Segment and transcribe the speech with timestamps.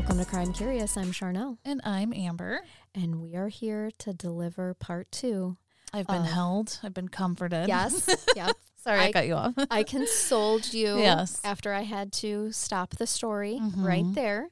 [0.00, 0.96] Welcome to Crime Curious.
[0.96, 2.60] I'm Charnell, And I'm Amber.
[2.94, 5.58] and we are here to deliver part two.
[5.92, 6.78] I've been held.
[6.82, 7.68] I've been comforted.
[7.68, 8.56] Yes, yep.
[8.82, 9.52] Sorry, I, I- cut you off.
[9.70, 11.38] I consoled you Yes.
[11.44, 13.84] after I had to stop the story Mhm.
[13.84, 14.48] right there.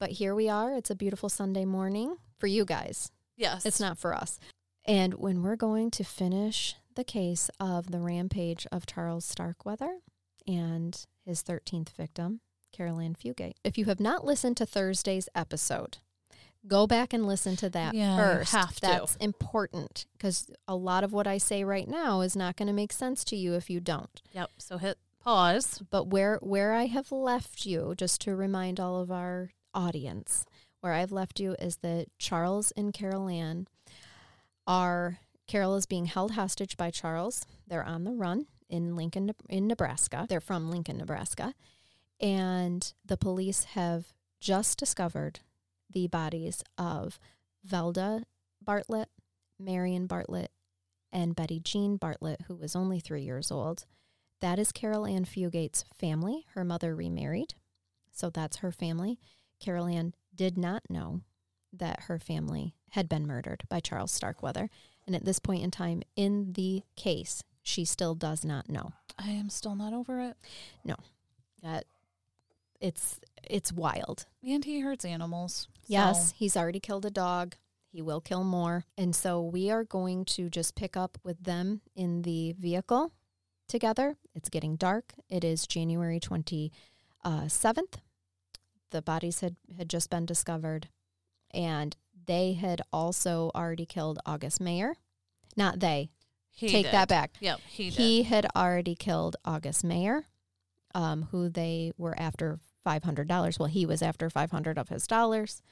[0.00, 0.74] But here we are.
[0.74, 3.10] It's a beautiful Sunday morning for you guys.
[3.36, 3.64] yes.
[3.64, 4.40] It's not for us.
[4.84, 9.98] And when we're going to finish the case of the rampage of Charles Starkweather
[10.48, 12.40] and his 13th victim,
[12.74, 13.54] Caril Ann Fugate.
[13.62, 15.98] If you have not listened to Thursday's episode,
[16.66, 18.52] go back and listen to that Yeah, first.
[18.52, 18.80] have to.
[18.80, 22.72] That's important because a lot of what I say right now is not going to
[22.72, 24.20] make sense to you if you don't.
[24.32, 24.50] Yep.
[24.58, 25.82] So hit pause.
[25.90, 30.44] But where where I have left you, just to remind all of our audience,
[30.80, 33.66] where I've left you is that Charles and Caril Ann
[34.66, 37.46] are Caril is being held hostage by Charles.
[37.66, 40.26] They're on the run in Lincoln in Nebraska.
[40.28, 41.54] They're from Lincoln, Nebraska.
[42.20, 45.40] And the police have just discovered
[45.90, 47.18] the bodies of
[47.66, 48.24] Velda
[48.62, 49.08] Bartlett,
[49.58, 50.50] Marion Bartlett,
[51.12, 53.84] and Betty Jean Bartlett, who was only three years old.
[54.40, 56.44] That is Caril Ann Fugate's family.
[56.54, 57.54] Her mother remarried,
[58.10, 59.18] so that's her family.
[59.60, 61.20] Caril Ann did not know
[61.72, 64.70] that her family had been murdered by Charles Starkweather.
[65.06, 68.92] And at this point in time in the case, she still does not know.
[69.18, 70.36] I am still not over it.
[70.84, 70.96] No.
[71.62, 71.84] That
[72.84, 73.18] it's
[73.48, 74.26] it's wild.
[74.42, 75.68] And he hurts animals.
[75.86, 77.56] Yes, So, he's already killed a dog.
[77.92, 78.84] He will kill more.
[78.96, 83.12] And so we are going to just pick up with them in the vehicle
[83.68, 84.16] together.
[84.34, 85.12] It's getting dark.
[85.28, 86.72] It is January 27th.
[88.90, 90.88] The bodies had, had just been discovered.
[91.52, 91.96] And
[92.26, 94.94] they had also already killed August Mayer.
[95.56, 96.10] Not they.
[96.50, 96.92] he Take did.
[96.94, 97.32] that back.
[97.40, 97.60] Yep.
[97.68, 97.94] He, did.
[97.98, 100.24] He had already killed August Mayer,
[100.94, 103.58] um, who they were after five hundred dollars.
[103.58, 105.62] Well, he was after five hundred of his dollars.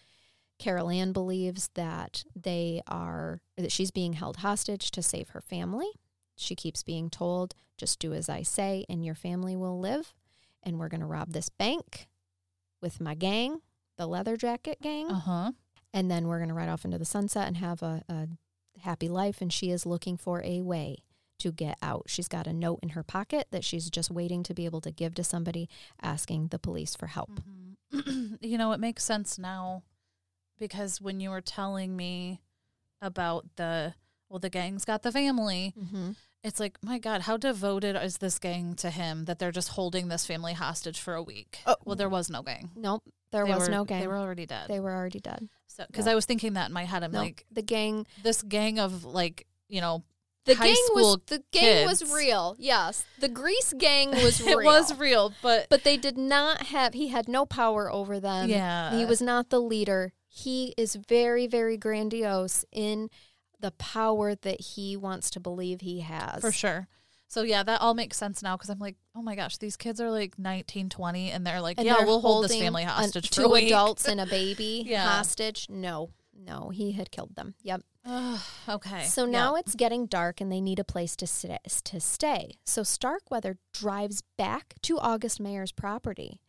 [0.59, 5.89] Caril Ann believes that they are that she's being held hostage to save her family.
[6.37, 10.15] She keeps being told, "Just do as I say, and your family will live."
[10.62, 12.06] And we're going to rob this bank
[12.81, 13.61] with my gang,
[13.97, 15.53] the Leather Jacket Gang Uh huh.
[15.93, 18.29] and then we're going to ride off into the sunset and have a, a
[18.81, 19.41] happy life.
[19.41, 20.99] And she is looking for a way
[21.43, 22.05] to get out.
[22.07, 24.91] She's got a note in her pocket that she's just waiting to be able to
[24.91, 25.69] give to somebody
[26.01, 27.31] asking the police for help.
[27.93, 28.39] Mhm.
[28.41, 29.83] you know, it makes sense now
[30.59, 32.41] because when you were telling me
[33.01, 33.95] about the,
[34.29, 36.11] well, the gang's got the family, Mm-hmm.
[36.45, 40.09] it's like, my God, how devoted is this gang to him that they're just holding
[40.09, 41.59] this family hostage for a week?
[41.67, 41.77] Oh.
[41.85, 42.71] Well, there was no gang.
[42.77, 44.01] Nope, there They was were- no gang.
[44.01, 44.69] They were already dead.
[44.69, 45.49] They were already dead.
[45.67, 46.13] So, because Yeah.
[46.13, 48.07] I was thinking that in my head, I'm No, like, the gang.
[48.23, 50.05] this gang of like, you know,
[50.45, 52.57] The high gang school was the gang was real.
[52.59, 54.59] Yes, the Grease gang was real.
[54.59, 56.95] it was real, but, but they did not have.
[56.95, 58.49] He had no power over them.
[58.49, 60.13] yeah, He was not the leader.
[60.27, 63.09] He is very, very grandiose in
[63.61, 66.41] the power that he wants to believe he has.
[66.41, 66.89] for sure.
[67.29, 70.01] So yeah, that all makes sense now because I'm like, oh my gosh, these kids
[70.01, 72.89] are like 19, 20, and they're like, And yeah, they're we'll hold this family an-
[72.89, 75.07] hostage for two adults and a baby Yeah.
[75.07, 75.67] hostage.
[75.71, 77.55] No, no, he had killed them.
[77.63, 77.83] Yep.
[78.05, 79.05] Ugh, okay.
[79.05, 79.31] So Yeah.
[79.31, 82.53] now it's getting dark and they need a place to stay, to stay.
[82.65, 86.41] So Starkweather drives back to August Mayer's property.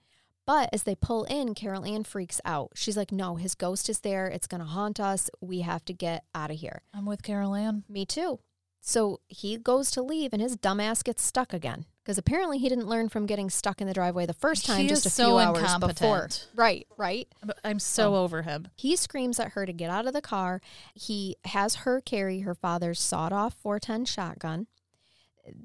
[0.46, 2.72] But as they pull in, Caril Ann freaks out.
[2.75, 4.28] She's like, "No, his ghost is there.
[4.28, 5.30] It's going to haunt us.
[5.40, 7.86] We have to get out of here." I'm with Caril Ann.
[7.88, 8.40] Me too.
[8.81, 11.86] So he goes to leave and his dumbass gets stuck again.
[12.03, 14.88] Because apparently he didn't learn from getting stuck in the driveway the first time He
[14.90, 16.00] just a is so few hours incompetent.
[16.00, 16.28] before.
[16.53, 17.28] Right, right.
[17.64, 18.24] I'm so Oh.
[18.24, 18.68] over him.
[18.75, 20.59] He screams at her to get out of the car.
[20.94, 24.68] He has her carry her father's sawed off 410 shotgun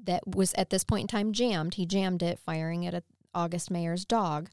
[0.05, 1.73] that was at this point in time jammed.
[1.73, 3.03] He jammed it, firing it at
[3.33, 4.49] August Mayer's dog.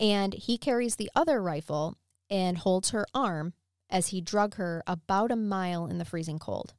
[0.00, 1.96] And he carries the other rifle
[2.28, 3.52] and holds her arm
[3.88, 6.74] as he drug her about a mile in the freezing cold.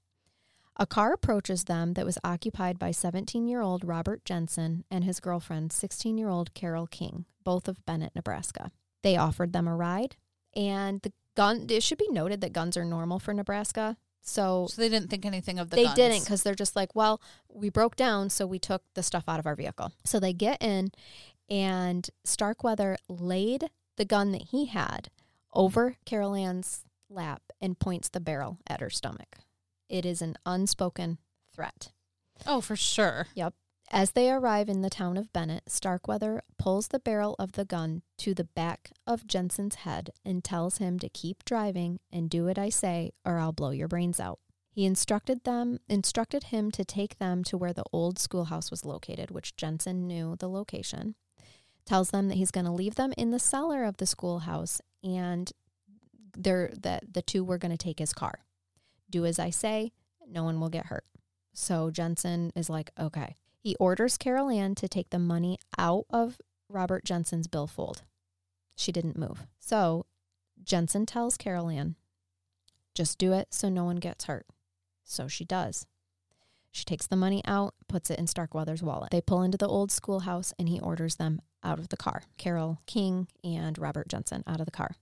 [0.77, 5.19] A car approaches them that was occupied by 17 year old Robert Jensen and his
[5.19, 8.72] girlfriend, 16 year old Carol King, both of Bennett, Nebraska.
[9.01, 10.16] They offered them a ride,
[10.56, 13.98] and the gun, it should be noted that guns are normal for Nebraska.
[14.22, 15.95] So So they didn't think anything of the they guns.
[15.95, 19.39] didn't because they're just like, well, we broke down, so we took the stuff out
[19.39, 19.94] of our vehicle.
[20.04, 20.92] So they get in,
[21.50, 25.10] and Starkweather laid the gun that he had
[25.54, 29.38] over Caril Ann's lap and points the barrel at her stomach.
[29.89, 31.19] It is an unspoken
[31.53, 31.91] threat.
[32.45, 33.27] Oh, for sure.
[33.35, 33.53] Yep.
[33.91, 38.01] As they arrive in the town of Bennett, Starkweather pulls the barrel of the gun
[38.17, 42.57] to the back of Jensen's head and tells him to keep driving and do what
[42.57, 44.39] I say or I'll blow your brains out.
[44.71, 49.31] He instructed them instructed him to take them to where the old schoolhouse was located,
[49.31, 51.15] which Jensen knew the location.
[51.85, 55.51] Tells them that he's going to leave them in the cellar of the schoolhouse and
[56.35, 58.44] they're that the two were going to take his car.
[59.10, 59.92] Do as I say,
[60.28, 61.06] no one will get hurt.
[61.54, 63.36] So Jensen is like, okay.
[63.60, 68.04] He orders Caril Ann to take the money out of Robert Jensen's billfold.
[68.75, 69.48] She didn't move.
[69.60, 70.06] So
[70.63, 71.96] Jensen tells Caril Ann,
[72.94, 74.46] just do it so no one gets hurt.
[75.04, 75.86] So she does.
[76.72, 79.12] She takes the money out, puts it in Starkweather's wallet.
[79.12, 82.24] They pull into the old schoolhouse and he orders them out of the car.
[82.38, 84.96] Carol King and Robert Jensen out of the car.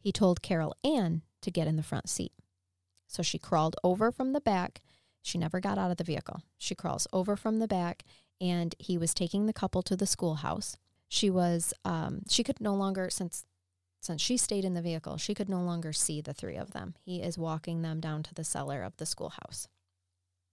[0.00, 2.32] He told Caril Ann to get in the front seat.
[3.12, 4.80] So she crawled over from the back.
[5.20, 6.40] She never got out of the vehicle.
[6.56, 8.04] She crawls over from the back
[8.40, 10.78] and he was taking the couple to the schoolhouse.
[11.08, 13.44] She was um, she could no longer since
[14.00, 16.94] since she stayed in the vehicle, she could no longer see the three of them.
[17.04, 19.68] He is walking them down to the cellar of the schoolhouse.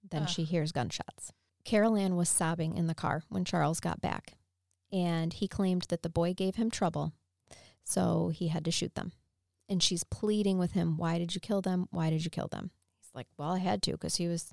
[0.08, 0.30] Then Ugh.
[0.30, 1.32] she hears gunshots.
[1.66, 4.34] Caril Ann was sobbing in the car when Charles got back,
[4.92, 7.14] and he claimed that the boy gave him trouble,
[7.84, 9.14] so he had to shoot them.
[9.70, 11.88] And she's pleading with him, "Why did you kill them?
[11.92, 14.52] Why did you kill them?" He's like, "Well, I had to because he was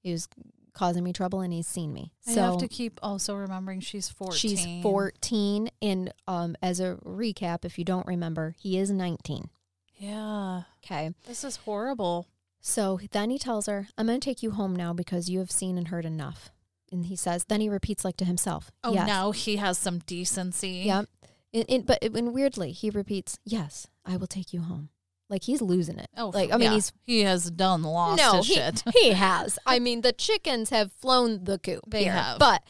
[0.00, 0.28] he was
[0.74, 4.38] causing me trouble and he's seen me." I have to keep also remembering she's 14.
[4.38, 9.48] She's 14 and um as a recap if you don't remember, he is 19.
[9.96, 10.62] Yeah.
[10.84, 11.12] Okay.
[11.26, 12.28] This is horrible.
[12.60, 15.50] So then he tells her, "I'm going to take you home now because you have
[15.50, 16.50] seen and heard enough."
[16.90, 19.06] And he says, then he repeats like to himself, Oh, yes.
[19.06, 20.84] now he has some decency.
[20.86, 21.06] Yep.
[21.52, 24.90] And, but and weirdly, he repeats, "Yes, I will take you home."
[25.30, 26.08] Like he's losing it.
[26.16, 26.74] Oh, like I mean, yeah.
[26.74, 28.82] he's he has done lost no, his he, shit.
[28.94, 29.58] he has.
[29.66, 31.82] I mean, the chickens have flown the coop.
[31.86, 32.14] They here.
[32.14, 32.38] have.
[32.38, 32.62] but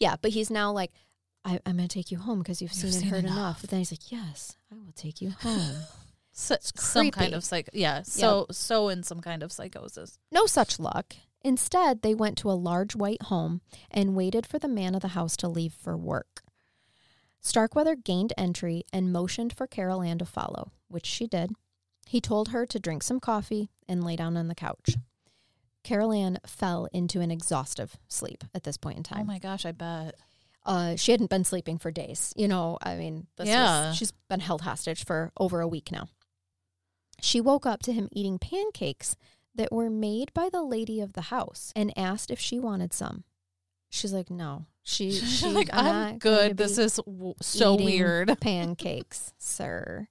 [0.00, 0.92] yeah, but he's now like,
[1.44, 3.36] I, "I'm going to take you home because you've, You've seen and heard enough.
[3.36, 3.60] enough.
[3.60, 5.74] But then he's like, "Yes, I will take you home."
[6.32, 7.68] So, some kind of psych.
[7.74, 8.02] Yeah.
[8.02, 10.18] So so in some kind of psychosis.
[10.32, 11.14] No such luck.
[11.42, 13.60] Instead, they went to a large white home
[13.90, 16.42] and waited for the man of the house to leave for work.
[17.46, 21.52] Starkweather gained entry and motioned for Caril Ann to follow, which she did.
[22.04, 24.96] He told her to drink some coffee and lay down on the couch.
[25.84, 29.20] Caril Ann fell into an exhaustive sleep at this point in time.
[29.20, 30.16] Oh my gosh, I bet.
[30.64, 32.32] uh, she hadn't been sleeping for days.
[32.36, 33.90] You know, I mean, this Yeah.
[33.90, 36.08] was, she's been held hostage for over a week now.
[37.20, 39.16] She woke up to him eating pancakes
[39.54, 43.22] that were made by the lady of the house and asked if she wanted some.
[43.88, 44.66] She's like, no.
[44.88, 46.56] She, like, I'm, not I'm going to good.
[46.58, 48.38] This is w- so weird.
[48.40, 50.06] pancakes, sir.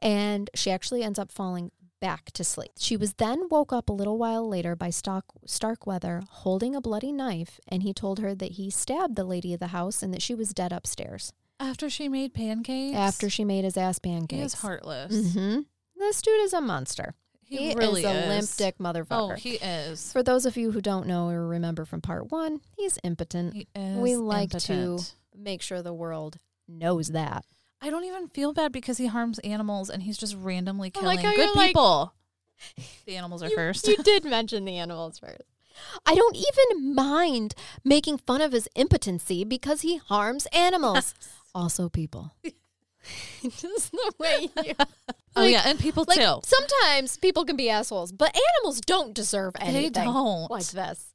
[0.00, 1.70] And she actually ends up falling
[2.00, 2.70] back to sleep.
[2.78, 7.12] She was then woke up a little while later by Stark, Starkweather holding a bloody
[7.12, 10.22] knife, and he told her that he stabbed the lady of the house and that
[10.22, 12.96] she was dead upstairs After she made pancakes.
[12.96, 14.54] after she made his ass he pancakes.
[14.54, 15.12] is heartless.
[15.12, 15.60] Mm-hmm.
[15.96, 17.14] This dude is a monster.
[17.48, 19.06] He, really is is a limp dick motherfucker.
[19.32, 20.12] Oh, he is.
[20.12, 23.54] For those of you who don't know or remember from part one, he's impotent.
[23.54, 23.96] He is.
[23.96, 25.00] we like impotent.
[25.00, 27.44] to make sure the world knows that.
[27.80, 31.24] I don't even feel bad because he harms animals and he's just randomly killing like
[31.24, 32.12] good you're like- people.
[33.06, 33.88] the animals are You- first.
[33.88, 35.42] You did mention the animals first.
[36.04, 41.14] I don't even mind making fun of his impotency because he harms animals.
[41.54, 42.32] also, people.
[43.42, 44.72] Just the way you.
[44.78, 44.84] oh
[45.36, 46.40] like- yeah, and people Like too.
[46.44, 49.92] sometimes people can be assholes, but animals don't deserve anything.
[49.92, 50.50] They don't.
[50.50, 51.12] like this.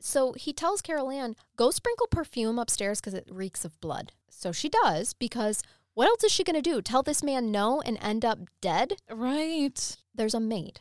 [0.00, 4.12] So he tells Caril Ann, go sprinkle perfume upstairs because it reeks of blood.
[4.30, 5.62] So she does because
[5.94, 6.80] what else is she going to do?
[6.80, 8.94] Tell this man no and end up dead?
[9.10, 9.96] Right.
[10.14, 10.80] There's a maid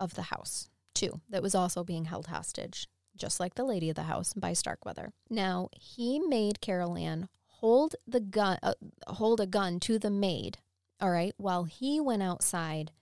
[0.00, 3.96] of the house, too, that was also being held hostage, just like the lady of
[3.96, 5.12] the house by Starkweather.
[5.28, 7.28] Now, he made Caril Ann
[7.64, 8.74] hold the gun, uh,
[9.06, 10.58] hold a gun to the maid,
[11.00, 12.92] all right, while he went outside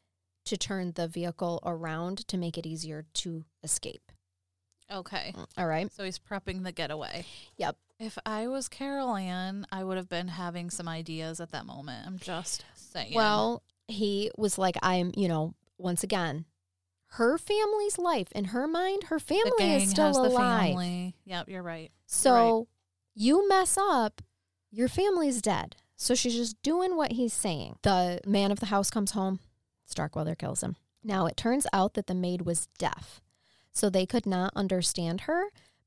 [0.45, 4.13] to turn the vehicle around to make it easier to escape.
[4.89, 5.35] Okay.
[5.59, 5.93] All right.
[5.93, 7.25] So he's prepping the getaway.
[7.57, 7.77] Yep.
[7.99, 12.07] If I was Caril Ann, I would have been having some ideas at that moment.
[12.07, 13.15] I'm just saying.
[13.15, 16.45] Well, he was like, I'm, you know, once again,
[17.07, 20.69] her family's life in her mind, her family is still alive.
[20.69, 21.17] family.
[21.25, 21.91] Yep, you're right.
[22.07, 22.69] So
[23.15, 24.23] you mess up,
[24.73, 25.77] your family's dead.
[25.97, 27.77] So she's just doing what he's saying.
[27.83, 29.39] The man of the house comes home,
[29.87, 30.77] Starkweather kills him.
[31.05, 33.21] Now it turns out that the maid was deaf,
[33.73, 35.45] so they could not understand her.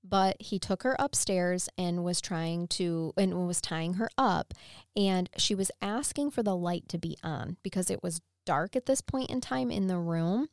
[0.08, 4.54] But he took her upstairs and was trying to, and was tying her up.
[4.96, 8.86] And she was asking for the light to be on because it was dark at
[8.86, 10.48] this point in time in the room.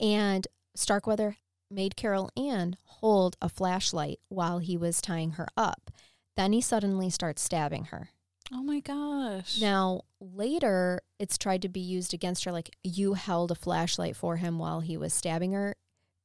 [0.00, 1.36] And Starkweather
[1.70, 5.92] made Caril Ann hold a flashlight while he was tying her up.
[6.36, 8.10] Then he suddenly starts stabbing her.
[8.52, 9.60] Oh my gosh.
[9.60, 14.36] Now, later, it's tried to be used against her like you held a flashlight for
[14.36, 15.76] him while he was stabbing her.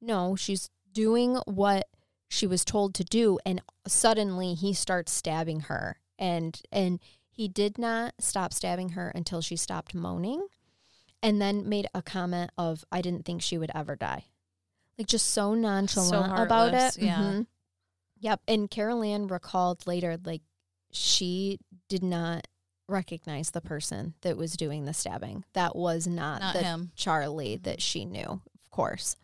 [0.02, 1.88] No, she's doing what
[2.28, 7.78] she was told to do and suddenly he starts stabbing her and and he did
[7.78, 10.48] not stop stabbing her until she stopped moaning
[11.22, 14.26] and then made a comment of I didn't think she would ever die.
[14.98, 16.98] Like just so nonchalant about it.
[16.98, 17.18] yeah.
[17.20, 17.48] Mhm.
[18.20, 18.42] Yep.
[18.48, 20.42] And Caril Ann recalled later, like
[20.92, 22.48] she did not
[22.88, 25.44] recognize the person that was doing the stabbing.
[25.54, 26.92] That was not, Not the him.
[26.96, 27.64] Charlie mm-hmm.
[27.64, 29.16] that she knew, of course.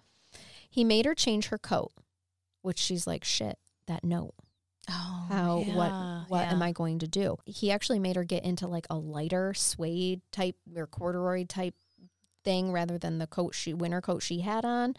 [0.69, 1.91] He made her change her coat,
[2.61, 3.57] which she's like, shit,
[3.87, 4.33] that note.
[4.89, 6.61] Oh, How yeah, what what am.
[6.61, 7.37] I going to do?
[7.45, 11.75] He actually made her get into like a lighter suede type or corduroy type
[12.43, 14.95] thing rather than the coat she winter coat she had on.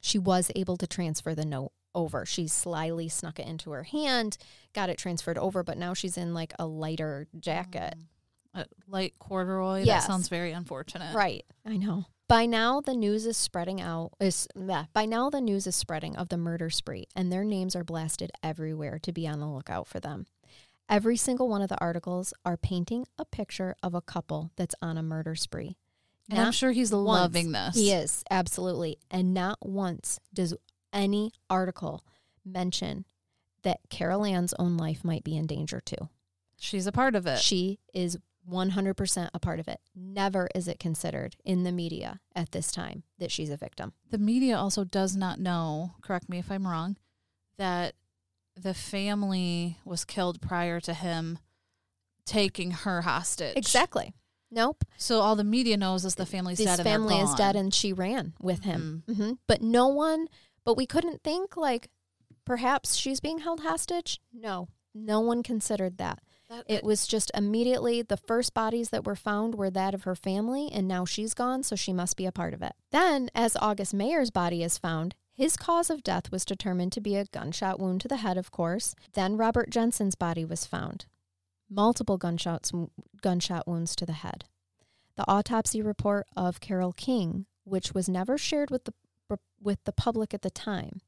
[0.00, 2.26] She was able to transfer the note over.
[2.26, 4.36] She slyly snuck it into her hand,
[4.72, 7.94] got it transferred over, but now she's in like a lighter jacket.
[8.54, 8.60] Mm.
[8.62, 9.82] a light corduroy.
[9.82, 10.02] Yes.
[10.02, 11.14] That sounds very unfortunate.
[11.14, 11.44] Right.
[11.66, 12.06] I know.
[12.28, 16.16] By now the news is spreading out is yeah, by now the news is spreading
[16.16, 19.86] of the murder spree and their names are blasted everywhere to be on the lookout
[19.86, 20.26] for them.
[20.88, 24.96] Every single one of the articles are painting a picture of a couple that's on
[24.98, 25.76] a murder spree.
[26.30, 27.06] And I'm sure he's once.
[27.06, 27.74] loving this.
[27.74, 28.98] He is, absolutely.
[29.10, 30.54] And not once does
[30.94, 32.04] any article
[32.44, 33.04] mention
[33.62, 36.08] that Caril Ann's own life might be in danger too.
[36.58, 37.38] She's a part of it.
[37.40, 38.16] She is
[38.50, 39.80] 100% a part of it.
[39.94, 43.92] Never is it considered in the media at this time that she's a victim.
[44.10, 46.96] the media also does not know, correct me if I'm wrong,
[47.56, 47.94] that
[48.54, 51.38] the family was killed prior to him
[52.26, 53.56] taking her hostage.
[53.56, 54.14] Exactly.
[54.50, 54.84] Nope.
[54.98, 57.36] So all the media knows is the family's This dead they're family is gone.
[57.38, 59.02] dead and she ran with him.
[59.08, 59.22] Mm-hmm.
[59.24, 60.28] hmm But no one,
[60.64, 61.88] but we couldn't think like
[62.44, 64.20] perhaps she's being held hostage.
[64.32, 66.20] No, no one considered that.
[66.50, 70.14] That- It was just immediately the first bodies that were found were that of her
[70.14, 72.74] family, and now she's gone, so she must be a part of it.
[72.90, 77.16] Then, as August Mayer's body is found, his cause of death was determined to be
[77.16, 78.94] a gunshot wound to the head, of course.
[79.14, 81.06] Then Robert Jensen's body was found.
[81.70, 82.70] Multiple gunshots,
[83.22, 84.44] gunshot wounds to the head.
[85.16, 88.92] The autopsy report of Carol King, which was never shared with the
[89.64, 91.00] with the public at the time,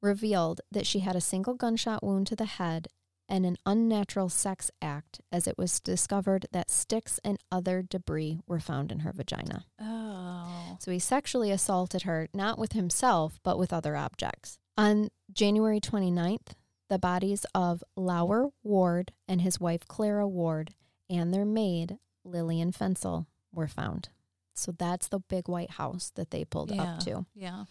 [0.00, 2.88] revealed that she had a single gunshot wound to the head
[3.28, 8.60] and an unnatural sex act as it was discovered that sticks and other debris were
[8.60, 9.64] found in her vagina.
[9.80, 10.76] oh.
[10.80, 14.58] So he sexually assaulted her not with himself but with other objects.
[14.78, 16.52] On January 29th,
[16.88, 20.70] the bodies of Lauer Ward and his wife Clara Ward
[21.10, 24.08] and their maid Lillian Fensel were found.
[24.54, 26.82] So that's the big white house that they pulled Yeah.
[26.94, 27.26] up to.
[27.34, 27.64] Yeah.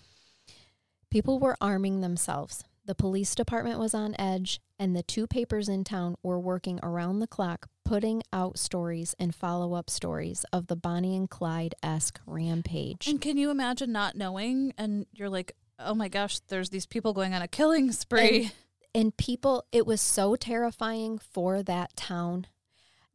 [1.10, 2.64] People were arming themselves.
[2.86, 7.20] The police department was on edge, and the two papers in town were working around
[7.20, 12.20] the clock, putting out stories and follow up stories of the Bonnie and Clyde esque
[12.26, 13.08] rampage.
[13.08, 17.14] And can you imagine not knowing and you're like, oh my gosh, there's these people
[17.14, 18.52] going on a killing spree.
[18.96, 22.48] and people it was so terrifying for that town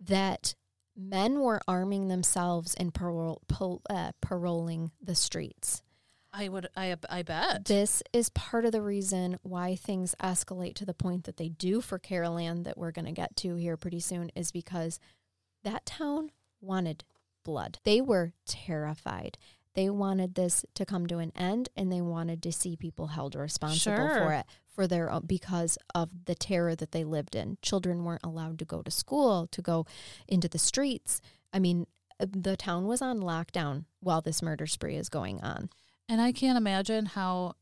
[0.00, 0.54] that
[0.96, 3.42] men were arming themselves and parole,
[3.88, 5.82] uh, paroling the streets
[6.32, 7.66] I would, I, I bet.
[7.66, 11.80] this is part of the reason why things escalate to the point that they do
[11.80, 14.98] for Caril Ann that we're going to get to here pretty soon is because
[15.62, 17.04] that town wanted
[17.44, 17.78] blood.
[17.84, 19.36] They were terrified.
[19.74, 23.34] They wanted this to come to an end and they wanted to see people held
[23.34, 24.14] responsible Sure.
[24.18, 27.58] for it for their own, because of the terror that they lived in.
[27.60, 29.84] Children weren't allowed to go to school, to go
[30.26, 31.20] into the streets.
[31.52, 31.86] I mean,
[32.18, 35.68] uh, the town was on lockdown while this murder spree is going on.
[36.08, 37.54] And I can't imagine how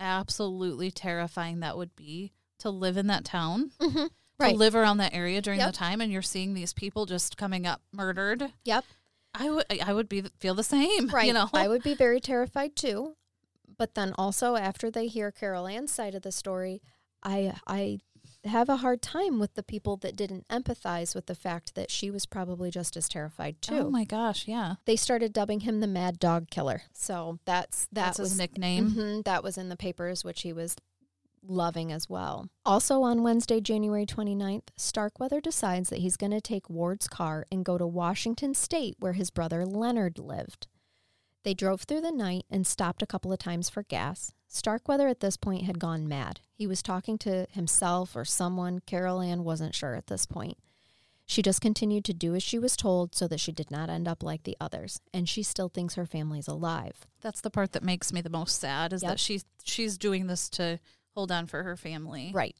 [0.00, 4.06] absolutely terrifying that would be to live in that town, Mm-hmm.
[4.50, 5.72] to live around that area during Yep.
[5.72, 8.52] the time, and you're seeing these people just coming up murdered.
[8.64, 8.84] Yep.
[9.34, 11.08] I would, I would be feel the same.
[11.12, 11.26] Right.
[11.26, 13.16] You know, I would be very terrified too.
[13.78, 16.80] But then also after they hear Caril Ann's side of the story,
[17.22, 17.98] I I
[18.48, 22.10] have a hard time with the people that didn't empathize with the fact that she
[22.10, 23.78] was probably just as terrified too.
[23.86, 26.82] Oh my gosh, yeah, they started dubbing him the Mad Dog Killer.
[26.92, 28.90] So that's that that's was his nickname.
[28.92, 30.76] Mhm, that was in the papers, which he was
[31.48, 32.48] loving as well.
[32.64, 37.64] Also on Wednesday, January 29th, Starkweather decides that he's going to take Ward's car and
[37.64, 40.66] go to Washington State where his brother Leonard lived.
[41.46, 44.32] They drove through the night and stopped a couple of times for gas.
[44.48, 46.40] Starkweather at this point had gone mad.
[46.52, 48.80] He was talking to himself or someone.
[48.84, 50.58] Caril Ann wasn't sure at this point.
[51.24, 54.08] She just continued to do as she was told so that she did not end
[54.08, 55.00] up like the others.
[55.14, 57.06] And she still thinks her family's alive.
[57.20, 59.12] That's the part that makes me the most sad is Yep.
[59.12, 60.80] that she's she's doing this to
[61.14, 62.32] hold on for her family.
[62.34, 62.56] Right.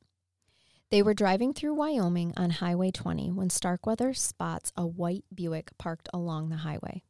[0.90, 6.08] They were driving through Wyoming on Highway 20 when Starkweather spots a white Buick parked
[6.14, 7.02] along the highway.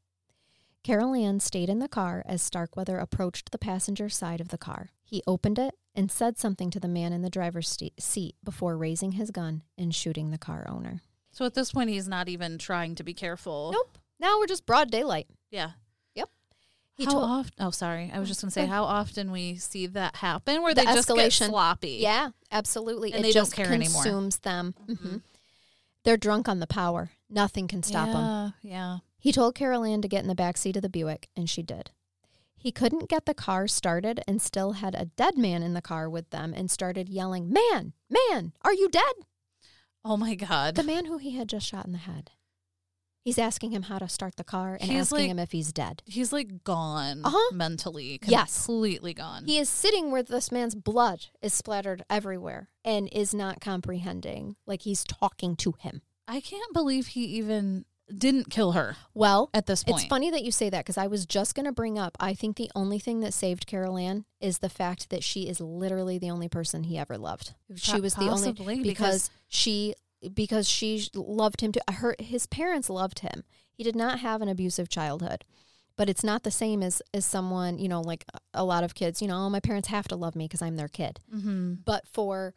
[0.87, 4.91] Caril Ann stayed in the car as Starkweather approached the passenger side of the car.
[5.03, 8.77] He opened it and said something to the man in the driver's st- seat before
[8.77, 11.01] raising his gun and shooting the car owner.
[11.33, 13.71] So at this point he's not even trying to be careful.
[13.73, 13.99] Nope.
[14.21, 15.27] Now we're just broad daylight.
[15.51, 15.71] Yeah.
[16.99, 17.53] He how told, often?
[17.61, 18.11] Oh, sorry.
[18.11, 20.95] I was just going to say how often we see that happen where The they
[20.95, 21.99] just get sloppy.
[22.01, 23.13] Yeah, absolutely.
[23.13, 24.03] And it they don't just care anymore.
[24.03, 24.75] consumes them.
[24.89, 24.97] Mhm.
[24.97, 25.23] Mhm.
[26.05, 27.11] They're drunk on the power.
[27.29, 28.55] Nothing can stop them.
[28.63, 29.01] Yeah.
[29.27, 31.61] He told Caril Ann to get in the back seat of the Buick, and she
[31.61, 31.91] did.
[32.57, 36.09] He couldn't get the car started and still had a dead man in the car
[36.09, 39.03] with them and started yelling, Man, man, are you dead?
[40.05, 40.77] Oh my God.
[40.77, 42.31] The man who he had just shot in the head.
[43.25, 45.73] He's asking him how to start the car and He's asking like- him if he's
[45.73, 46.05] dead.
[46.07, 47.53] He's like gone Uh-huh.
[47.53, 48.21] mentally.
[48.25, 48.65] Yes.
[48.67, 49.45] Completely gone.
[49.47, 54.55] He is sitting where this man's blood is splattered everywhere and is not comprehending.
[54.69, 56.03] Like he's talking to him.
[56.29, 57.87] I can't believe he even
[58.17, 60.03] didn't kill her Well, at this point.
[60.03, 62.17] It's funny that you say that because I was just going to bring up.
[62.21, 65.61] I think the only thing that saved Caril Ann is the fact that she is
[65.61, 67.55] literally the only person he ever loved.
[67.75, 69.95] She was the only because, because- she
[70.33, 72.17] because she loved him to her.
[72.19, 73.45] His parents loved him.
[73.73, 75.45] He did not have an abusive childhood,
[75.97, 79.21] but it's not the same as as someone you know like a lot of kids.
[79.21, 81.21] You know, oh, my parents have to love me because I'm their kid.
[81.35, 81.75] Mm-hmm.
[81.85, 82.55] But for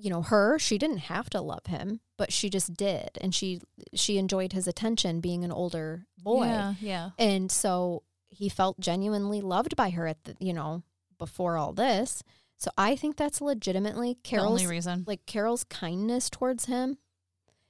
[0.00, 3.60] you know her, she didn't have to love him, but she just did, and she
[3.94, 6.44] she enjoyed his attention being an older boy.
[6.46, 6.74] Yeah.
[6.80, 7.10] Yeah.
[7.18, 10.82] And so he felt genuinely loved by her at the, you know,
[11.18, 12.22] before all this.
[12.58, 15.04] So I think that's legitimately The Caril's only reason.
[15.06, 16.98] like Caril's kindness towards him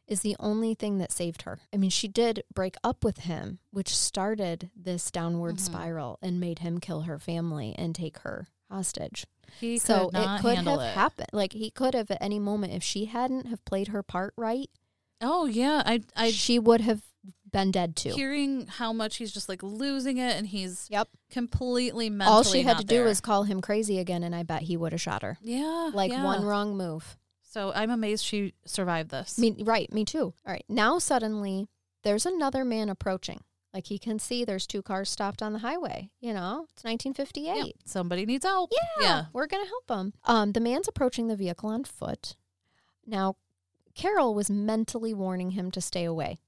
[0.06, 1.60] is the only thing that saved her.
[1.72, 5.60] I mean, she did break up with him, which started this downward Mhm.
[5.60, 9.26] spiral and made him kill her family and take her hostage.
[9.60, 10.94] He so could not it could have it.
[10.94, 11.28] happened.
[11.32, 14.70] Like he could have at any moment if she hadn't have played her part right,
[15.20, 15.82] Oh yeah.
[15.84, 17.02] I I she would have
[17.50, 18.10] been dead too.
[18.14, 21.08] hearing how much he's just like losing it and he's Yep.
[21.30, 24.62] completely mentally All she had to do was call him crazy again, and I bet
[24.62, 25.38] he would have shot her.
[25.42, 26.22] yeah Like yeah.
[26.24, 27.16] one wrong move.
[27.42, 29.38] So I'm amazed she survived this.
[29.38, 30.34] Me, right, me too.
[30.46, 31.66] All right, now suddenly
[32.04, 33.40] there's another man approaching.
[33.74, 36.10] Like he can see there's two cars stopped on the highway.
[36.20, 37.44] You know, it's 1958.
[37.56, 38.70] Yeah, somebody needs help.
[38.72, 39.24] Yeah, Yeah.
[39.32, 40.14] we're gonna help him.
[40.24, 42.34] Um, the man's approaching the vehicle on foot.
[43.06, 43.36] Now,
[43.94, 46.38] Caril was mentally warning him to stay away.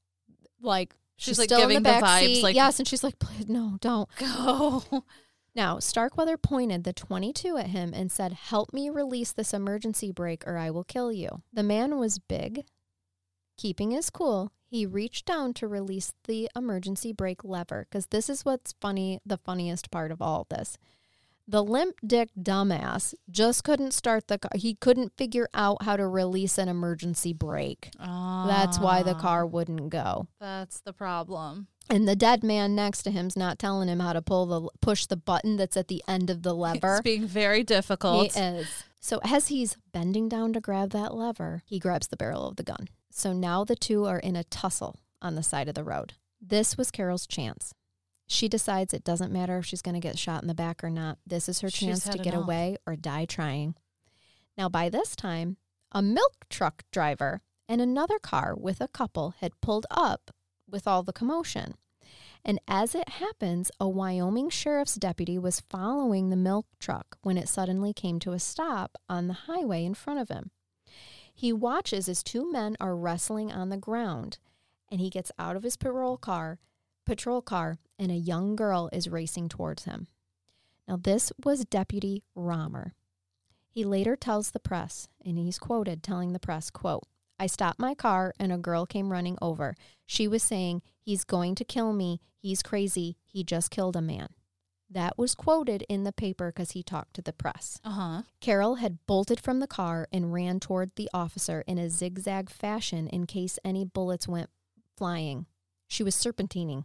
[0.61, 2.42] Like She's, she's, like, still in giving the the back vibes, seat.
[2.42, 4.83] like- yes, and she's like, "Please, no, don't." Go.
[5.54, 10.46] Now, Starkweather pointed the 22 at him and said, Help me release this emergency brake
[10.46, 11.42] or I will kill you.
[11.52, 12.64] The man was big.
[13.61, 18.42] Keeping his cool, he reached down to release the emergency brake lever because this is
[18.42, 20.79] what's funny, the funniest part of all this.
[21.46, 24.53] The limp dick dumbass just couldn't start the car.
[24.55, 27.90] He couldn't figure out how to release an emergency brake.
[27.99, 30.27] That's why the Ah, car wouldn't go.
[30.40, 31.66] That's the problem.
[31.90, 35.05] And the dead man next to him's not telling him how to pull the push
[35.05, 36.94] the button that's at the end of the lever.
[36.94, 38.33] It's being very difficult.
[38.33, 38.85] He is.
[39.01, 42.62] So as he's bending down to grab that lever, he grabs the barrel of the
[42.62, 42.88] gun.
[43.11, 46.14] So now the two are in a tussle on the side of the road.
[46.40, 47.75] This was Caril's chance.
[48.27, 50.90] She decides it doesn't matter if she's going to get shot in the back or
[50.90, 51.18] not.
[51.27, 53.75] This is her She's chance to get away or die trying.
[54.57, 55.57] Now, by this time,
[55.90, 60.31] a milk truck driver and another car with a couple had pulled up
[60.68, 61.75] with all the commotion.
[62.44, 67.49] And as it happens, a Wyoming sheriff's deputy was following the milk truck when it
[67.49, 70.51] suddenly came to a stop on the highway in front of him.
[71.40, 74.37] He watches as two men are wrestling on the ground
[74.90, 76.59] and he gets out of his patrol car,
[77.07, 80.07] patrol car and a young girl is racing towards him.
[80.87, 82.92] Now this was Deputy Romer.
[83.70, 87.05] He later tells the press and he's quoted telling the press, quote,
[87.38, 89.76] I stopped my car and a girl came running over.
[90.05, 92.20] She was saying, He's going to kill me.
[92.37, 93.16] He's crazy.
[93.24, 94.29] He just killed a man.
[94.92, 97.79] That was quoted in the paper because he talked to the press.
[97.85, 98.22] Uh huh.
[98.40, 103.07] Caril had bolted from the car and ran toward the officer in a zigzag fashion
[103.07, 104.50] in case any bullets went
[104.96, 105.46] flying.
[105.87, 106.85] She was serpentining.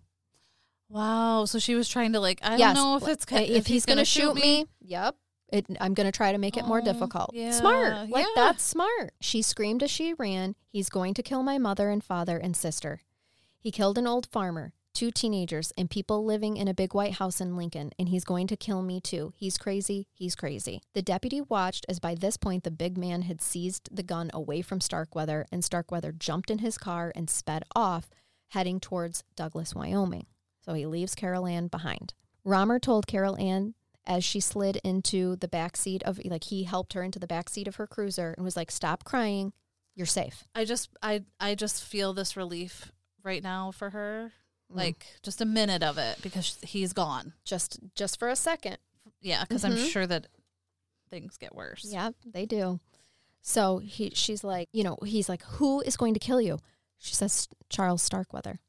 [0.89, 1.46] Wow.
[1.46, 2.39] So she was trying to like.
[2.44, 2.76] I Yes.
[2.76, 5.15] don't know if it's Uh, if, he's, going to shoot me, yep.
[5.52, 7.32] It, I'm going to try to make it more Oh, difficult.
[7.34, 8.10] yeah, Smart.
[8.10, 8.32] Like, yeah.
[8.36, 9.13] that's smart.
[9.22, 13.02] She screamed as she ran, He's going to kill my mother and father and sister.
[13.60, 14.74] He killed an old farmer.
[14.95, 18.47] Two teenagers, and people living in a big white house in Lincoln, and he's going
[18.47, 19.34] to kill me too.
[19.36, 20.08] He's crazy.
[20.13, 20.84] He's crazy.
[20.93, 24.62] The deputy watched as by this point the big man had seized the gun away
[24.62, 28.10] from Starkweather, and Starkweather jumped in his car and sped off,
[28.51, 30.27] heading towards Douglas, Wyoming.
[30.62, 32.13] So he leaves Caril Ann behind.
[32.45, 33.73] Romer told Caril Ann
[34.08, 37.49] as she slid into the back seat of like he helped her into the back
[37.49, 39.51] seat of her cruiser and was like, "Stop crying.
[39.93, 44.31] You're safe." I just I I just feel this relief right now for her.
[44.71, 44.78] Mm.
[44.78, 47.34] Like just a minute of it because he's gone.
[47.43, 48.78] Just just for a second.
[49.21, 49.89] Yeah, because I'm Mhm.
[49.89, 50.28] sure that
[51.10, 51.86] things get worse.
[51.88, 52.80] Yeah, they do.
[53.41, 56.60] So he she's like, you know, he's like, "Who is going to kill you?"
[56.97, 58.60] She says Charles Starkweather.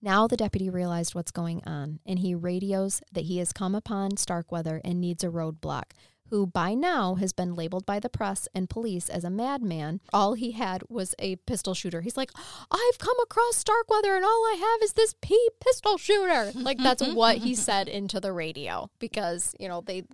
[0.00, 4.16] Now the deputy realized what's going on, and he radios that he has come upon
[4.16, 5.92] Starkweather and needs a roadblock,
[6.30, 10.00] who by now has been labeled by the press and police as a madman.
[10.12, 12.00] All he had was a pistol shooter.
[12.00, 12.30] He's like,
[12.70, 16.50] I've come across Starkweather, and all I have is this P pistol shooter.
[16.54, 20.04] Like, that's what he said into the radio because, you know, they,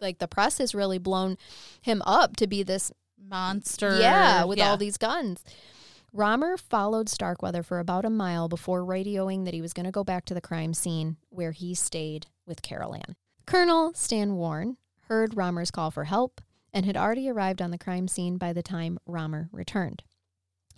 [0.00, 1.38] like, the press has really blown
[1.80, 2.90] him up to be this
[3.24, 3.98] Monster.
[4.00, 4.70] yeah, with Yeah.
[4.70, 5.44] all these guns.
[6.12, 10.04] Romer followed Starkweather for about a mile before radioing that he was going to go
[10.04, 13.14] back to the crime scene where he stayed with Caril Ann.
[13.46, 14.76] Colonel Stan Warren
[15.12, 16.40] heard Romer's call for help
[16.72, 20.02] and had already arrived on the crime scene by the time Romer returned.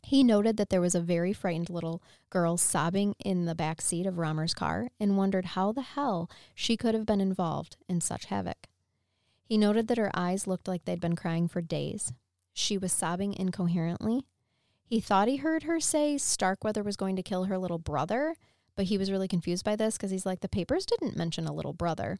[0.03, 4.07] He noted that there was a very frightened little girl sobbing in the back seat
[4.07, 8.25] of Romer's car and wondered how the hell she could have been involved in such
[8.25, 8.67] havoc.
[9.45, 12.13] He noted that her eyes looked like they'd been crying for days.
[12.53, 14.27] She was sobbing incoherently.
[14.85, 18.35] He thought he heard her say Starkweather was going to kill her little brother,
[18.75, 21.55] but he was really confused by this because he's like, the papers didn't mention a
[21.55, 22.19] little brother.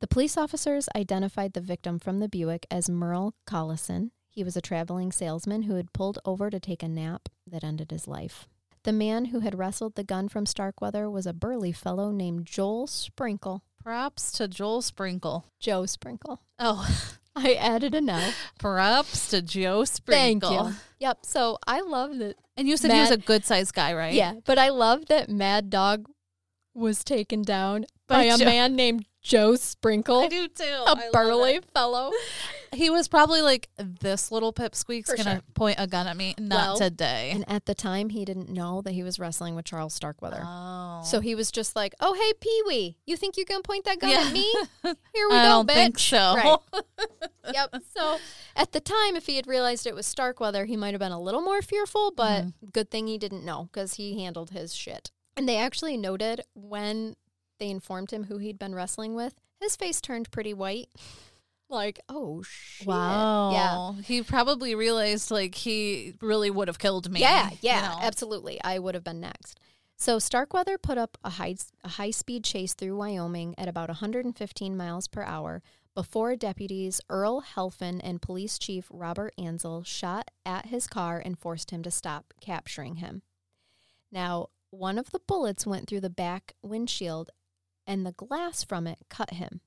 [0.00, 4.10] The police officers identified the victim from the Buick as Merle Collison.
[4.28, 7.90] He was a traveling salesman who had pulled over to take a nap that ended
[7.90, 8.46] his life.
[8.84, 12.86] The man who had wrestled the gun from Starkweather was a burly fellow named Joel
[12.86, 13.64] Sprinkle.
[13.82, 15.46] Props to Joel Sprinkle.
[15.58, 16.42] Joe Sprinkle.
[16.60, 16.88] Oh,
[17.36, 18.30] I added a no.
[18.58, 20.50] props to Joe Sprinkle.
[20.50, 20.80] Thank you.
[21.00, 21.18] Yep.
[21.22, 24.14] So I love that And you said he was a good sized guy, right?
[24.14, 26.06] Yeah, but I love that Mad Dog
[26.74, 30.64] was taken down by, By a Joe- man named Joe Sprinkle, I do too.
[30.64, 32.10] a I burly fellow.
[32.72, 35.40] He was probably like, this little pipsqueak's For to sure.
[35.54, 36.34] point a gun at me.
[36.38, 37.30] Not Well, today.
[37.34, 40.42] And at the time, he didn't know that he was wrestling with Charles Starkweather.
[40.44, 41.02] Oh.
[41.04, 43.98] So he was just like, "Oh, hey, Pee Wee, you think you're gonna point that
[44.00, 44.24] gun Yeah.
[44.26, 44.50] at me?
[44.82, 46.34] Here we I go, don't bitch." think so.
[46.34, 46.58] Right.
[47.52, 47.74] yep.
[47.96, 48.18] So
[48.56, 51.20] at the time, if he had realized it was Starkweather, he might have been a
[51.20, 52.12] little more fearful.
[52.16, 52.66] But Mm-hmm.
[52.72, 55.10] good thing he didn't know because he handled his shit.
[55.36, 57.14] And they actually noted when
[57.58, 60.88] they informed him who he'd been wrestling with, his face turned pretty white.
[61.70, 62.86] Like, oh shit.
[62.86, 63.50] Wow.
[63.52, 64.02] Yeah.
[64.02, 67.20] He probably realized like he really would have killed me.
[67.20, 67.98] Yeah, you yeah, know?
[68.00, 68.58] absolutely.
[68.62, 69.58] I would have been next.
[69.96, 74.76] So Starkweather put up a high a high speed chase through Wyoming at about 115
[74.76, 75.62] miles per hour
[75.94, 81.72] before deputies Earl Heflin and police chief Robert Ansel shot at his car and forced
[81.72, 83.22] him to stop, capturing him.
[84.12, 87.30] Now, one of the bullets went through the back windshield
[87.88, 89.60] and the glass from it cut him.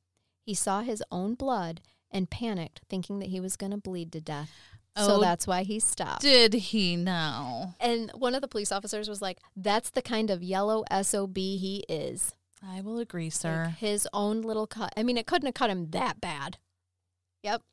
[0.45, 4.21] He saw his own blood and panicked, thinking that he was going to bleed to
[4.21, 4.51] death.
[4.97, 6.21] so Oh, that's why he stopped.
[6.21, 7.73] Did he know?
[7.79, 11.83] And one of the police officers was like, "That's the kind of yellow sob he
[11.89, 12.33] is."
[12.65, 13.75] I will agree, Like, sir.
[13.79, 14.93] his own little cut.
[14.95, 16.57] I mean, it couldn't have cut him that bad.
[17.43, 17.63] Yep,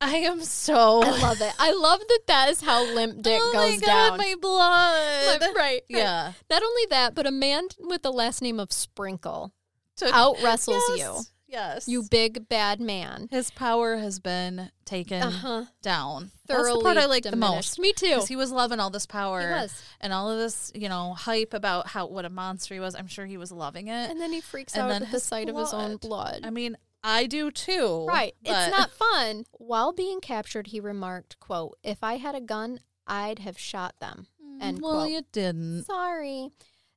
[0.00, 1.02] I am so.
[1.02, 1.52] I love it.
[1.58, 2.20] I love that.
[2.28, 4.18] That is how limp dick oh goes my god, down.
[4.18, 5.42] my blood.
[5.56, 5.80] right.
[5.88, 6.32] Yeah.
[6.50, 9.52] Not only that, but a man with the last name of Sprinkle
[9.98, 11.88] Took- out wrestles Yes, Yes.
[11.88, 13.28] you, you big bad man.
[13.30, 15.64] His power has been taken Uh huh.
[15.80, 16.30] down.
[16.46, 17.78] Thoroughly That's the part I like the most.
[17.78, 18.06] Me too.
[18.08, 19.66] Because he was loving all this power
[20.00, 22.94] and all of this, you know, hype about how what a monster he was.
[22.94, 24.10] I'm sure he was loving it.
[24.10, 26.42] And then he freaks And out then at the sight of his own blood.
[26.44, 28.04] I mean, I do too.
[28.06, 28.34] Right.
[28.44, 29.44] It's not fun.
[29.52, 34.26] While being captured, he remarked, quote, if I had a gun, I'd have shot them.
[34.60, 35.10] End well, quote.
[35.10, 35.84] you didn't.
[35.84, 36.50] Sorry.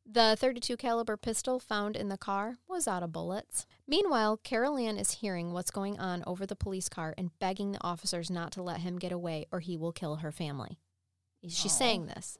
[0.05, 3.65] The 32 caliber pistol found in the car was out of bullets.
[3.87, 7.83] Meanwhile, Caril Ann is hearing what's going on over the police car and begging the
[7.83, 10.79] officers not to let him get away or he will kill her family.
[11.47, 12.37] She's saying this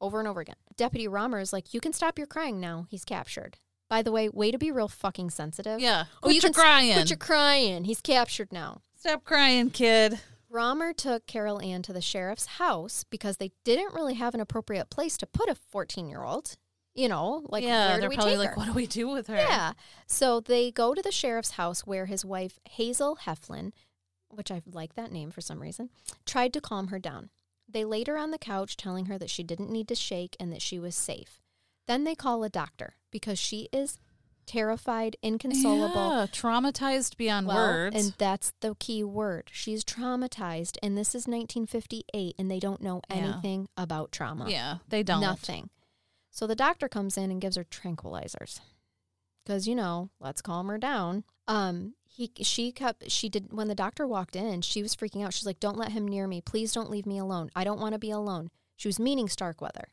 [0.00, 0.56] over and over again.
[0.76, 2.86] Deputy Romer is like, "You can stop your crying now.
[2.90, 5.80] He's captured." By the way, way to be real fucking sensitive.
[5.80, 6.06] Yeah.
[6.22, 6.94] Oh, you your can crying.
[6.94, 7.84] Quit your crying.
[7.84, 8.82] He's captured now.
[8.96, 10.20] Stop crying, kid.
[10.48, 14.90] Romer took Caril Ann to the sheriff's house because they didn't really have an appropriate
[14.90, 16.56] place to put a 14 year old.
[16.94, 18.54] You know, like yeah, they're probably like, her?
[18.56, 19.36] what do we do with her?
[19.36, 19.72] Yeah.
[20.06, 23.72] So they go to the sheriff's house where his wife, Hazel Heflin,
[24.28, 25.88] which I like that name for some reason,
[26.26, 27.30] tried to calm her down.
[27.66, 30.52] They laid her on the couch, telling her that she didn't need to shake and
[30.52, 31.40] that she was safe.
[31.86, 33.96] Then they call a doctor because she is
[34.44, 35.94] terrified, inconsolable.
[35.94, 37.96] Yeah, traumatized beyond Well, words.
[37.96, 39.48] And that's the key word.
[39.52, 40.76] She's traumatized.
[40.82, 43.16] And this is 1958, and they don't know Yeah.
[43.16, 44.50] anything about trauma.
[44.50, 45.20] yeah, they don't.
[45.22, 45.70] Nothing.
[46.32, 48.58] So the doctor comes in and gives her tranquilizers.
[49.44, 51.24] Because, you know, let's calm her down.
[51.46, 55.32] Um, he she kept she did when the doctor walked in, she was freaking out.
[55.34, 56.40] She's like, Don't let him near me.
[56.40, 57.50] Please don't leave me alone.
[57.54, 58.50] I don't want to be alone.
[58.76, 59.88] She was meaning Starkweather.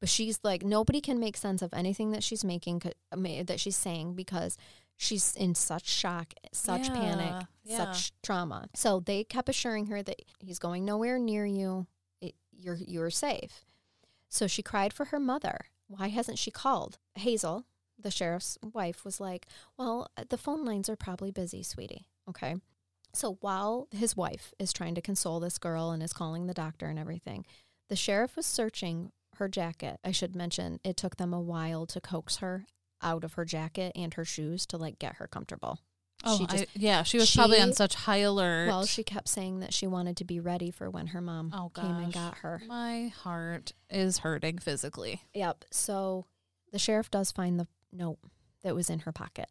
[0.00, 4.14] But she's like, nobody can make sense of anything that she's making, that she's saying,
[4.14, 4.56] because
[4.96, 7.76] she's in such shock, such Yeah, panic, yeah.
[7.76, 8.68] such trauma.
[8.74, 11.86] So they kept assuring her that he's going nowhere near you.
[12.20, 13.64] It, you're you're safe.
[14.28, 15.66] So she cried for her mother.
[15.98, 16.98] Why hasn't she called?
[17.16, 17.66] Hazel,
[17.98, 22.56] the sheriff's wife, was like, "Well, uh, the phone lines are probably busy, sweetie." Okay.
[23.14, 26.86] So while his wife is trying to console this girl and is calling the doctor
[26.86, 27.44] and everything,
[27.90, 30.00] the sheriff was searching her jacket.
[30.02, 32.64] I should mention it took them a while to coax her
[33.02, 35.80] out of her jacket and her shoes to like get her comfortable.
[36.24, 38.68] Oh, she just I, yeah, she was probably on such high alert.
[38.68, 41.70] well, she kept saying that she wanted to be ready for when her mom oh
[41.74, 42.62] came and got her.
[42.66, 45.22] My heart is hurting physically.
[45.34, 45.64] Yep.
[45.70, 46.26] So
[46.72, 48.18] the sheriff does find the note
[48.62, 49.48] that was in her pocket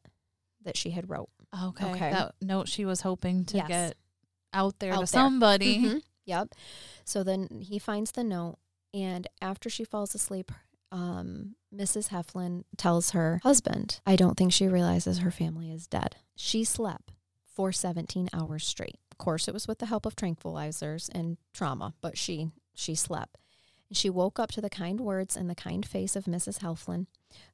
[0.64, 1.30] that she had wrote.
[1.64, 2.12] Okay, Okay.
[2.12, 3.68] that note she was hoping to Yes.
[3.68, 3.98] get
[4.54, 5.22] out there Out to there.
[5.22, 5.80] somebody.
[5.84, 6.02] Mhm.
[6.26, 6.56] Yep.
[7.04, 8.58] So then he finds the note,
[8.94, 10.52] and after she falls asleep,
[10.92, 12.10] um, Mrs.
[12.10, 16.18] Heflin tells her husband, I don't think she realizes her family is dead.
[16.36, 17.12] She slept
[17.46, 18.98] for 17 hours straight.
[19.12, 23.38] Of course, it was with the help of tranquilizers and trauma, but she she slept.
[23.90, 26.60] And she woke up to the kind words and the kind face of Mrs.
[26.60, 27.08] Heflin,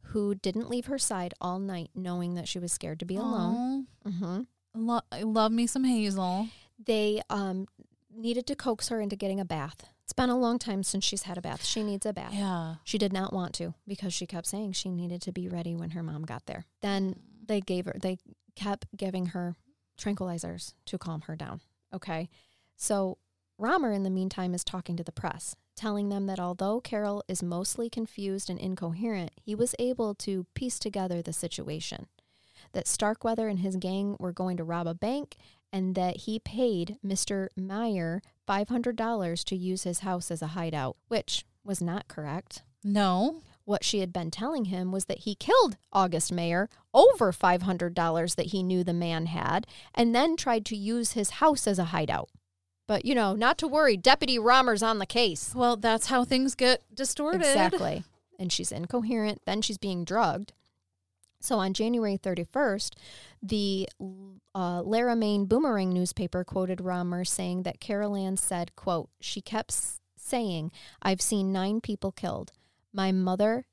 [0.04, 3.88] who didn't leave her side all night, knowing that she was scared to be alone.
[4.06, 4.10] Aw.
[4.10, 4.42] hmm
[4.76, 6.48] Lo- love me some Hazel.
[6.84, 7.66] they um,
[8.16, 9.86] needed to coax her into getting a bath.
[10.08, 11.66] It's been a long time since she's had a bath.
[11.66, 12.34] She needs a bath.
[12.34, 12.76] Yeah.
[12.86, 15.90] She did not want to because she kept saying she needed to be ready when
[15.90, 16.64] her mom got there.
[16.82, 17.48] Then mm.
[17.48, 18.18] they gave her, they
[18.56, 19.58] kept giving her
[20.00, 21.60] tranquilizers to calm her down.
[21.94, 22.30] Okay.
[22.78, 23.18] So
[23.58, 27.44] Romer, in the meantime, is talking to the press, telling them that although Caril is
[27.44, 32.08] mostly confused and incoherent, he was able to piece together the situation.
[32.72, 35.36] That Starkweather and his gang were going to rob a bank
[35.72, 37.48] and that he paid Mr.
[37.56, 42.64] Mayer $500 to use his house as a hideout, which was not correct.
[42.84, 43.42] No.
[43.66, 48.46] What she had been telling him was that he killed August Mayer over $500 that
[48.48, 52.30] he knew the man had and then tried to use his house as a hideout.
[52.88, 55.54] But, you know, not to worry, Deputy Romer's on the case.
[55.54, 57.42] Well, that's how things get distorted.
[57.42, 58.06] Exactly.
[58.40, 59.42] And she's incoherent.
[59.46, 60.54] Then she's being drugged.
[61.48, 62.96] So on January 31st,
[63.42, 63.88] the
[64.54, 69.74] uh, Laramie Boomerang newspaper quoted Romer saying that Caril Ann said, quote, she kept
[70.18, 72.52] saying, I've seen nine people killed.
[72.92, 73.66] My mother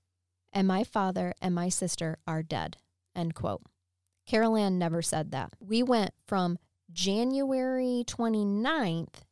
[0.53, 2.77] and my father and my sister are dead,
[3.17, 3.63] end quote.
[4.25, 5.55] Caril Ann never said that.
[5.59, 6.61] We went from
[6.93, 9.23] January 29th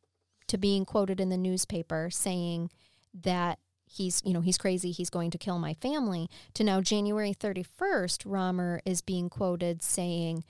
[0.49, 2.71] to being quoted in the newspaper saying
[3.15, 3.61] that
[3.93, 8.23] he's you know he's crazy he's going to kill my family to now January 31st
[8.25, 10.45] Romer is being quoted saying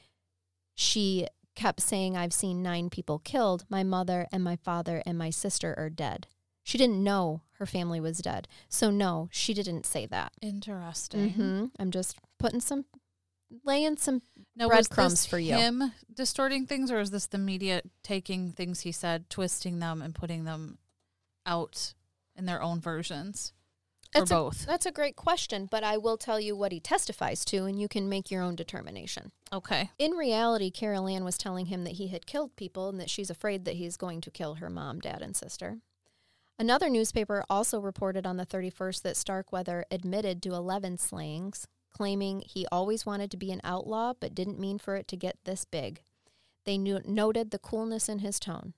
[0.74, 3.64] she kept saying I've seen 9 people killed.
[3.68, 6.26] My mother and my father and my sister are dead.
[6.62, 8.48] She didn't know her family was dead.
[8.68, 10.33] So no she didn't say that.
[10.40, 11.31] Interesting.
[11.31, 12.87] hmm I'm just putting some
[13.64, 14.22] laying some
[14.57, 15.55] Now, Breadcrumbs for you.
[15.55, 20.14] him distorting things, or is this the media taking things he said, twisting them, and
[20.14, 20.78] putting them
[21.44, 21.92] out
[22.42, 23.52] in their own versions,
[24.14, 24.66] or That's a- both?
[24.66, 27.87] That's a great question, but I will tell you what he testifies to, and you
[27.88, 29.31] can make your own determination.
[29.52, 29.90] okay.
[29.98, 33.31] In reality, Caril Ann was telling him that he had killed people and that she's
[33.31, 35.78] afraid that he's going to kill her mom, dad, and sister.
[36.59, 42.66] Another newspaper also reported on the 31st that Starkweather admitted to 11 slayings, claiming he
[42.72, 46.02] always wanted to be an outlaw but didn't mean for it to get this big.
[46.64, 48.74] They knew, noted the coolness in his tone.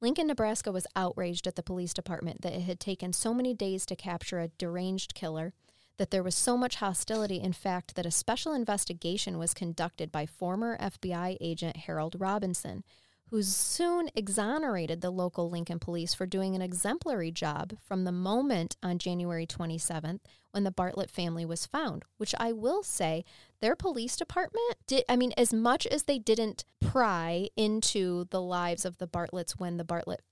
[0.00, 3.86] Lincoln, Nebraska was outraged at the police department that it had taken so many days
[3.86, 5.54] to capture a deranged killer,
[5.96, 10.26] that there was so much hostility, in fact, that a special investigation was conducted by
[10.26, 12.84] former FBI agent Harold Robinson,
[13.30, 18.76] who soon exonerated the local Lincoln police for doing an exemplary job from the moment
[18.82, 20.20] on January 27th
[20.52, 23.24] when the Bartlett family was found, which I will say
[23.60, 28.84] their police department did I mean as much as they didn't pry into the lives
[28.84, 30.22] of the Bartletts when the Bartlett's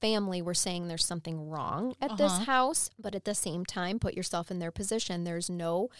[0.00, 2.44] family were saying there's something wrong at this Uh-huh.
[2.44, 5.24] house, but at the same time put yourself in their position.
[5.24, 5.90] There's no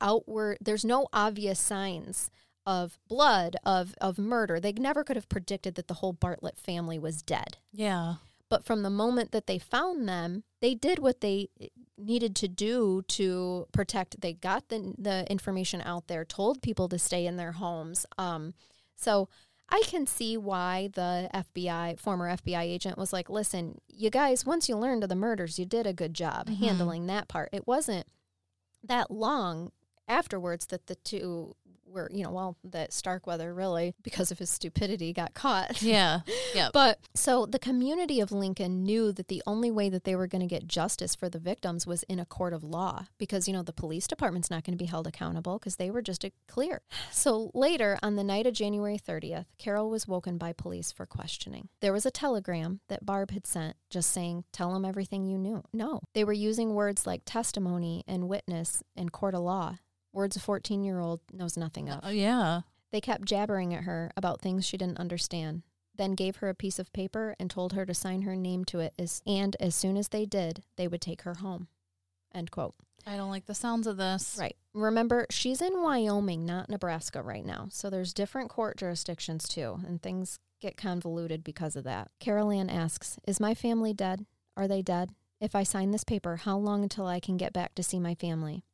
[0.00, 2.30] outward there's no obvious signs
[2.68, 4.60] of blood, of of murder.
[4.60, 7.56] They never could have predicted that the whole Bartlett family was dead.
[7.72, 8.16] Yeah.
[8.50, 11.48] But from the moment that they found them, they did what they
[11.96, 14.20] needed to do to protect.
[14.20, 18.04] They got the the information out there, told people to stay in their homes.
[18.18, 18.52] Um,
[18.94, 19.28] so
[19.70, 24.68] I can see why the FBI, former FBI agent, was like, listen, you guys, once
[24.68, 26.56] you learned of the murders, you did a good job Mhm.
[26.56, 27.50] handling that part.
[27.52, 28.06] It wasn't
[28.82, 29.72] that long
[30.06, 31.54] afterwards that the two
[31.90, 35.82] were, you know, well, that Starkweather really, because of his stupidity, got caught.
[35.88, 36.20] Yeah.
[36.54, 36.68] Yeah.
[36.72, 40.42] But so the community of Lincoln knew that the only way that they were going
[40.42, 43.62] to get justice for the victims was in a court of law because, you know,
[43.62, 46.82] the police department's not going to be held accountable because they were just a clear.
[47.10, 51.68] So later, on the night of January 30th, Caril was woken by police for questioning.
[51.80, 55.62] There was a telegram that Barb had sent just saying, tell them everything you knew.
[55.72, 59.78] No, they were using words like testimony and witness and court of law,
[60.18, 62.00] words a 14 year old knows nothing of.
[62.02, 62.62] Oh, yeah.
[62.90, 65.62] They kept jabbering at her about things she didn't understand,
[65.94, 68.80] then gave her a piece of paper and told her to sign her name to
[68.80, 71.68] it as, and as soon as they did, they would take her home.
[72.34, 72.74] End quote.
[73.06, 74.36] I don't like the sounds of this.
[74.38, 74.56] Right.
[74.74, 77.68] Remember, she's in Wyoming, not Nebraska right now.
[77.70, 82.10] So there's different court jurisdictions too, and things get convoluted because of that.
[82.20, 84.26] Caril Ann asks, Is my family dead?
[84.56, 85.10] Are they dead?
[85.40, 88.14] If I sign this paper, how long until I can get back to see my
[88.16, 88.64] family?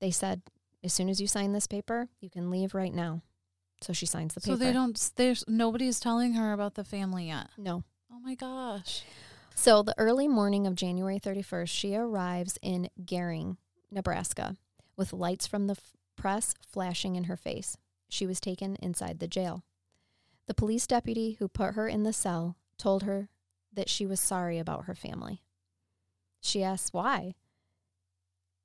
[0.00, 0.42] They said,
[0.82, 3.22] As soon as you sign this paper, you can leave right now.
[3.82, 4.52] So she signs the paper.
[4.52, 5.10] So they don't.
[5.16, 7.48] There's nobody's telling her about the family yet.
[7.56, 7.84] No.
[8.12, 9.02] Oh my gosh.
[9.54, 13.56] So the early morning of January 31st, she arrives in Gering,
[13.90, 14.56] Nebraska,
[14.96, 17.76] with lights from the f- press flashing in her face.
[18.08, 19.64] She was taken inside the jail.
[20.46, 23.28] The police deputy who put her in the cell told her
[23.72, 25.42] that she was sorry about her family.
[26.40, 27.34] She asks why.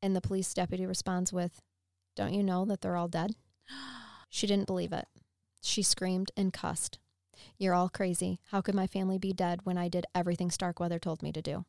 [0.01, 1.61] And the police deputy responds with,
[2.15, 3.35] Don't you know that they're all dead?
[4.27, 5.07] She didn't believe it.
[5.61, 6.99] She screamed and cussed.
[7.57, 8.39] You're all crazy.
[8.51, 11.63] How could my family be dead when I did everything Starkweather told me to do?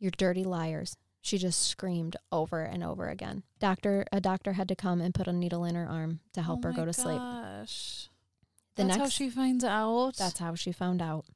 [0.00, 0.96] You're dirty liars.
[1.20, 3.44] She just screamed over and over again.
[3.60, 6.64] Doctor, a doctor had to come and put a needle in her arm to help
[6.64, 7.20] Oh her go to sleep.
[8.76, 10.16] The That's how she finds out.
[10.16, 11.26] That's how she found out.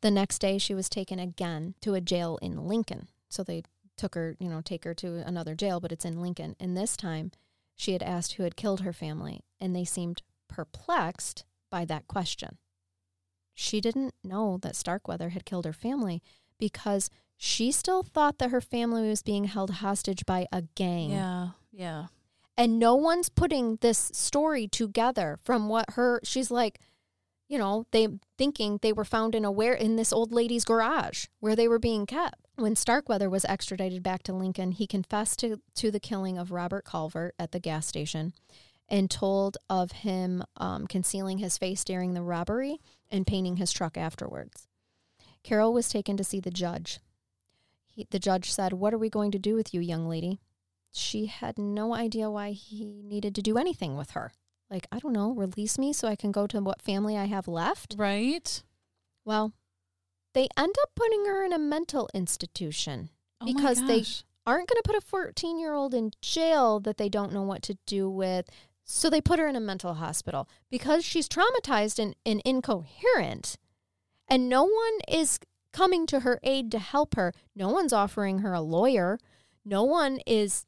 [0.00, 3.08] The next day, she was taken again to a jail in Lincoln.
[3.28, 3.62] So they
[3.96, 6.56] took her, you know, take her to another jail, but it's in Lincoln.
[6.58, 7.30] And this time,
[7.74, 12.58] she had asked who had killed her family, and they seemed perplexed by that question.
[13.54, 16.22] She didn't know that Starkweather had killed her family
[16.58, 21.10] because she still thought that her family was being held hostage by a gang.
[21.10, 21.48] Yeah.
[21.72, 22.06] Yeah.
[22.56, 26.80] And no one's putting this story together from what her she's like,
[27.48, 31.26] you know, they thinking they were found in a where in this old lady's garage
[31.40, 32.43] where they were being kept.
[32.56, 36.84] When Starkweather was extradited back to Lincoln, he confessed to, to the killing of Robert
[36.84, 38.32] Colvert at the gas station
[38.88, 42.78] and told of him um, concealing his face during the robbery
[43.10, 44.68] and painting his truck afterwards.
[45.42, 47.00] Caril was taken to see the judge.
[47.86, 50.38] He, the judge said, What are we going to do with you, young lady?
[50.92, 54.32] She had no idea why he needed to do anything with her.
[54.70, 57.48] Like, I don't know, release me so I can go to what family I have
[57.48, 57.96] left?
[57.98, 58.62] Right.
[59.24, 59.52] Well,
[60.34, 64.04] they end up putting her in a mental institution Oh Because they-
[64.46, 67.62] aren't going to put a 14 year old in jail that they don't know what
[67.62, 68.46] to do with.
[68.84, 73.56] So they put her in a mental hospital because she's traumatized and, and incoherent.
[74.28, 75.38] And no one is
[75.72, 77.32] coming to her aid to help her.
[77.56, 79.18] No one's offering her a lawyer.
[79.64, 80.66] No one is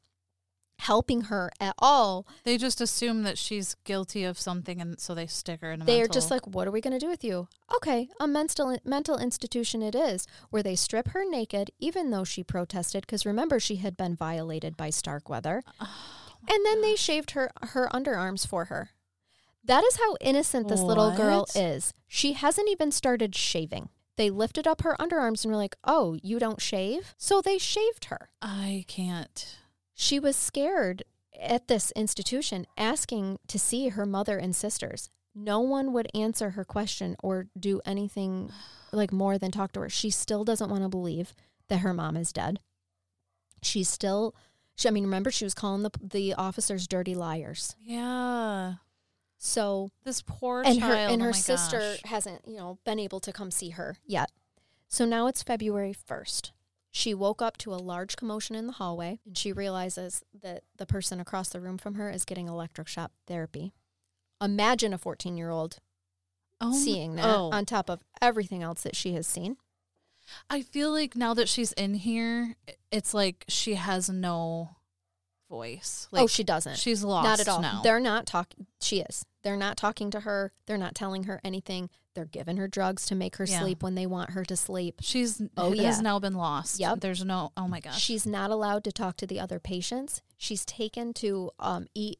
[0.79, 2.27] helping her at all.
[2.43, 5.85] They just assume that she's guilty of something, and so they stick her in a.
[5.85, 7.47] They're mental- just like, what are we going to do with you?
[7.75, 12.43] Okay, a mental mental institution it is, where they strip her naked, even though she
[12.43, 13.01] protested.
[13.01, 15.87] Because remember, she had been violated by Starkweather, oh
[16.49, 18.91] and then they shaved her her underarms for her.
[19.63, 21.93] That is how innocent this little girl is.
[22.07, 23.89] She hasn't even started shaving.
[24.15, 28.05] They lifted up her underarms and were like, "Oh, you don't shave?" So they shaved
[28.05, 28.29] her.
[28.41, 29.57] I can't.
[29.99, 31.01] She was scared
[31.41, 35.09] at this institution, asking to see her mother and sisters.
[35.33, 38.51] No one would answer her question or do anything
[38.91, 39.89] like more than talk to her.
[39.89, 41.33] She still doesn't want to believe
[41.67, 42.59] that her mom is dead.
[43.63, 44.35] She's still,
[44.75, 47.75] she, I mean, remember, she was calling the, the officers dirty liars.
[47.79, 48.75] Yeah.
[49.39, 50.91] So, This poor and child.
[50.91, 52.01] her and oh her sister gosh.
[52.05, 54.31] hasn't, you know, been able to come see her yet.
[54.87, 56.51] So now it's February 1st.
[56.91, 60.85] She woke up to a large commotion in the hallway and she realizes that the
[60.85, 63.73] person across the room from her is getting electric shock therapy.
[64.41, 65.79] Imagine a 14 year old
[66.59, 67.51] Oh seeing that oh.
[67.51, 69.57] on top of everything else that she has seen.
[70.49, 72.55] I feel like now that she's in here,
[72.91, 74.71] it's like she has no
[75.49, 76.07] voice.
[76.13, 76.77] oh, she doesn't.
[76.77, 77.25] she's lost.
[77.25, 77.61] not at all.
[77.61, 77.81] now.
[77.83, 78.67] They're not talking.
[78.81, 79.25] She is.
[79.43, 80.51] They're not talking to her.
[80.65, 81.89] They're not telling her anything.
[82.17, 83.59] They're giving her drugs to make her Yeah.
[83.59, 85.01] sleep when they want her to sleep.
[85.03, 86.01] She's Oh, has yeah.
[86.01, 86.79] now been lost.
[86.79, 87.01] Yep.
[87.01, 87.51] There's no.
[87.55, 88.01] Oh my gosh.
[88.01, 90.23] She's not allowed to talk to the other patients.
[90.35, 92.17] She's taken to um, eat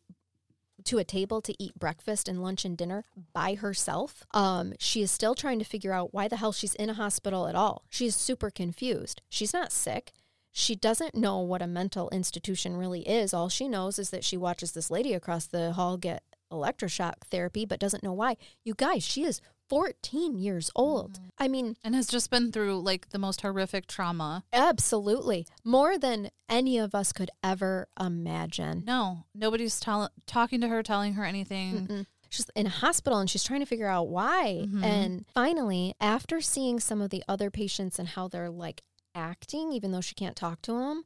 [0.84, 4.24] to a table to eat breakfast and lunch and dinner by herself.
[4.36, 7.48] Um, she is still trying to figure out why the hell she's in a hospital
[7.48, 7.84] at all.
[7.90, 9.24] She's super confused.
[9.30, 10.14] She's not sick.
[10.52, 13.34] She doesn't know what a mental institution really is.
[13.34, 16.22] All she knows is that she watches this lady across the hall get
[16.52, 18.38] electroshock therapy, but doesn't know why.
[18.64, 21.20] You guys, she is 14 years old.
[21.38, 24.44] I mean, and has just been through like the most horrific trauma.
[24.54, 25.46] Absolutely.
[25.64, 28.84] More than any of us could ever imagine.
[28.86, 31.88] No, nobody's tell- talking to her, telling her anything.
[31.88, 32.06] Mm-mm.
[32.30, 34.66] She's in a hospital and she's trying to figure out why.
[34.68, 34.84] Mhm.
[34.84, 38.84] And finally, after seeing some of the other patients and how they're like
[39.16, 41.04] acting, even though she can't talk to them,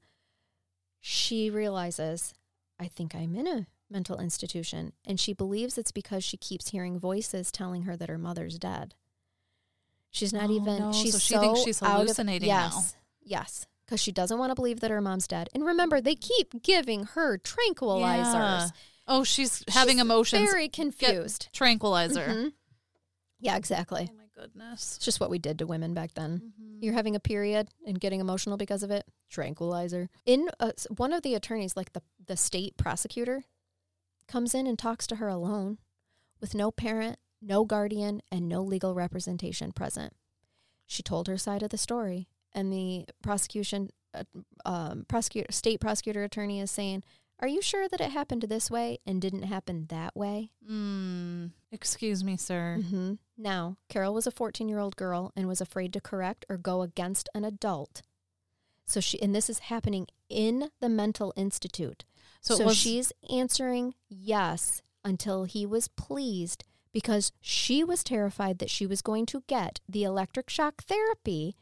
[1.00, 2.34] she realizes,
[2.80, 4.94] I think I'm in a mental institution.
[5.06, 8.96] And she believes it's because she keeps hearing voices telling her that her mother's dead.
[10.10, 10.92] She's not Oh, even, no.
[10.94, 12.72] she's So so she thinks she's out of- hallucinating now.
[12.74, 13.66] yes, Yes.
[13.86, 15.50] Because she doesn't want to believe that her mom's dead.
[15.54, 18.34] And remember, they keep giving her tranquilizers.
[18.34, 18.70] Yeah.
[19.08, 20.50] Oh, she's having She's emotions.
[20.50, 21.50] Very confused.
[21.52, 22.26] Tranquilizer.
[22.26, 22.54] Mhm.
[23.40, 24.10] Yeah, exactly.
[24.12, 24.96] Oh my goodness.
[24.96, 26.54] It's just what we did to women back then.
[26.60, 26.82] Mhm.
[26.84, 29.06] You're having a period and getting emotional because of it.
[29.30, 30.10] Tranquilizer.
[30.26, 33.44] In uh, s- one of the attorneys, like the the state prosecutor,
[34.32, 35.78] comes in and talks to her alone,
[36.40, 40.14] with no parent, no guardian, and no legal representation present.
[40.88, 44.24] She told her side of the story, and the prosecution, uh,
[44.66, 47.04] um, prosecutor, state prosecutor attorney is saying,
[47.40, 52.24] "Are you sure that it happened this way and didn't happen that way?" Mm, excuse
[52.24, 52.78] me, sir.
[52.82, 56.58] hmm Now, Caril was a 14 year old girl and was afraid to correct or
[56.58, 58.02] go against an adult.
[58.86, 62.04] So she, and this is happening in the mental institute.
[62.42, 68.70] So, So, was, she's answering yes until he was pleased because she was terrified that
[68.70, 71.56] she was going to get the electric shock therapy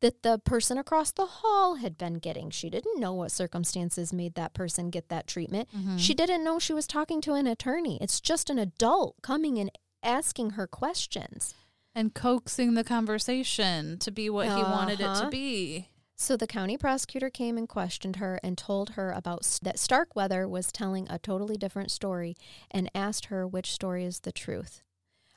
[0.00, 2.50] that the person across the hall had been getting.
[2.50, 5.68] She didn't know what circumstances made that person get that treatment.
[5.74, 5.98] Mhm.
[5.98, 7.98] She didn't know she was talking to an attorney.
[8.02, 9.70] It's just an adult coming and
[10.02, 11.54] asking her questions.
[11.98, 15.30] and coaxing the conversation to be what he wanted it to Uh-huh.
[15.30, 15.88] be.
[16.18, 20.72] So the county prosecutor came and questioned her and told her about that Starkweather was
[20.72, 22.34] telling a totally different story
[22.70, 24.82] and asked her which story is the truth.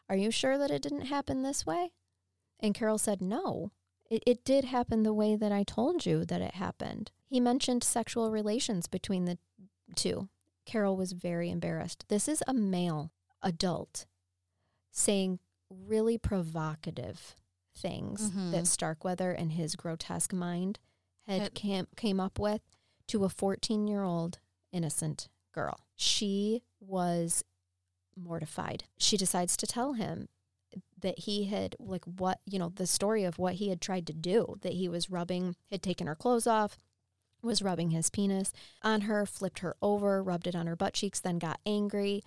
[0.10, 1.92] Are you sure that it didn't happen this way?
[2.62, 3.72] And Caril said, No,
[4.10, 7.12] it, it did happen the way that I told you that it happened.
[7.28, 9.38] He mentioned sexual relations between the
[9.96, 10.30] two.
[10.66, 12.06] Caril was very embarrassed.
[12.08, 13.12] This is a male
[13.44, 14.06] adult
[14.92, 17.36] saying really provocative
[17.80, 18.52] things Mhm.
[18.52, 20.80] that Starkweather and his grotesque mind
[21.28, 22.62] had Had- came, came up with
[23.08, 24.40] to a 14 year old
[24.72, 25.80] innocent girl.
[25.96, 27.44] She was
[28.16, 28.84] mortified.
[28.98, 30.28] She decides to tell him
[31.00, 34.14] that he had, like, what, you know, the story of what he had tried to
[34.14, 36.78] do, that he was rubbing, had taken her clothes off,
[37.42, 38.52] was rubbing his penis
[38.82, 42.22] on her, flipped her over, rubbed it on her butt cheeks, then got angry.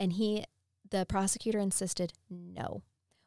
[0.00, 0.44] And he,
[0.88, 2.82] the prosecutor insisted, no.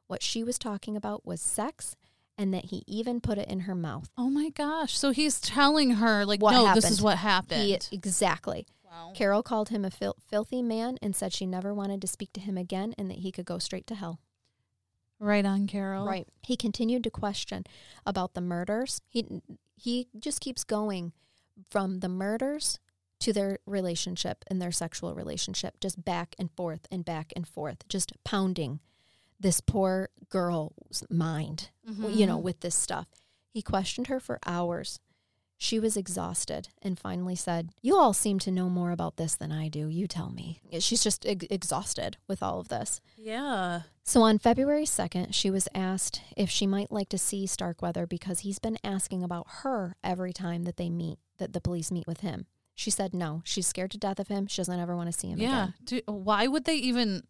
[0.10, 1.96] What she was talking about was sex
[2.36, 4.10] and that he even put it in her mouth.
[4.18, 4.98] Oh my gosh.
[4.98, 7.62] So he's telling her, like, What no, this is what happened.
[7.62, 8.66] He, exactly.
[8.84, 9.12] wow.
[9.16, 12.40] Caril called him a fil- filthy man and said she never wanted to speak to
[12.42, 14.20] him again and that he could go straight to hell.
[15.20, 16.08] Right on, Caril.
[16.08, 16.28] Right.
[16.42, 17.66] He continued to question
[18.04, 19.02] about the murders.
[19.10, 19.28] He
[19.76, 21.14] he just keeps going
[21.70, 22.80] from the murders
[23.20, 27.88] to their relationship and their sexual relationship, just back and forth and back and forth,
[27.88, 28.80] just pounding
[29.40, 32.44] this poor girl's mind, you know, Mhm.
[32.44, 33.08] with this stuff.
[33.52, 35.00] He questioned her for hours.
[35.62, 39.52] She was exhausted and finally said, You all seem to know more about this than
[39.52, 39.88] I do.
[39.90, 40.62] You tell me.
[40.80, 43.02] She's just ex- exhausted with all of this.
[43.18, 43.82] Yeah.
[44.06, 48.40] So on February 2nd, she was asked if she might like to see Starkweather because
[48.40, 52.22] he's been asking about her every time that they meet, that the police meet with
[52.22, 52.46] him.
[52.74, 53.42] She said no.
[53.44, 54.48] She's scared to death of him.
[54.48, 55.64] She doesn't ever want to see him Yeah.
[55.64, 55.74] again.
[55.84, 57.24] Do, why would they even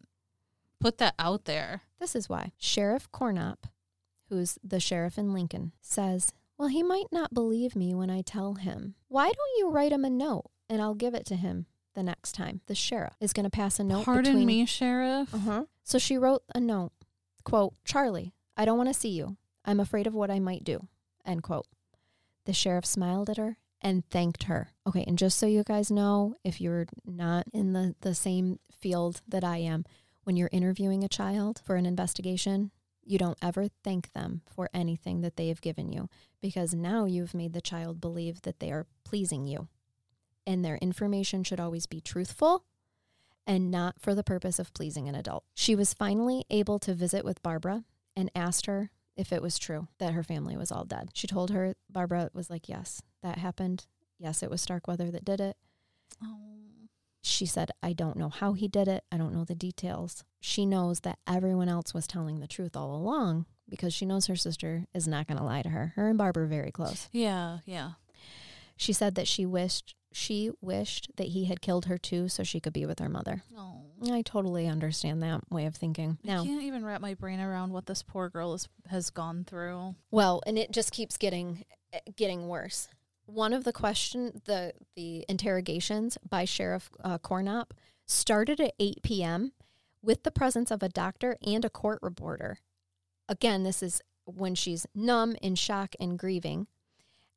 [0.80, 1.82] put that out there?
[2.00, 2.52] This is why.
[2.58, 3.64] Sheriff Karnopp,
[4.28, 8.54] who's the sheriff in Lincoln, says, Well, he might not believe me when I tell
[8.54, 8.94] him.
[9.08, 12.32] Why don't you write him a note and I'll give it to him the next
[12.32, 12.62] time?
[12.66, 15.32] The sheriff is going to pass a note Pardon between me, Sheriff.
[15.34, 15.64] Uh-huh.
[15.84, 16.92] So she wrote a note,
[17.44, 19.36] quote, Charlie, I don't want to see you.
[19.64, 20.88] I'm afraid of what I might do,
[21.24, 21.66] end quote.
[22.46, 24.72] The sheriff smiled at her and thanked her.
[24.86, 29.20] Okay, and just so you guys know, if you're not in the, the same field
[29.28, 29.84] that I am,
[30.24, 32.70] when you're interviewing a child for an investigation,
[33.02, 36.08] you don't ever thank them for anything that they have given you
[36.40, 39.68] because now you've made the child believe that they are pleasing you.
[40.46, 42.64] and their information should always be truthful
[43.46, 45.44] and not for the purpose of pleasing an adult.
[45.54, 47.84] She was finally able to visit with Barbara
[48.16, 51.10] and asked her if it was true that her family was all dead.
[51.14, 53.86] She told her, Barbara was like, Yes, that happened.
[54.18, 55.56] Yes, it was Starkweather that did it.
[56.24, 56.79] Oh.
[57.22, 59.04] She said, I don't know how he did it.
[59.12, 60.24] I don't know the details.
[60.40, 64.36] She knows that everyone else was telling the truth all along because she knows her
[64.36, 65.92] sister is not going to lie to her.
[65.96, 67.08] Her and Barbara are very close.
[67.12, 67.92] Yeah, yeah.
[68.76, 72.58] She said that she wished she wished that he had killed her too so she
[72.58, 73.44] could be with her mother.
[73.56, 73.82] Oh.
[74.10, 76.18] I totally understand that way of thinking.
[76.24, 79.44] I Now, can't even wrap my brain around what this poor girl is, has gone
[79.44, 79.94] through.
[80.10, 81.64] well, and it just keeps getting
[82.16, 82.88] getting worse.
[83.32, 87.70] One of the question the the interrogations by Sheriff uh, Karnopp
[88.06, 89.52] started at 8 p.m.
[90.02, 92.58] with the presence of a doctor and a court reporter.
[93.28, 96.66] Again, this is when she's numb, in shock, and grieving.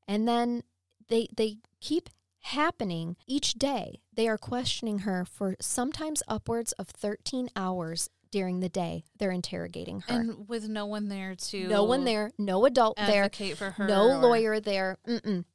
[0.08, 0.64] And then
[1.08, 4.02] they they keep happening each day.
[4.14, 9.04] They are questioning her for sometimes upwards of 13 hours during the day.
[9.18, 10.14] They're interrogating her.
[10.20, 13.88] And with no one there to no one there, no adult there, advocate for her.
[13.88, 14.98] no lawyer there.
[15.08, 15.46] Mm-mm.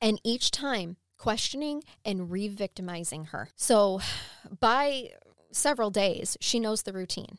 [0.00, 3.50] And each time questioning and re victimizing her.
[3.54, 4.00] So
[4.58, 5.10] by
[5.52, 7.38] several days, she knows the routine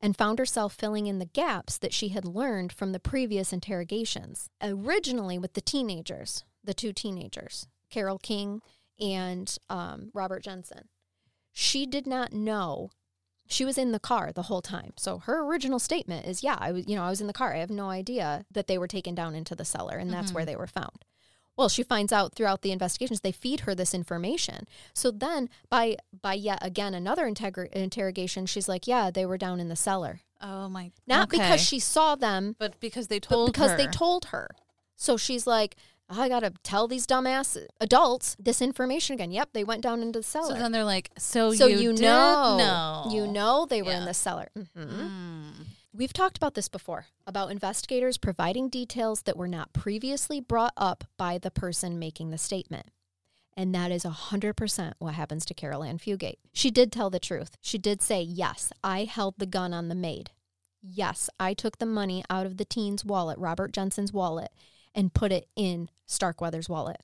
[0.00, 4.48] and found herself filling in the gaps that she had learned from the previous interrogations.
[4.62, 8.62] Originally, with the teenagers, the two teenagers, Carol King
[8.98, 10.88] and um, Robert Jensen,
[11.52, 12.90] she did not know.
[13.46, 14.92] She was in the car the whole time.
[14.96, 17.52] So her original statement is, "Yeah, I was, you know, I was in the car.
[17.54, 20.46] I have no idea that they were taken down into the cellar and that's where
[20.46, 21.04] they were found."
[21.56, 24.66] Well, she finds out throughout the investigations they feed her this information.
[24.94, 29.60] So then, by by yet again another integr- interrogation, she's like, "Yeah, they were down
[29.60, 30.92] in the cellar." Oh my!
[31.06, 31.38] Not okay.
[31.38, 33.92] because she saw them, but because they told because they her.
[33.92, 34.48] told her.
[34.96, 35.76] So she's like,
[36.08, 40.20] "I got to tell these dumbass adults this information again." Yep, they went down into
[40.20, 40.54] the cellar.
[40.54, 44.04] So then they're like, so, So you, you, know, know, you know they were in
[44.06, 44.48] the cellar.
[44.54, 45.66] hmm Mm.
[45.94, 51.04] We've talked about this before about investigators providing details that were not previously brought up
[51.18, 52.86] by the person making the statement.
[53.54, 56.38] And that is 100% what happens to Caril Ann Fugate.
[56.54, 57.58] She did tell the truth.
[57.60, 60.30] She did say, Yes, I held the gun on the maid.
[60.80, 64.50] Yes, I took the money out of the teen's wallet, Robert Jensen's wallet,
[64.94, 67.02] and put it in Starkweather's wallet.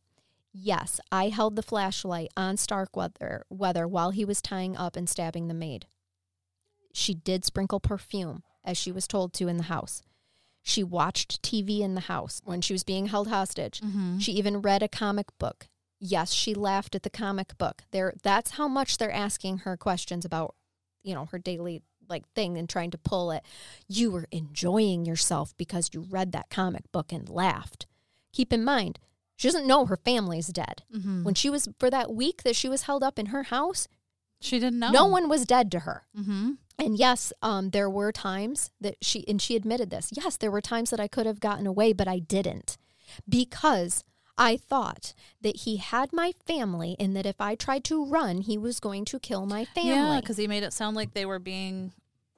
[0.51, 5.49] Yes, I held the flashlight on Starkweather weather while he was tying up and stabbing
[5.49, 5.87] the maid.
[6.93, 10.03] She did sprinkle perfume, as she was told to in the house.
[10.63, 13.81] She watched TV in the house when she was being held hostage.
[13.81, 14.21] Mhm.
[14.21, 15.69] She even read a comic book.
[16.01, 17.85] Yes, she laughed at the comic book.
[17.91, 20.55] There that's how much they're asking her questions about,
[21.03, 23.45] you know, her daily like thing and trying to pull it.
[23.87, 27.87] You were enjoying yourself because you read that comic book and laughed.
[28.33, 28.99] Keep in mind,
[29.37, 30.83] she doesn't know her family's dead.
[30.95, 31.23] Mhm.
[31.25, 33.89] When she was for that week that she was held up in her house,
[34.41, 34.91] she didn't know.
[34.91, 36.07] no one was dead to her.
[36.17, 36.53] Mm-hmm.
[36.79, 40.11] And yes, um, there were times that she and she admitted this.
[40.13, 42.77] Yes, there were times that I could have gotten away, but I didn't
[43.29, 44.05] because
[44.37, 48.57] I thought that he had my family, and that if I tried to run, he
[48.57, 49.91] was going to kill my family.
[49.91, 51.93] Yeah, because he made it sound like they were being,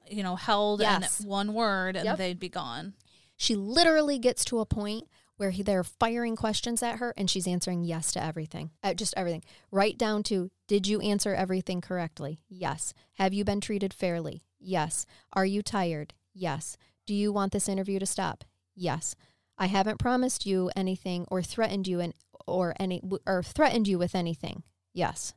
[0.09, 1.19] you know, held Yes.
[1.19, 2.17] in one word and Yep.
[2.17, 2.93] they'd be gone.
[3.37, 7.47] she literally gets to a point where he, they're firing questions at her, and she's
[7.47, 12.39] answering yes to everything, uh, just everything, right down to Did you answer everything correctly?
[12.47, 12.93] Yes.
[13.15, 14.45] Have you been treated fairly?
[14.57, 15.05] Yes.
[15.33, 16.13] Are you tired?
[16.33, 16.77] Yes.
[17.05, 18.45] Do you want this interview to stop?
[18.73, 19.13] Yes.
[19.57, 22.13] I haven't promised you anything or threatened you and
[22.47, 24.63] or any or threatened you with anything.
[24.93, 25.33] Yes.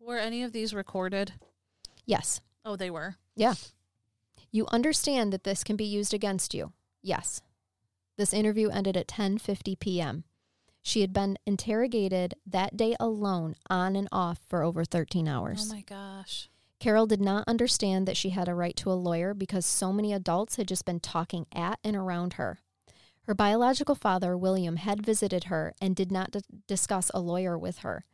[0.00, 1.34] Were any of these recorded?
[2.06, 2.40] Yes.
[2.64, 3.16] Oh, they were.
[3.36, 3.56] Yeah.
[4.50, 6.72] You understand that this can be used against you.
[7.02, 7.42] Yes.
[8.16, 10.24] This interview ended at 10:50 p.m.
[10.82, 15.68] She had been interrogated that day alone on and off for over 13 hours.
[15.70, 16.48] Oh my gosh.
[16.80, 20.12] Caril did not understand that she had a right to a lawyer because so many
[20.12, 22.58] adults had just been talking at and around her.
[23.22, 27.78] Her biological father, William, had visited her and did not d- discuss a lawyer with
[27.78, 28.04] her.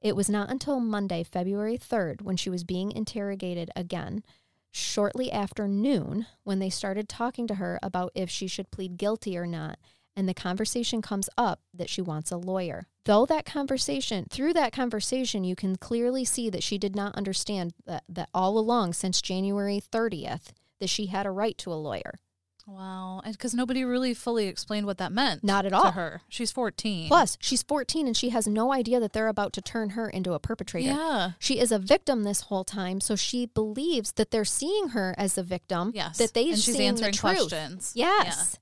[0.00, 4.22] It was not until Monday, February 3rd, when she was being interrogated again,
[4.70, 9.36] shortly after noon, when they started talking to her about if she should plead guilty
[9.36, 9.78] or not.
[10.16, 12.86] And the conversation comes up that she wants a lawyer.
[13.04, 17.74] Though that conversation, through that conversation, you can clearly see that she did not understand
[17.84, 22.18] that, that all along since January 30th, that she had a right to a lawyer.
[22.66, 23.20] Wow.
[23.24, 25.44] Because nobody really fully explained what that meant.
[25.44, 25.84] Not at all.
[25.84, 26.22] To her.
[26.28, 27.08] She's 14.
[27.08, 30.32] Plus, she's 14 and she has no idea that they're about to turn her into
[30.32, 30.88] a perpetrator.
[30.88, 31.32] Yeah.
[31.38, 35.38] She is a victim this whole time, so she believes that they're seeing her as
[35.38, 35.92] a victim.
[35.94, 36.18] Yes.
[36.18, 37.92] That they and she's answering the questions.
[37.94, 38.58] Yes.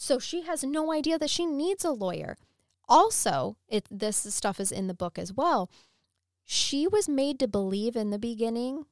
[0.00, 2.36] So she has no idea that she needs a lawyer.
[2.88, 5.68] Also, it this stuff is in the book as well.
[6.44, 8.86] She was made to believe in the beginning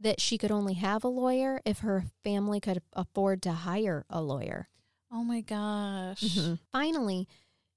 [0.00, 4.20] that she could only have a lawyer if her family could afford to hire a
[4.20, 4.68] lawyer.
[5.12, 6.22] Oh my gosh.
[6.22, 6.54] Mm-hmm.
[6.72, 7.28] Finally,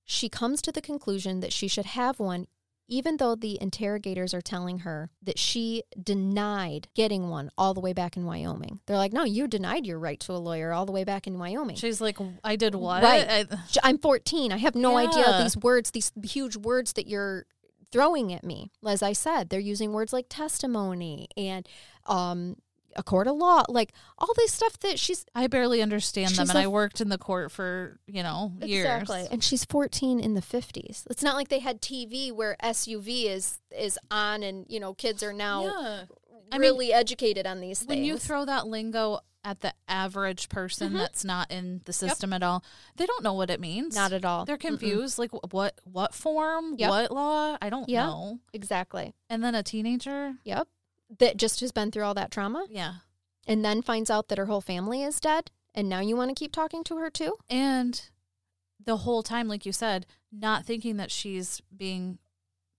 [0.03, 2.47] she comes to the conclusion that she should have one,
[2.91, 7.93] even though the interrogators are telling her that she denied getting one all the way
[7.93, 8.81] back in Wyoming.
[8.85, 11.39] They're like, no, you denied your right to a lawyer all the way back in
[11.39, 11.77] Wyoming.
[11.77, 13.01] She's like, I did what?
[13.01, 13.25] Right.
[13.29, 13.45] I,
[13.81, 14.51] I'm 14.
[14.51, 17.45] I have no idea these words, these huge words that you're
[17.93, 18.71] throwing at me.
[18.85, 21.67] As I said, they're using words like testimony and
[22.07, 22.57] um,
[22.95, 26.49] a court of law, like all this stuff that she's I barely understand them, She's
[26.49, 28.85] and a- I worked in the court for you know years.
[28.85, 29.27] Exactly.
[29.31, 31.03] And she's 14 in the 50s.
[31.09, 35.23] It's not like they had TV where SUV is is on and, you know, kids
[35.23, 36.03] are now Yeah.
[36.51, 37.89] I mean, really educated on these things.
[37.89, 40.97] When you throw that lingo at the average person mm-hmm.
[40.97, 42.63] that's not in the system at all,
[42.97, 43.95] they don't know what it means.
[43.95, 44.45] not at all.
[44.45, 44.77] They're Mm-mm.
[44.77, 45.17] confused.
[45.17, 45.79] Like what?
[45.85, 46.75] What form?
[46.77, 46.89] Yep.
[46.89, 47.57] What law?
[47.61, 48.05] I don't Yep.
[48.05, 48.39] know.
[48.53, 49.13] Exactly.
[49.29, 50.33] And then a teenager.
[50.43, 50.67] Yep.
[51.19, 52.93] That just has been through all that trauma Yeah.
[53.47, 56.35] and then finds out that her whole family is dead and now you want to
[56.35, 57.35] keep talking to her too?
[57.49, 58.01] And
[58.83, 62.17] the whole time, like you said, not thinking that she's being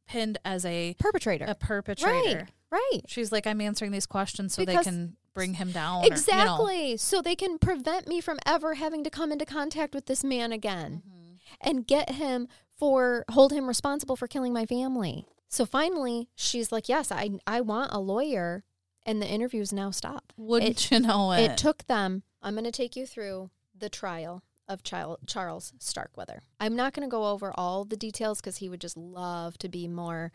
[0.09, 1.45] pinned as a Perpetrator.
[1.47, 2.49] a perpetrator.
[2.71, 3.01] right.
[3.07, 6.01] She's like, I'm answering these questions so Because- they can bring him down.
[6.01, 6.15] or, you know.
[6.15, 6.97] Exactly.
[6.99, 10.53] So they can prevent me from ever having to come into contact with this man
[10.53, 11.35] again Mm-hmm.
[11.71, 15.27] and get him for hold him responsible for killing my family.
[15.53, 18.65] So finally, she's like, "Yes, I I want a lawyer."
[19.05, 20.33] And the interviews now stop.
[20.37, 21.41] Wouldn't you know it?
[21.43, 22.23] It took them.
[22.41, 26.41] I'm going to take you through the trial of Chil- Charles Starkweather.
[26.61, 29.69] I'm not going to go over all the details because he would just love to
[29.69, 30.31] be more,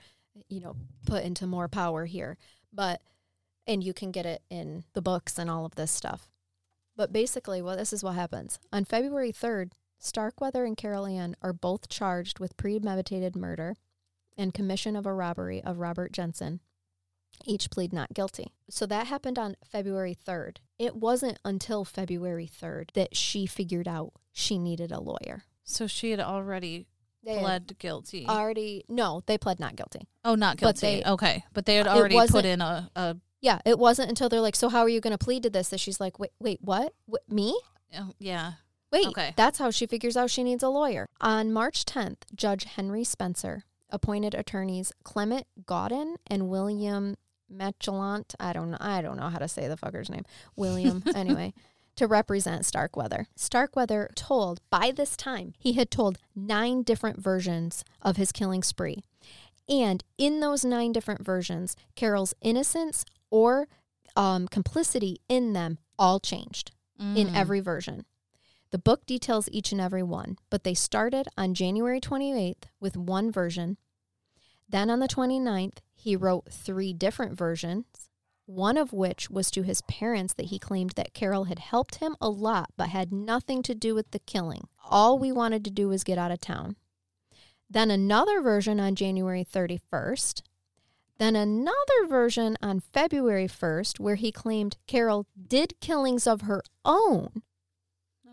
[0.49, 2.37] you know, put into more power here.
[2.73, 3.01] But,
[3.65, 6.29] and you can get it in the books and all of this stuff.
[6.97, 8.59] But basically, well, this is what happens.
[8.73, 13.75] On February 3rd, Starkweather and Caril Ann are both charged with premeditated murder
[14.37, 16.59] and commission of a robbery of Robert Jensen.
[17.45, 18.53] Each plead not guilty.
[18.69, 20.57] So that happened on February 3rd.
[20.79, 25.43] It wasn't until February 3rd that she figured out she needed a lawyer.
[25.63, 26.87] so she had already
[27.23, 28.25] They pled guilty.
[28.27, 30.07] already, no, they pled not guilty.
[30.25, 30.73] oh, not guilty.
[30.73, 34.29] but they- okay, but they had already put in a, a Yeah, it wasn't until
[34.29, 35.69] they're like, so how are you going to plead to this?
[35.69, 36.93] That she's like, wait, wait, what?
[37.05, 37.59] what me?
[37.97, 38.53] oh, yeah.
[38.91, 39.33] Wait, Okay.
[39.35, 41.07] that's how she figures out she needs a lawyer.
[41.21, 47.15] On March 10th, Judge Henry Spencer appointed attorneys Clement Gaughan and William
[47.51, 48.35] Matschullat.
[48.39, 48.77] I don't know.
[48.79, 50.25] I don't know how to say the fucker's name.
[50.55, 51.53] William, anyway,
[51.95, 53.27] to represent Starkweather.
[53.35, 59.03] Starkweather told by this time he had told nine different versions of his killing spree,
[59.69, 63.67] and in those nine different versions, Caril's innocence or
[64.15, 67.35] um, complicity in them all changed in Mm.
[67.35, 68.05] every version.
[68.71, 73.31] The book details each and every one, but they started on January 28th with one
[73.31, 73.77] version.
[74.67, 77.85] Then on the 29th, he wrote three different versions,
[78.45, 82.15] one of which was to his parents that he claimed that Caril had helped him
[82.19, 84.67] a lot but had nothing to do with the killing.
[84.89, 86.75] All we wanted to do was get out of town.
[87.69, 90.41] Then another version on January 31st.
[91.17, 97.41] Then another version on February 1st, where he claimed Caril did killings of her own,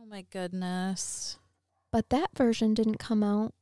[0.04, 1.38] Oh my goodness.
[1.90, 3.54] but that version didn't come out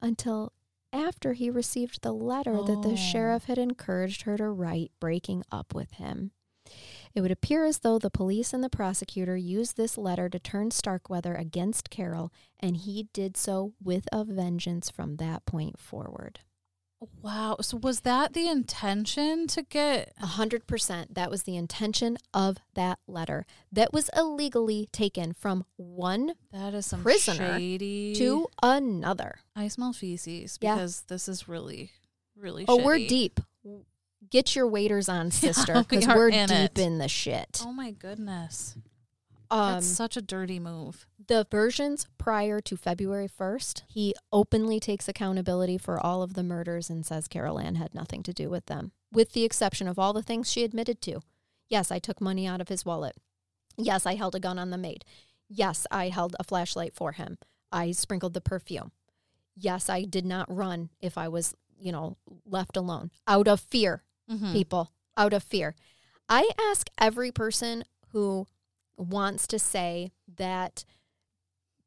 [0.00, 0.54] until
[0.90, 2.80] after he received the letter that Oh.
[2.82, 6.30] the sheriff had encouraged her to write breaking up with him.
[7.14, 10.70] It would appear as though the police and the prosecutor used this letter to turn
[10.70, 16.40] Starkweather against Caril, and he did so with a vengeance from that point forward.
[17.22, 17.56] Wow.
[17.60, 20.12] So was that the intention to get?
[20.22, 21.14] A hundred percent.
[21.14, 26.86] That was the intention of that letter that was illegally taken from one That is
[26.86, 28.14] some Prisoner shady.
[28.16, 29.40] to another.
[29.56, 30.74] I smell feces Yeah.
[30.76, 31.90] because this is really,
[32.36, 32.64] really.
[32.68, 33.40] Oh, we're deep.
[34.30, 36.78] Get your waders on, sister, we because are we're deep it.
[36.78, 37.62] in the shit.
[37.66, 38.76] Oh my goodness.
[39.52, 41.06] Um, That's such a dirty move.
[41.28, 46.88] the versions prior to February 1st, he openly takes accountability for all of the murders
[46.88, 50.12] and says Caril Ann had nothing to do with them, with the exception of all
[50.14, 51.20] the things she admitted to.
[51.68, 53.16] Yes, I took money out of his wallet.
[53.76, 55.04] Yes, I held a gun on the maid.
[55.48, 57.36] Yes, I held a flashlight for him.
[57.70, 58.92] I sprinkled the perfume.
[59.54, 64.02] Yes, I did not run if I was, you know, left alone out of fear
[64.30, 64.52] Mhm.
[64.54, 65.74] people out of fear.
[66.28, 68.46] I ask every person who
[68.96, 70.84] wants to say that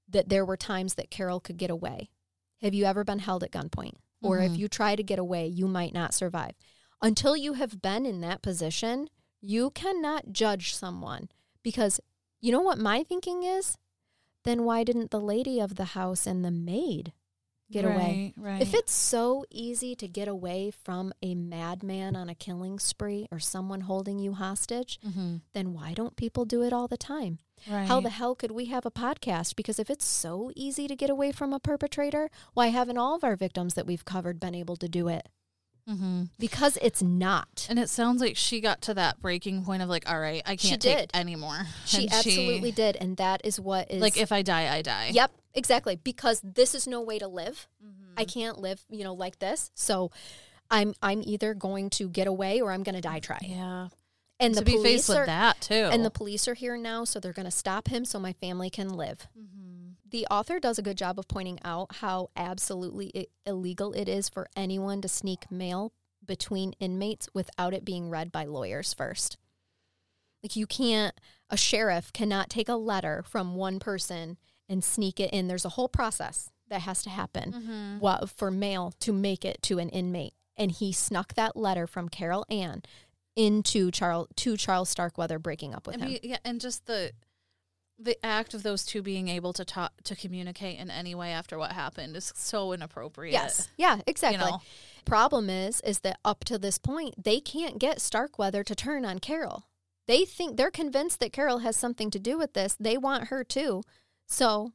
[0.07, 2.09] that there were times that Caril could get away.
[2.61, 3.95] Have you ever been held at gunpoint?
[4.21, 4.57] Or if Mhm.
[4.59, 6.55] you try to get away, you might not survive.
[7.01, 9.09] Until you have been in that position,
[9.41, 11.29] you cannot judge someone
[11.63, 11.99] because
[12.39, 13.77] you know what my thinking is?
[14.43, 17.11] Then why didn't the lady of the house and the maid
[17.71, 18.33] get away.
[18.37, 18.61] Right, Right.
[18.61, 23.39] If it's so easy to get away from a madman on a killing spree or
[23.39, 25.41] someone holding you hostage, Mhm.
[25.53, 27.39] then why don't people do it all the time?
[27.69, 27.87] right.
[27.87, 29.55] How the hell could we have a podcast?
[29.55, 33.23] Because if it's so easy to get away from a perpetrator, why haven't all of
[33.23, 35.29] our victims that we've covered been able to do it?
[35.87, 36.29] Mhm.
[36.39, 37.67] Because it's not.
[37.69, 40.55] And it sounds like she got to that breaking point of like, all right, I
[40.55, 41.09] can't she did.
[41.11, 41.67] take anymore.
[41.85, 42.95] She And absolutely did.
[42.95, 44.01] And that is what is.
[44.01, 45.11] like if I die, I die.
[45.13, 45.95] Yep, exactly.
[45.95, 47.67] Because this is no way to live.
[47.85, 48.13] Mhm.
[48.17, 49.69] I can't live, you know, like this.
[49.75, 50.09] So
[50.71, 53.51] I'm I'm either going to get away or I'm going to die trying.
[53.51, 53.89] Yeah.
[54.39, 55.73] And to the be police faced with are that too.
[55.75, 58.69] and the police are here now, so they're going to stop him so my family
[58.71, 59.27] can live.
[59.37, 59.84] Mhm.
[60.07, 64.29] The author does a good job of pointing out how absolutely i- illegal it is
[64.29, 65.93] for anyone to sneak mail
[66.23, 69.37] between inmates without it being read by lawyers first.
[70.43, 74.37] Like you can't a sheriff cannot take a letter from one person
[74.69, 75.47] and sneak it in.
[75.47, 77.99] There's a whole process that has to happen Mhm.
[77.99, 80.33] wa- for mail to make it to an inmate.
[80.57, 82.81] And he snuck that letter from Caril Ann
[83.35, 86.19] into Charles to Charles Starkweather breaking up with And him.
[86.21, 87.11] be- yeah, and just the
[87.97, 91.57] the act of those two being able to talk to communicate in any way after
[91.57, 93.33] what happened is so inappropriate.
[93.33, 93.69] Yes.
[93.77, 94.51] Yeah, exactly.
[94.51, 94.61] know?
[95.05, 99.19] Problem is is that up to this point they can't get Starkweather to turn on
[99.19, 99.63] Caril.
[100.07, 102.75] They think they're convinced that Caril has something to do with this.
[102.79, 103.83] They want her too.
[104.27, 104.73] So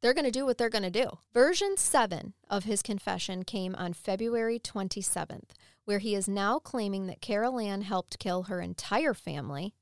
[0.00, 1.18] they're going to do what they're going to do.
[1.32, 5.50] Version 7 of his confession came on February 27th,
[5.84, 9.74] where he is now claiming that Caril Ann helped kill her entire family.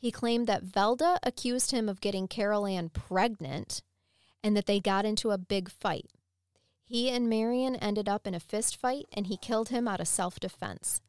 [0.00, 3.82] He claimed that Velda accused him of getting Caril Ann pregnant
[4.42, 6.06] and that they got into a big fight.
[6.82, 10.08] He and Marion ended up in a fist fight and he killed him out of
[10.08, 11.02] self defense.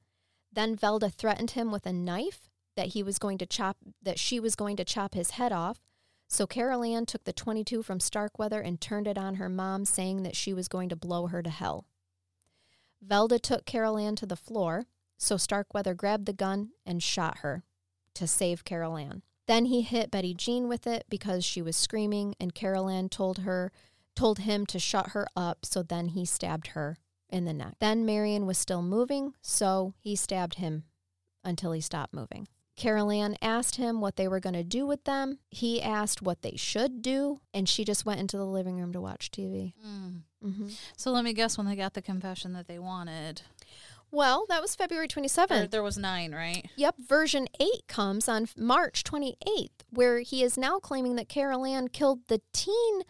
[0.52, 4.42] Then Velda threatened him with a knife that he was going to chop that she
[4.42, 5.80] was going to chop his head off.
[6.28, 10.24] So Caril Ann took the 22 from Starkweather and turned it on her mom, saying
[10.24, 11.86] that she was going to blow her to hell.
[13.06, 14.88] Velda took Caril Ann to the floor,
[15.18, 17.64] so Starkweather grabbed the gun and shot her
[18.16, 19.22] to save Caril Ann.
[19.48, 23.40] Then he hit Betty Jean with it because she was screaming, and Caril Ann told
[23.40, 23.72] her
[24.16, 26.98] told him to shut her up, so then he stabbed her
[27.30, 27.76] in the neck.
[27.80, 30.84] Then Marion was still moving, so he stabbed him
[31.44, 32.48] until he stopped moving.
[32.76, 35.40] Caril Ann asked him what they were going to do with them.
[35.50, 39.02] He asked what they should do, and she just went into the living room to
[39.02, 39.74] watch TV.
[39.86, 40.22] Mm.
[40.42, 43.44] hmm So let me guess when they got the confession that they wanted.
[44.12, 45.72] Well, that was February Or 27th.
[45.72, 46.70] there was nine, right?
[46.76, 51.88] Yep, version 8 comes on March 28th, where he is now claiming that Caril Ann
[51.88, 53.02] killed the teen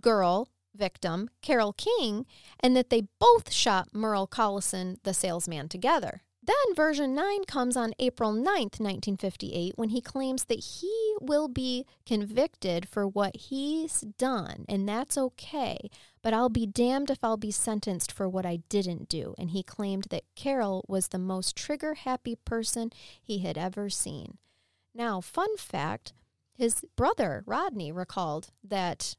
[0.00, 2.26] girl victim, Carol King,
[2.60, 6.22] and that they both shot Merle Collison, the salesman, together.
[6.42, 11.84] Then version 9 comes on April 9th, 1958, when he claims that he will be
[12.06, 15.90] convicted for what he's done, and that's okay,
[16.22, 19.34] but I'll be damned if I'll be sentenced for what I didn't do.
[19.38, 22.90] And he claimed that Caril was the most trigger happy person
[23.22, 24.38] he had ever seen.
[24.94, 26.14] Now, fun fact
[26.54, 29.16] his brother, Rodney, recalled that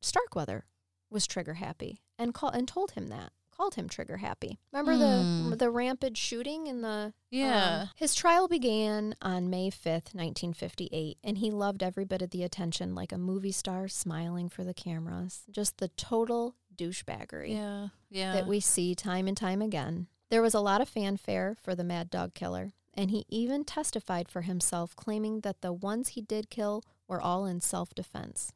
[0.00, 0.66] Starkweather
[1.10, 3.32] was trigger happy and call, and told him that.
[3.56, 4.58] Called him trigger happy.
[4.70, 5.48] Remember Hmm.
[5.50, 7.80] the the rampant shooting in the Yeah.
[7.82, 12.42] um, his trial began on May 5th, 1958, and he loved every bit of the
[12.42, 15.44] attention like a movie star smiling for the cameras.
[15.50, 17.88] Just the total douchebaggery yeah.
[18.10, 18.32] Yeah.
[18.34, 20.08] that we see time and time again.
[20.28, 24.28] There was a lot of fanfare for the Mad Dog Killer, and he even testified
[24.28, 28.52] for himself, claiming that the ones he did kill were all in self defense.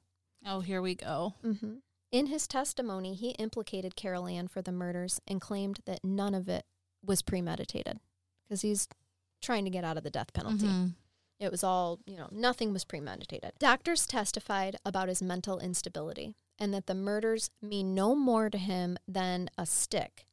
[0.46, 1.34] oh, here we go.
[1.44, 1.76] Mm-hmm.
[2.12, 6.48] In his testimony, he implicated Caril Ann for the murders and claimed that none of
[6.48, 6.64] it
[7.04, 8.00] was premeditated
[8.42, 8.88] because he's
[9.40, 10.66] trying to get out of the death penalty.
[10.66, 10.94] Mhm.
[11.38, 13.52] It was all, you know, nothing was premeditated.
[13.58, 18.98] Doctors testified about his mental instability and that the murders mean no more to him
[19.08, 20.26] than a stick.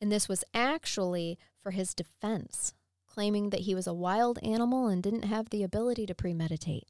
[0.00, 2.74] And this was actually for his defense,
[3.06, 6.88] claiming that he was a wild animal and didn't have the ability to premeditate.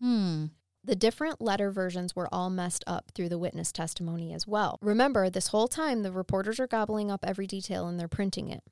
[0.00, 0.46] Hmm.
[0.84, 4.78] The different letter versions were all messed up through the witness testimony as well.
[4.82, 8.64] Remember, this whole time the reporters are gobbling up every detail and they're printing it.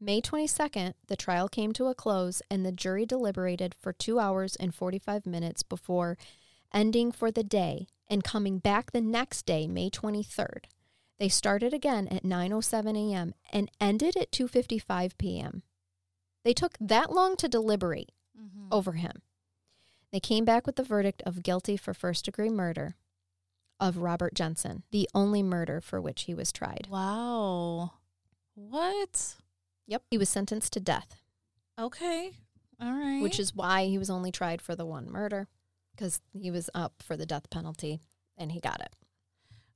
[0.00, 4.56] May 22nd, the trial came to a close and the jury deliberated for two hours
[4.56, 6.16] and 45 minutes before
[6.72, 10.64] ending for the day and coming back the next day, May 23rd.
[11.18, 13.34] They started again at 9:07 a.m.
[13.52, 15.62] and ended at 2:55 p.m.
[16.42, 18.68] They took that long to deliberate Mhm.
[18.72, 19.22] over him.
[20.14, 22.94] They came back with the verdict of guilty for first degree murder
[23.80, 26.86] of Robert Jensen, the only murder for which he was tried.
[26.88, 27.94] Wow.
[28.54, 29.34] What?
[29.88, 30.04] Yep.
[30.12, 31.16] He was sentenced to death,
[31.76, 32.30] Okay.
[32.80, 33.20] All right.
[33.24, 35.48] which is why he was only tried for the one murder
[35.96, 37.98] because he was up for the death penalty
[38.38, 38.94] and he got it.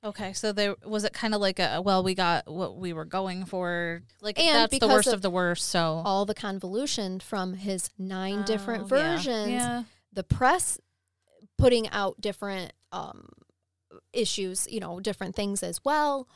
[0.05, 3.05] Okay, so there was it kind of like a well, we got what we were
[3.05, 4.03] going for.
[4.23, 5.69] Like And that's the worst of of, the worst.
[5.69, 9.17] So All the convolution from his nine oh, different Oh, yeah.
[9.17, 9.83] versions, Yeah.
[10.13, 10.79] The press
[11.57, 13.29] putting out different um,
[14.13, 16.29] issues, you know, different things as well.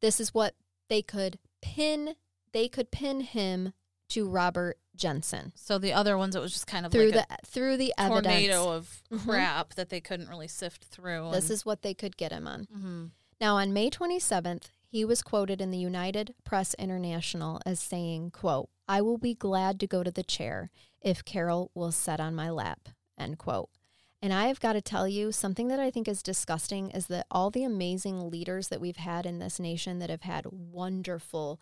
[0.00, 0.54] This is what
[0.88, 2.14] they could pin.
[2.52, 3.72] They could pin him
[4.10, 7.46] to Robert Jensen So the other ones, it was just kind of through like the
[7.46, 8.24] through the a evidence.
[8.24, 9.24] tornado of Mhm.
[9.24, 11.30] crap that they couldn't really sift through.
[11.32, 12.64] This is what they could get him on.
[12.70, 13.06] hmm
[13.40, 18.68] Now, on May 27th, he was quoted in the United Press International as saying, quote,
[18.86, 22.50] I will be glad to go to the chair if Caril will sit on my
[22.50, 23.70] lap, end quote.
[24.20, 27.26] And I have got to tell you, something that I think is disgusting is that
[27.30, 31.60] all the amazing leaders that we've had in this nation that have had wonderful,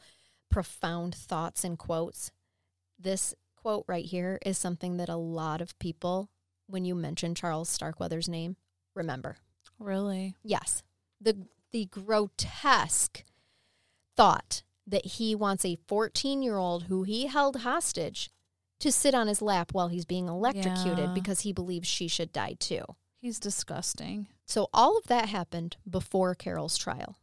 [0.51, 2.31] profound thoughts and quotes,
[2.99, 6.29] this quote right here is something that a lot of people,
[6.67, 8.57] when you mention Charles Starkweather's name,
[8.95, 9.39] remember.
[9.79, 10.35] really.
[10.43, 10.83] Yes.
[11.21, 13.25] The the grotesque
[14.17, 18.29] thought that he wants a 14-year-old who he held hostage
[18.81, 21.15] to sit on his lap while he's being electrocuted Yeah.
[21.15, 22.83] because he believes she should die too.
[23.19, 24.27] He's disgusting.
[24.47, 27.17] So all of that happened before Caril's trial.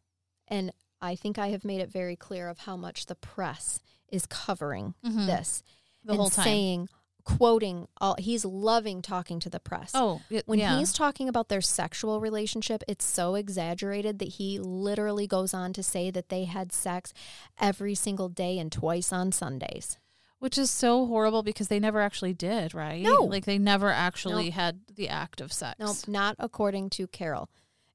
[0.47, 4.26] And I think I have made it very clear of how much the press is
[4.26, 5.26] covering Mhm.
[5.26, 5.64] this
[6.03, 6.43] the and whole time.
[6.45, 6.89] saying
[7.24, 9.91] quoting all he's loving talking to the press.
[9.93, 10.78] oh, it, When yeah.
[10.80, 15.84] he's talking about their sexual relationship, it's so exaggerated that he literally goes on to
[15.84, 17.14] say that they had sex
[17.60, 19.97] every single day and twice on Sundays.
[20.40, 23.02] Which is so horrible because they never actually did, right?
[23.02, 23.24] No.
[23.24, 24.54] like they never actually Nope.
[24.54, 25.80] had the act of sex.
[25.80, 27.50] No, not according to Caril.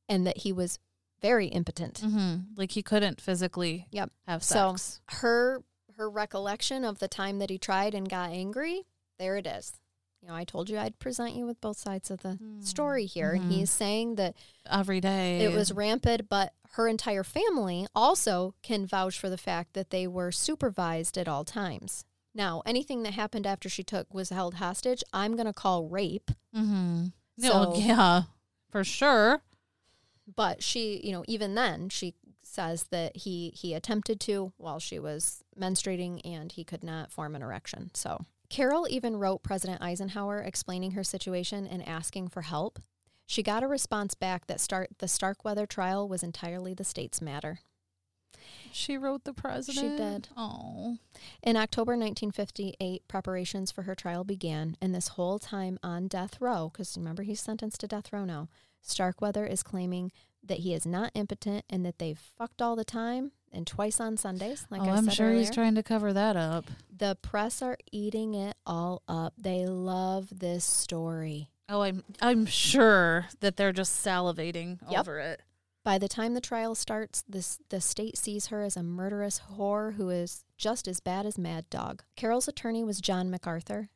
[0.09, 0.78] And that he was
[1.20, 2.01] very impotent.
[2.01, 4.11] hmm Like he couldn't physically Yep.
[4.26, 5.01] have So- sex.
[5.07, 5.62] Her
[5.97, 8.86] her recollection of the time that he tried and got angry,
[9.18, 9.74] there it is.
[10.20, 13.32] You know, I told you I'd present you with both sides of the story here.
[13.32, 13.51] And Mhm.
[13.53, 14.34] he's saying that
[14.68, 15.45] Every day.
[15.45, 20.07] it was rampant, but her entire family also can vouch for the fact that they
[20.09, 22.05] were supervised at all times.
[22.35, 26.30] Now, anything that happened after she took was held hostage, I'm going to call rape.
[26.57, 27.07] Mm-hmm.
[27.39, 28.22] No, So- yeah,
[28.70, 29.43] for sure.
[30.35, 34.99] But she, you know, even then, she says that he he attempted to while she
[34.99, 37.91] was menstruating and he could not form an erection.
[37.95, 42.78] So Caril even wrote President Eisenhower explaining her situation and asking for help.
[43.26, 47.61] She got a response back that start the Starkweather trial was entirely the state's matter.
[48.72, 49.99] She wrote the president.
[49.99, 50.28] She did.
[50.36, 50.97] Oh,
[51.43, 56.70] In October 1958, preparations for her trial began, and this whole time on death row,
[56.72, 58.49] because remember he's sentenced to death row now,
[58.80, 60.11] Starkweather is claiming
[60.45, 64.16] that he is not impotent and that they've fucked all the time and twice on
[64.16, 64.66] Sundays.
[64.70, 65.38] Like oh, I I'm sure earlier.
[65.40, 66.64] he's trying to cover that up.
[66.97, 69.34] the press are eating it all up.
[69.38, 71.51] They love this story.
[71.68, 75.01] Oh, I'm I'm sure that they're just salivating Yep.
[75.01, 75.40] over it.
[75.85, 79.95] By the time the trial starts, this, the state sees her as a murderous whore
[79.95, 82.05] who is just as bad as Mad Dog.
[82.14, 83.89] Caril's attorney was John McArthur.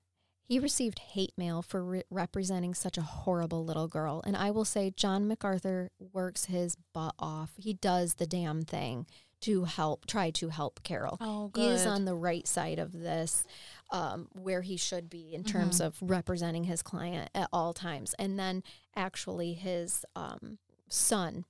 [0.48, 4.20] He received hate mail for re- representing such a horrible little girl.
[4.26, 7.52] And I will say, John McArthur works his butt off.
[7.56, 9.06] He does the damn thing
[9.42, 11.18] to help, try to help Caril.
[11.20, 11.62] Oh, good.
[11.62, 13.44] He is on the right side of this,
[13.92, 18.14] um, where he should be in terms of representing his client at all times.
[18.18, 18.62] And then
[18.96, 20.58] actually, his um,
[20.88, 21.44] son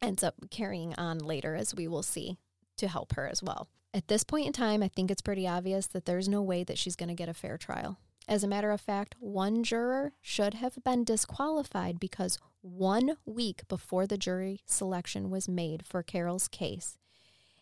[0.00, 2.38] ends up carrying on later, as we will see,
[2.76, 3.68] to help her as well.
[3.94, 6.78] At this point in time, I think it's pretty obvious that there's no way that
[6.78, 7.98] she's going to get a fair trial.
[8.28, 14.06] As a matter of fact, one juror should have been disqualified because one week before
[14.06, 16.98] the jury selection was made for Caril's case,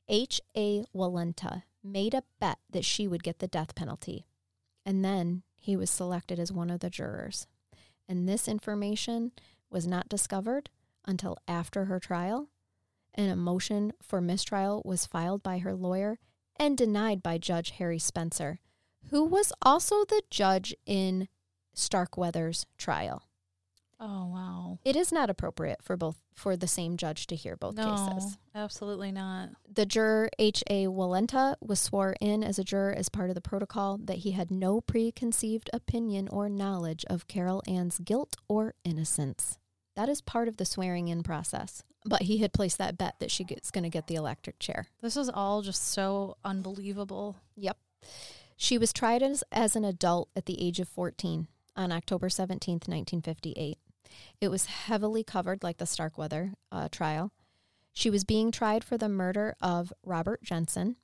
[0.09, 0.85] H.A.
[0.95, 4.27] Walenta made a bet that she would get the death penalty.
[4.85, 7.47] And then he was selected as one of the jurors.
[8.09, 9.33] And this information
[9.71, 10.71] was not discovered
[11.07, 12.49] until after her trial.
[13.15, 16.19] And a motion for mistrial was filed by her lawyer
[16.59, 18.61] and denied by Judge Harry Spencer,
[19.11, 21.29] who was also the judge in
[21.75, 23.23] Starkweather's trial.
[23.99, 24.79] Oh wow.
[24.85, 28.37] It is not appropriate for both for the same judge to hear both no, cases.
[28.55, 29.51] absolutely not.
[29.73, 30.87] The juror H.A.
[30.87, 34.51] Walenta was swore in as a juror as part of the protocol that he had
[34.51, 39.59] no preconceived opinion or knowledge of Caril Ann's guilt or innocence.
[39.97, 41.83] That is part of the swearing in process.
[42.05, 44.87] But he had placed that bet that she gets going to get the electric chair.
[45.03, 47.37] This is all just so unbelievable.
[47.57, 47.79] Yep.
[48.57, 52.89] She was tried as, as an adult at the age of 14 on October 17th,
[52.89, 53.79] 1958.
[54.41, 57.33] It was heavily covered like the Starkweather uh, trial.
[57.93, 60.97] She was being tried for the murder of Robert Jensen.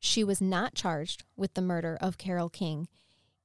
[0.00, 2.88] She was not charged with the murder of Carol King,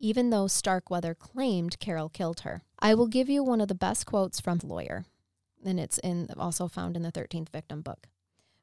[0.03, 2.61] even though Starkweather claimed Caril killed her.
[2.77, 5.05] I will give you one of the best quotes from the lawyer.
[5.65, 8.07] and it's in also found in the 13th victim book.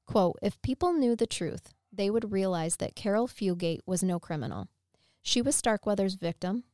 [0.05, 4.69] Quote, if people knew the truth, they would realize that Caril Fugate was no criminal.
[5.23, 6.65] She was Starkweather's victim,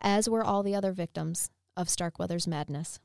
[0.00, 2.98] as were all the other victims of Starkweather's madness.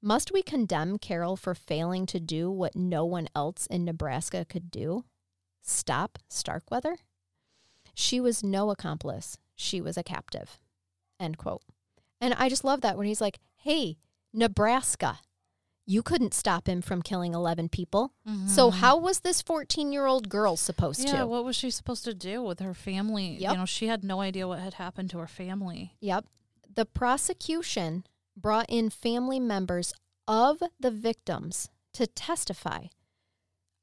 [0.00, 4.70] Must we condemn Caril for failing to do what no one else in Nebraska could
[4.70, 5.04] do?
[5.62, 6.98] Stop Starkweather?
[7.92, 9.36] She was no accomplice.
[9.56, 10.58] She was a captive.
[11.20, 11.62] End quote.
[12.20, 13.98] And I just love that when he's like, hey,
[14.32, 15.20] Nebraska,
[15.86, 18.12] you couldn't stop him from killing 11 people.
[18.46, 18.74] So Mhm.
[18.74, 21.16] how was this 14 year old girl supposed Yeah, to?
[21.18, 23.36] Yeah, what was she supposed to do with her family?
[23.36, 23.52] Yep.
[23.52, 25.94] You know, she had no idea what had happened to her family.
[26.00, 26.26] Yep.
[26.74, 28.04] The prosecution
[28.36, 29.92] brought in family members
[30.26, 32.86] of the victims to testify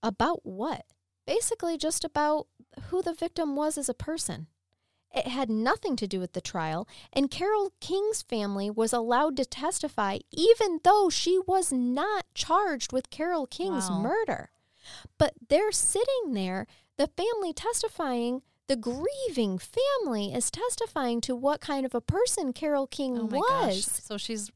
[0.04, 0.86] about what?
[1.28, 2.48] Basically, just about
[2.86, 4.48] who the victim was as a person.
[5.14, 9.46] It had nothing to do with the trial, and Carol King's family was allowed to
[9.46, 13.98] testify even though she was not charged with Carol King's Wow.
[13.98, 14.52] murder.
[15.18, 16.66] But they're sitting there,
[16.98, 22.88] the family testifying, the grieving family is testifying to what kind of a person Carol
[22.88, 23.68] King Oh my gosh.
[23.76, 23.86] was.
[24.04, 24.50] So she's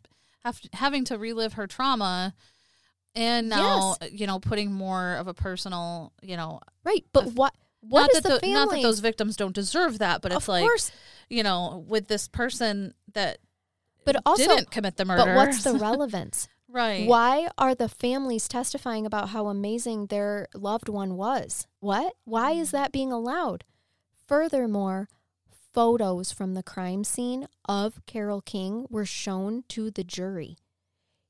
[0.46, 2.34] have, having to relive her trauma
[3.14, 7.54] and now, uh, you know, putting more of a personal, you know, Right, but what
[7.88, 8.54] what not is that the family?
[8.54, 10.92] not that those victims don't deserve that, but it's of like, course,
[11.30, 13.40] you know, with this person that
[14.06, 15.26] but also, didn't commit the murder.
[15.26, 16.48] but what's the relevance?
[16.76, 17.08] right?
[17.08, 21.68] Why are the families testifying about how amazing their loved one was?
[21.80, 22.14] What?
[22.26, 22.74] Why is mm.
[22.74, 23.64] that being allowed?
[24.28, 25.08] Furthermore,
[25.74, 30.58] photos from the crime scene of Carol King were shown to the jury.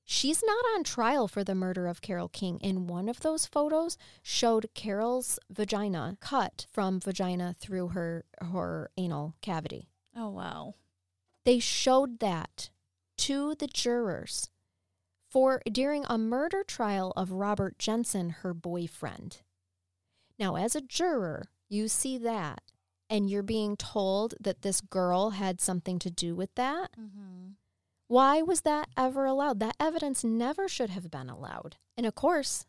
[0.05, 2.59] She's not on trial for the murder of Carol King.
[2.63, 9.35] And one of those photos showed Carol's vagina cut from vagina through her her anal
[9.41, 9.89] cavity.
[10.15, 10.75] Oh wow.
[11.43, 12.69] They showed that
[13.17, 14.49] to the jurors
[15.27, 19.41] for during a murder trial of Robert Jensen, her boyfriend.
[20.37, 22.61] Now, as a juror, you see that
[23.09, 26.91] and you're being told that this girl had something to do with that.
[26.99, 27.51] Mm-hmm.
[28.07, 29.59] Why was that ever allowed?
[29.59, 31.77] That evidence never should have been allowed.
[31.97, 32.65] And of course,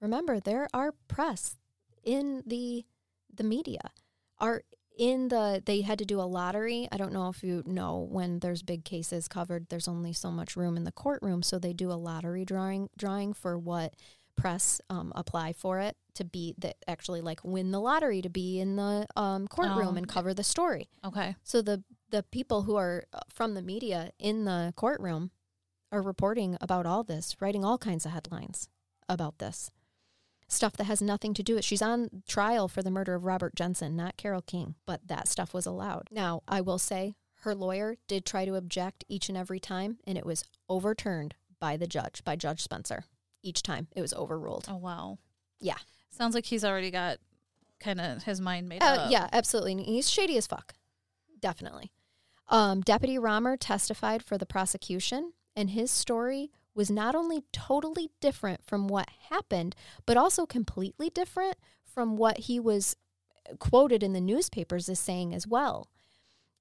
[0.00, 1.56] remember there are press
[2.02, 2.84] in the
[3.32, 3.92] the media.
[4.38, 4.62] Are
[4.98, 6.88] in the they had to do a lottery.
[6.90, 10.56] I don't know if you know when there's big cases covered, there's only so much
[10.56, 13.94] room in the courtroom, so they do a lottery drawing drawing for what
[14.40, 18.58] press um, apply for it to be that actually like win the lottery to be
[18.60, 19.96] in the um, courtroom Oh.
[19.98, 20.88] and cover the story.
[21.04, 21.36] Okay.
[21.42, 25.30] So the the people who are uh, from the media in the courtroom
[25.92, 28.68] are reporting about all this, writing all kinds of headlines
[29.08, 29.70] about this
[30.48, 31.64] stuff that has nothing to do with.
[31.64, 35.54] She's on trial for the murder of Robert Jensen, not Carol King, but that stuff
[35.54, 36.08] was allowed.
[36.10, 40.18] Now, I will say her lawyer did try to object each and every time, and
[40.18, 43.04] it was overturned by the judge, by Judge Spencer.
[43.42, 44.66] Each time it was overruled.
[44.68, 45.18] Oh wow.
[45.60, 45.78] Yeah.
[46.10, 47.18] Sounds like he's already got
[47.80, 49.10] kind of his mind made Uh, up.
[49.10, 49.72] yeah, absolutely.
[49.72, 50.74] And he's shady as fuck.
[51.40, 51.90] Definitely.
[52.48, 58.64] Um, Deputy Romer testified for the prosecution, and his story was not only totally different
[58.64, 59.74] from what happened,
[60.04, 62.96] but also completely different from what he was
[63.58, 65.88] quoted in the newspapers as saying as well.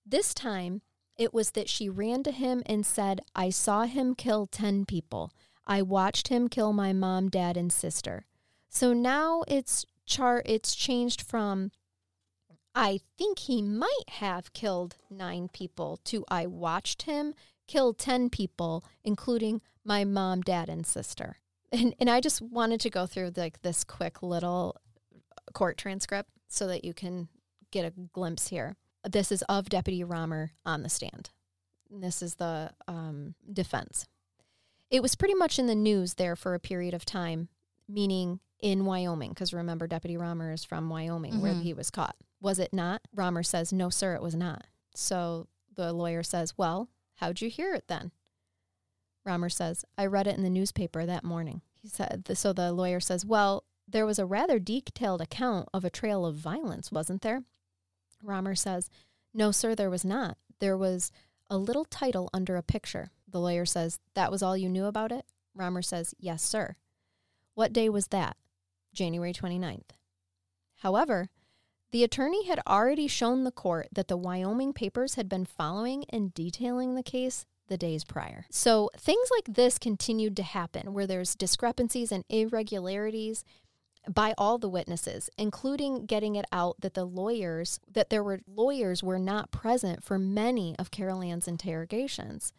[0.05, 0.81] This time,
[1.17, 5.31] it was that she ran to him and said, I saw him kill 10 people.
[5.69, 8.25] I watched him kill my mom, dad, and sister.
[8.69, 11.71] So now it's char it's changed from
[12.73, 17.35] I think he might have killed nine people to I watched him
[17.67, 21.37] kill 10 people, including my mom, dad, and sister.
[21.71, 24.75] And, and I just wanted to go through like this quick little
[25.53, 27.27] court transcript so that you can
[27.69, 28.75] get a glimpse here.
[29.07, 31.29] This is of Deputy Romer on the stand.
[31.91, 34.07] And This is the um, defense.
[34.89, 37.49] It was pretty much in the news there for a period of time,
[37.87, 41.61] meaning in Wyoming, because remember, Deputy Romer is from Wyoming where Mhm.
[41.63, 42.15] he was caught.
[42.41, 43.01] Was it not?
[43.13, 44.65] Romer says, No, sir, it was not.
[44.95, 48.11] So the lawyer says, Well, how'd you hear it then?
[49.25, 51.61] Romer says, I read it in the newspaper that morning.
[51.81, 55.89] He said, So the lawyer says, Well, there was a rather detailed account of a
[55.89, 57.43] trail of violence, wasn't there?
[58.23, 58.89] Romer says,
[59.33, 60.37] No, sir, there was not.
[60.59, 61.11] There was
[61.49, 63.11] a little title under a picture.
[63.31, 65.25] The lawyer says, That was all you knew about it?
[65.55, 66.75] Romer says, Yes, sir.
[67.55, 68.37] What day was that?
[68.93, 69.91] January 29th.
[70.77, 71.29] However,
[71.91, 76.33] the attorney had already shown the court that the Wyoming papers had been following and
[76.33, 78.45] detailing the case the days prior.
[78.51, 83.43] So things like this continued to happen where there's discrepancies and irregularities
[84.07, 89.03] by all the witnesses, including getting it out that the lawyers, that there were lawyers
[89.03, 92.53] were not present for many of Caril Ann's interrogations.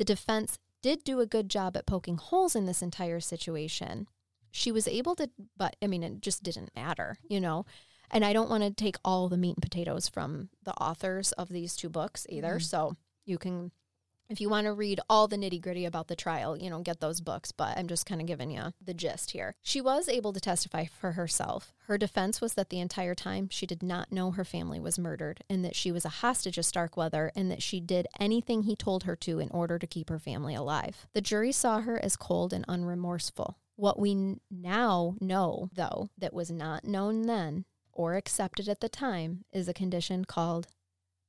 [0.00, 4.08] The defense did do a good job at poking holes in this entire situation.
[4.50, 5.28] She was able to,
[5.58, 7.66] but I mean, it just didn't matter, you know?
[8.10, 11.50] And I don't want to take all the meat and potatoes from the authors of
[11.50, 12.56] these two books either.
[12.56, 12.62] Mhm.
[12.62, 12.96] So
[13.26, 13.72] you can,
[14.30, 17.00] if you want to read all the nitty gritty about the trial, you know, get
[17.00, 17.50] those books.
[17.50, 19.56] But I'm just kind of giving you the gist here.
[19.60, 21.74] She was able to testify for herself.
[21.88, 25.42] Her defense was that the entire time she did not know her family was murdered
[25.50, 29.02] and that she was a hostage of Starkweather and that she did anything he told
[29.02, 31.08] her to in order to keep her family alive.
[31.12, 33.56] The jury saw her as cold and unremorseful.
[33.74, 39.44] What we now know, though, that was not known then or accepted at the time
[39.52, 40.68] is a condition called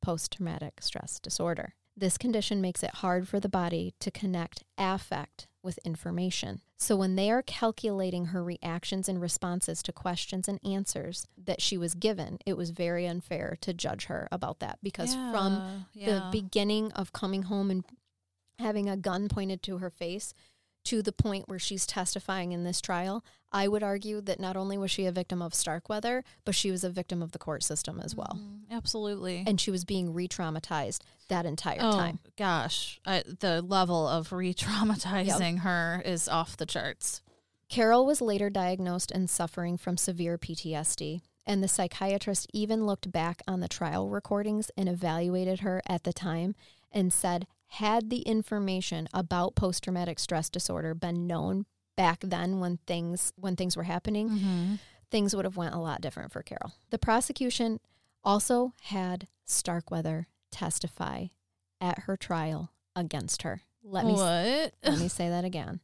[0.01, 1.73] post traumatic stress disorder.
[1.95, 6.61] This condition makes it hard for the body to connect affect with information.
[6.77, 11.77] So when they are calculating her reactions and responses to questions and answers that she
[11.77, 16.29] was given, it was very unfair to judge her about that because from Yeah, the
[16.31, 17.85] beginning of coming home and
[18.57, 20.33] having a gun pointed to her face
[20.85, 24.77] to the point where she's testifying in this trial, I would argue that not only
[24.77, 27.99] was she a victim of Starkweather, but she was a victim of the court system
[28.03, 28.39] as well.
[28.39, 29.43] Mhm, absolutely.
[29.45, 32.19] And she was being re traumatized that entire oh time.
[32.37, 37.21] gosh, I, the level of re-traumatizing her is off the charts.
[37.69, 43.41] Caril was later diagnosed and suffering from severe PTSD, and the psychiatrist even looked back
[43.47, 46.53] on the trial recordings and evaluated her at the time
[46.91, 51.65] and said, had the information about post traumatic stress disorder been known
[51.95, 54.75] back then when things when things were happening, Mm-hmm.
[55.09, 56.73] things would have went a lot different for Caril.
[56.89, 57.79] The prosecution
[58.23, 61.27] also had Starkweather testify
[61.79, 63.61] at her trial against her.
[63.83, 64.73] Let me what?
[64.83, 65.79] let me say that again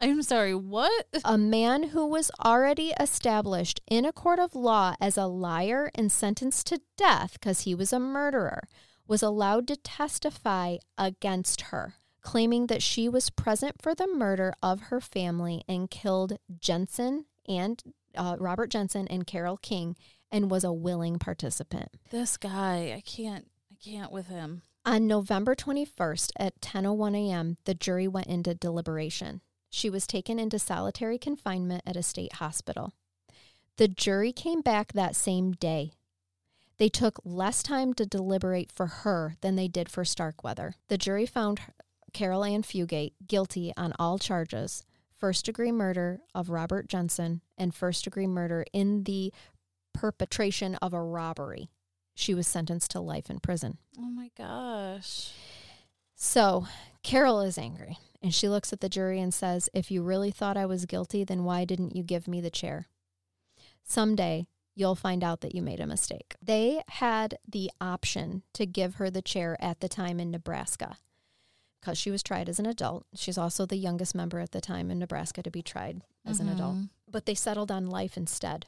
[0.00, 0.54] I'm sorry.
[0.54, 1.06] What?
[1.24, 6.12] a man who was already established in a court of law as a liar and
[6.12, 8.68] sentenced to death because he was a murderer
[9.06, 14.82] was allowed to testify against her, claiming that she was present for the murder of
[14.82, 17.82] her family and killed Jensen and
[18.16, 19.96] uh, Robert Jensen and Carol King
[20.30, 21.90] and was a willing participant.
[22.10, 23.48] This guy, I can't.
[23.70, 24.62] I can't with him.
[24.84, 29.40] On November 21st at 10:01 a.m., the jury went into deliberation.
[29.68, 32.92] She was taken into solitary confinement at a state hospital.
[33.78, 35.90] The jury came back that same day.
[36.78, 40.74] They took less time to deliberate for her than they did for Starkweather.
[40.88, 41.60] The jury found
[42.12, 44.84] Caril Ann Fugate guilty on all charges
[45.16, 49.32] first degree murder of Robert Jensen and first degree murder in the
[49.94, 51.70] perpetration of a robbery.
[52.14, 53.78] She was sentenced to life in prison.
[53.98, 55.32] Oh my gosh.
[56.14, 56.66] So
[57.02, 60.56] Caril is angry and she looks at the jury and says, If you really thought
[60.56, 62.88] I was guilty, then why didn't you give me the chair?
[63.84, 64.46] Someday
[64.76, 66.36] you'll find out that you made a mistake.
[66.40, 70.98] They had the option to give her the chair at the time in Nebraska
[71.80, 73.06] because she was tried as an adult.
[73.14, 76.48] She's also the youngest member at the time in Nebraska to be tried as an
[76.48, 76.90] adult Mhm.
[77.10, 78.66] but they settled on life instead.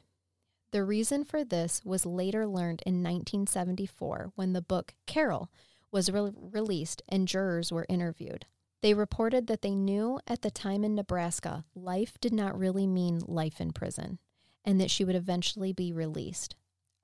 [0.71, 5.49] The reason for this was later learned in 1974 when the book Caril
[5.91, 8.45] was re- released and jurors were interviewed.
[8.81, 13.19] They reported that they knew at the time in Nebraska life did not really mean
[13.19, 14.19] life in prison
[14.65, 16.55] and that she would eventually be released.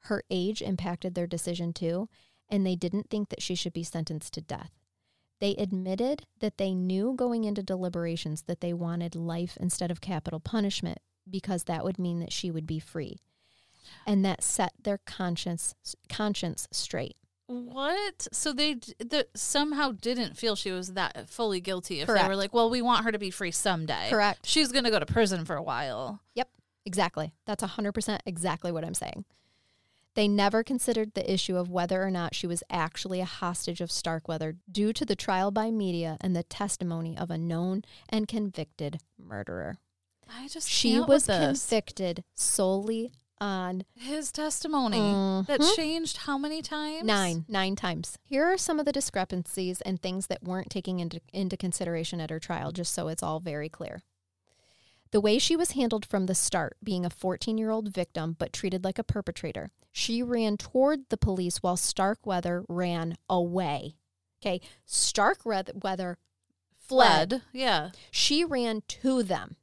[0.01, 2.09] Her age impacted their decision too,
[2.49, 4.71] and they didn't think that she should be sentenced to death.
[5.39, 10.39] They admitted that they knew going into deliberations that they wanted life instead of capital
[10.39, 10.99] punishment
[11.29, 13.17] because that would mean that she would be free.
[14.07, 15.75] And that set their conscience
[16.09, 17.17] conscience straight.
[17.47, 18.27] What?
[18.31, 22.01] So they the, somehow didn't feel she was that fully guilty.
[22.01, 24.47] If they were like, "Well, we want her to be free someday." Correct.
[24.47, 26.21] She's going to go to prison for a while.
[26.85, 27.33] Exactly.
[27.45, 29.25] That's 100% exactly what I'm saying.
[30.13, 33.91] They never considered the issue of whether or not she was actually a hostage of
[33.91, 38.99] Starkweather due to the trial by media and the testimony of a known and convicted
[39.17, 39.77] murderer.
[40.29, 45.75] I just She was convicted solely on His testimony that Mhm.
[45.75, 47.03] changed how many times?
[47.05, 48.17] Nine, nine times.
[48.23, 52.29] Here are some of the discrepancies and things that weren't taken into, into consideration at
[52.29, 54.01] her trial, just so it's all very clear.
[55.11, 58.53] The way she was handled from the start, being a 14 year old victim but
[58.53, 63.95] treated like a perpetrator, she ran toward the police while Starkweather ran away.
[64.41, 65.73] Okay, Starkweather
[66.77, 67.29] fled.
[67.29, 67.41] Fled.
[67.53, 67.91] Yeah.
[68.11, 69.55] She ran to them.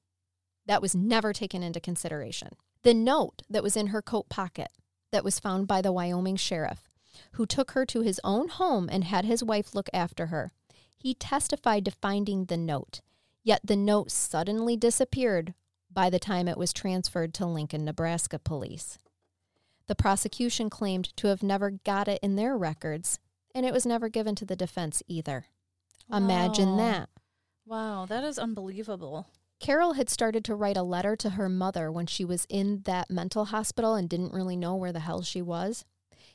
[0.67, 2.51] That was never taken into consideration.
[2.83, 4.69] The note that was in her coat pocket
[5.13, 6.89] that was found by the Wyoming sheriff,
[7.33, 10.53] who took her to his own home and had his wife look after her,
[10.97, 13.01] he testified to finding the note,
[13.43, 15.55] yet the note suddenly disappeared
[15.93, 18.99] by the time it was transferred to Lincoln, Nebraska police.
[19.87, 23.19] The prosecution claimed to have never got it in their records,
[23.55, 25.47] and it was never given to the defense either.
[26.11, 27.09] Imagine that.
[27.67, 29.29] Wow, that is unbelievable.
[29.61, 33.11] Caril had started to write a letter to her mother when she was in that
[33.11, 35.85] mental hospital and didn't really know where the hell she was.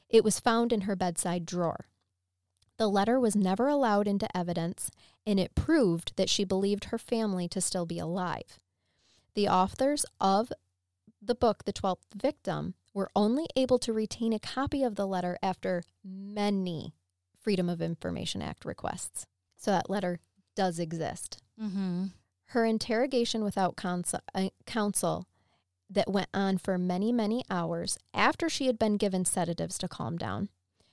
[0.09, 1.87] It was found in her bedside drawer.
[2.77, 4.89] The letter was never allowed into evidence,
[5.27, 8.59] and it proved that she believed her family to still be alive.
[9.35, 10.53] The authors of
[11.21, 15.37] the book, The Twelfth Victim, were only able to retain a copy of the letter
[15.43, 16.93] after many
[17.41, 19.27] Freedom of Information Act requests.
[19.57, 20.19] So that letter
[20.55, 21.43] does exist.
[21.61, 22.05] Mm-hmm.
[22.51, 25.27] Her interrogation without counsel, uh, counsel
[25.89, 30.17] that went on for many, many hours after she had been given sedatives to calm
[30.17, 30.47] down.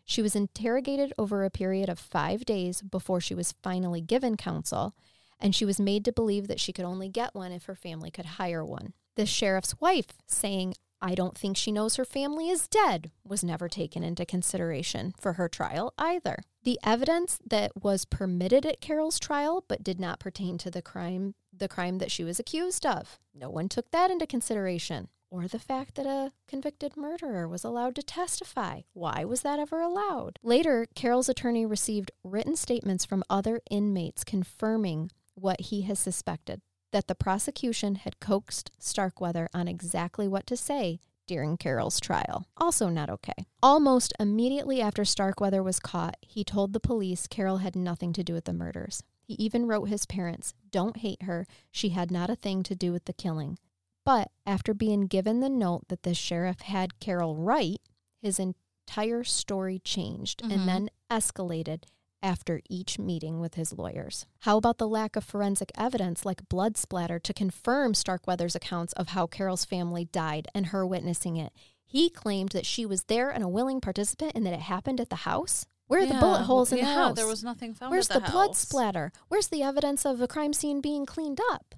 [0.04, 4.94] She was interrogated over a period of five days before she was finally given counsel,
[5.40, 8.10] and she was made to believe that she could only get one if her family
[8.10, 8.92] could hire one.
[9.16, 13.68] The sheriff's wife saying, I don't think she knows her family is dead, was never
[13.68, 16.38] taken into consideration for her trial either.
[16.62, 21.34] The evidence that was permitted at Caril's trial but did not pertain to the crime
[21.56, 23.20] the crime that she was accused of.
[23.34, 25.08] No one took that into consideration.
[25.34, 28.82] Or the fact that a convicted murderer was allowed to testify.
[28.92, 30.38] Why was that ever allowed?
[30.44, 36.60] Later, Caril's attorney received written statements from other inmates confirming what he has suspected
[36.92, 42.46] that the prosecution had coaxed Starkweather on exactly what to say during Caril's trial.
[42.56, 43.48] Also, not okay.
[43.60, 48.34] Almost immediately after Starkweather was caught, he told the police Caril had nothing to do
[48.34, 49.02] with the murders.
[49.20, 51.44] He even wrote his parents, Don't hate her.
[51.72, 53.58] She had not a thing to do with the killing.
[54.04, 57.80] But after being given the note that the sheriff had Caril write,
[58.20, 60.52] his entire story changed Mhm.
[60.52, 61.84] and then escalated
[62.22, 64.24] after each meeting with his lawyers.
[64.40, 69.08] How about the lack of forensic evidence like blood splatter to confirm Starkweather's accounts of
[69.08, 71.52] how Caril's family died and her witnessing it?
[71.84, 75.10] He claimed that she was there and a willing participant and that it happened at
[75.10, 75.66] the house.
[75.86, 77.16] Where are the bullet holes in yeah, the house?
[77.16, 77.90] There was nothing found.
[77.90, 79.12] Where's at the, the, blood splatter?
[79.28, 81.74] Where's the evidence of a crime scene being cleaned up?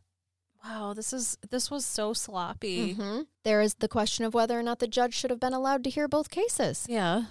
[0.68, 2.92] Wow, this is this was so sloppy.
[2.94, 5.84] hmm There is the question of whether or not the judge should have been allowed
[5.84, 6.86] to hear both cases.
[6.88, 7.24] Yeah,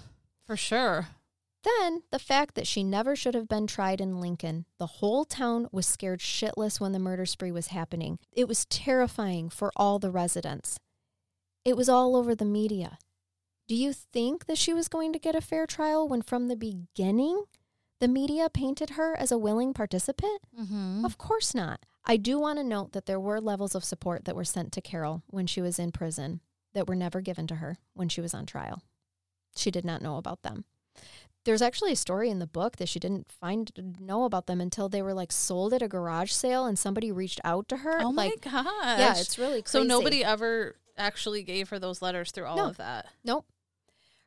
[0.45, 1.07] for sure.
[1.63, 4.65] Then the fact that she never should have been tried in Lincoln.
[4.77, 8.19] The whole town was scared shitless when the murder spree was happening.
[8.31, 10.77] It was terrifying for all the residents.
[11.65, 12.99] It was all over the media.
[13.67, 16.55] Do you think that she was going to get a fair trial when from the
[16.55, 17.45] beginning
[17.99, 20.41] the media painted her as a willing participant?
[20.59, 21.05] Mm-hmm.
[21.05, 21.85] Of course not.
[22.05, 24.81] I do want to note that there were levels of support that were sent to
[24.81, 26.41] Caril when she was in prison
[26.73, 28.83] that were never given to her when she was on trial.
[29.55, 30.65] She did not know about them.
[31.45, 34.89] There's actually a story in the book that she didn't find know about them until
[34.89, 38.01] they were like sold at a garage sale and somebody reached out to her.
[38.01, 38.65] Oh my like, gosh!
[38.99, 39.71] yeah, it's really crazy.
[39.71, 42.67] so nobody ever actually gave her those letters through all No.
[42.69, 43.05] of that.
[43.23, 43.45] Nope.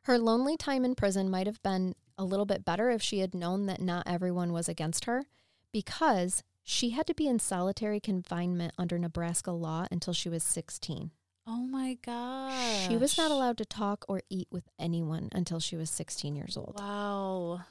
[0.03, 3.33] Her lonely time in prison might have been a little bit better if she had
[3.33, 5.23] known that not everyone was against her
[5.71, 11.11] because she had to be in solitary confinement under Nebraska law until she was 16.
[11.47, 12.87] Oh my gosh!
[12.87, 16.55] She was not allowed to talk or eat with anyone until she was 16 years
[16.57, 16.75] old.
[16.77, 17.61] Wow.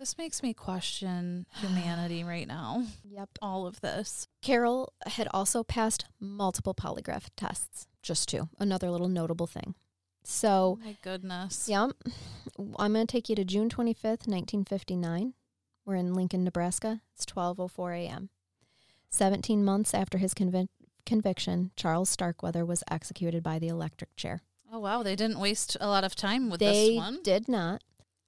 [0.00, 2.84] This makes me question humanity right now.
[3.04, 3.28] Yep.
[3.40, 4.26] All of this.
[4.42, 8.48] Caril had also passed multiple polygraph tests, just two.
[8.58, 9.76] Another little notable thing.
[10.24, 11.68] So, Oh my goodness.
[11.68, 11.90] Yep.
[12.78, 15.34] I'm going to take you to June 25th, 1959.
[15.84, 17.00] We're in Lincoln, Nebraska.
[17.14, 18.30] It's 12:04 a.m.
[19.10, 20.68] 17 months after his convic-
[21.04, 24.42] conviction, Charles Starkweather was executed by the electric chair.
[24.72, 27.18] Oh wow, they didn't waste a lot of time with they this one.
[27.22, 27.82] did not.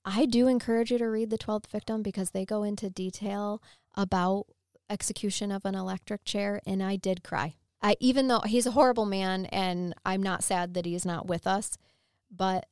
[0.04, 3.62] I do encourage you to read The 12th Victim because they go into detail
[3.94, 4.46] about
[4.90, 7.54] execution of an electric chair and I did cry.
[7.84, 11.46] I even though he's a horrible man and I'm not sad that he's not with
[11.46, 11.76] us,
[12.30, 12.66] but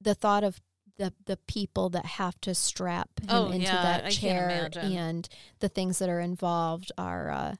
[0.00, 0.60] the thought of
[0.98, 5.28] the the people that have to strap him Oh, into yeah, that I chair and
[5.60, 7.54] the things that are involved are uh,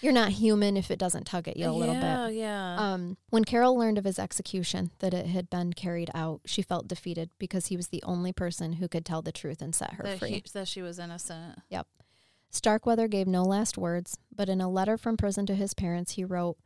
[0.00, 2.02] you're not human if it doesn't tug at you a little bit.
[2.02, 6.40] yeah, Yeah, Um, when Caril learned of his execution, that it had been carried out,
[6.46, 9.74] she felt defeated because he was the only person who could tell the truth and
[9.74, 10.30] set her that, free.
[10.30, 11.58] he, that she was innocent.
[12.50, 16.24] Starkweather gave no last words, but in a letter from prison to his parents, he
[16.24, 16.56] wrote,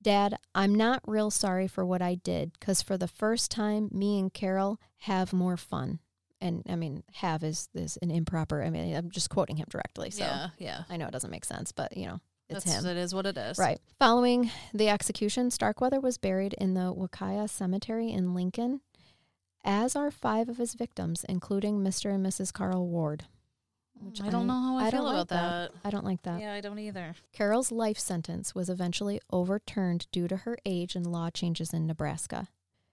[0.00, 4.18] Dad, I'm not real sorry for what I did because for the first time, me
[4.18, 6.00] and Caril have more fun.
[6.40, 10.10] And I mean, have is, is an improper, I mean, I'm just quoting him directly.
[10.10, 10.82] So yeah, yeah.
[10.88, 12.90] I know it doesn't make sense, but you know, it's That's, him.
[12.90, 13.58] It is what it is.
[13.58, 13.80] Right.
[13.98, 18.80] Following the execution, Starkweather was buried in the Wyuka Cemetery in Lincoln,
[19.62, 22.12] as are five of his victims, including Mr.
[22.12, 22.52] and Mrs.
[22.52, 23.26] Carl Ward.
[24.04, 25.70] Which I don't know how I, I feel don't about like that.
[25.84, 26.40] I don't like that.
[26.40, 27.14] Yeah, I don't either.
[27.32, 32.48] Caril's life sentence was eventually overturned due to her age and law changes in Nebraska.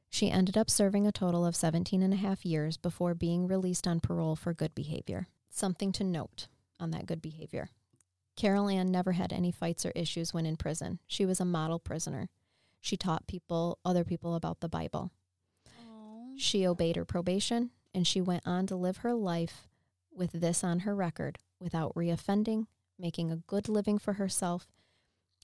[0.10, 3.88] She ended up serving a total of 17 and a half years before being released
[3.88, 5.28] on parole for good behavior.
[5.50, 6.48] Something to note
[6.80, 7.70] on that good behavior.
[8.36, 11.00] Caril Ann never had any fights or issues when in prison.
[11.06, 12.30] She was a model prisoner.
[12.82, 15.12] She taught people, other people about the Bible.
[16.38, 19.68] She obeyed her probation and she went on to live her life
[20.20, 22.68] with this on her record without reoffending,
[23.00, 24.68] making a good living for herself.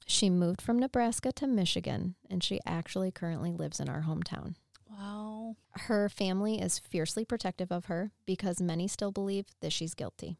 [0.05, 4.55] She moved from Nebraska to Michigan and she actually currently lives in our hometown.
[4.87, 5.55] Wow.
[5.71, 10.37] Her family is fiercely protective of her because many still believe that she's guilty.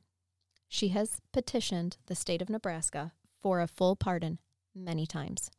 [0.68, 4.40] She has petitioned the state of Nebraska for a full pardon
[4.76, 5.50] many times.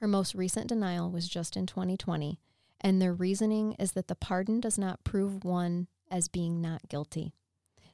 [0.00, 2.38] Her most recent denial was just in 2020,
[2.80, 7.32] and their reasoning is that the pardon does not prove one as being not guilty.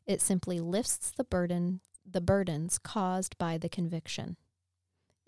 [0.07, 4.37] It simply lifts the burden the burdens caused by the conviction.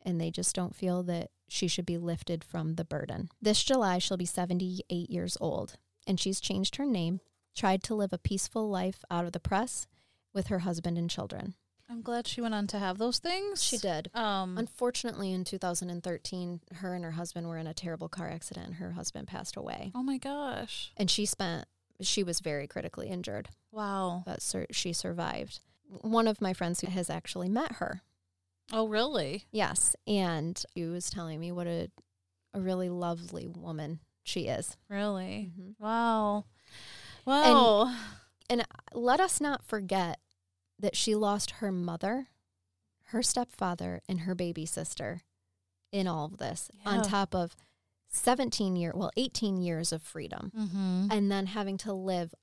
[0.04, 3.30] And they just don't feel that she should be lifted from the burden.
[3.40, 7.20] This July she'll be 78 years old, and she's changed her name,
[7.56, 9.86] tried to live a peaceful life out of the press
[10.34, 11.54] with her husband and children.
[11.88, 13.62] I'm glad she went on to have those things.
[13.62, 14.10] She did.
[14.12, 18.74] Um, Unfortunately, in 2013, her and her husband were in a terrible car accident.
[18.74, 19.92] Her husband passed away.
[19.94, 20.92] oh my gosh.
[20.96, 21.66] And she spent,
[22.00, 24.22] she was very critically injured, Wow.
[24.26, 25.60] but sur- she survived.
[26.00, 28.02] One of my friends who has actually met her.
[28.72, 29.44] Oh, really?
[29.52, 29.94] Yes.
[30.06, 31.90] And he was telling me what a,
[32.54, 34.76] a really lovely woman she is.
[34.88, 35.52] Really?
[35.56, 35.74] Mhm.
[35.78, 36.46] Wow.
[37.24, 37.94] Wow.
[38.92, 40.18] Let us not forget
[40.78, 42.28] that she lost her mother,
[43.06, 45.22] her stepfather, and her baby sister
[45.92, 47.56] in all of this, on top of
[48.08, 50.50] 17 year, well, 18 years of freedom.
[50.56, 51.06] mm-hmm.
[51.10, 52.34] and then having to live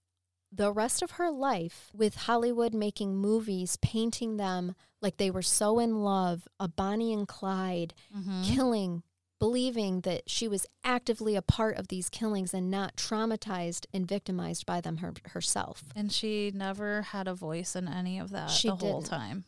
[0.55, 5.79] the rest of her life with Hollywood making movies, painting them like they were so
[5.79, 8.43] in love, a Bonnie and Clyde, Mm-hmm.
[8.43, 9.03] killing,
[9.39, 14.65] believing that she was actively a part of these killings and not traumatized and victimized
[14.65, 15.83] by them her, herself.
[15.95, 19.09] And she never had a voice in any of that She the whole didn't.
[19.09, 19.43] time.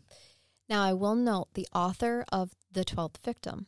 [0.68, 3.68] Now, I will note the author of The 12th Victim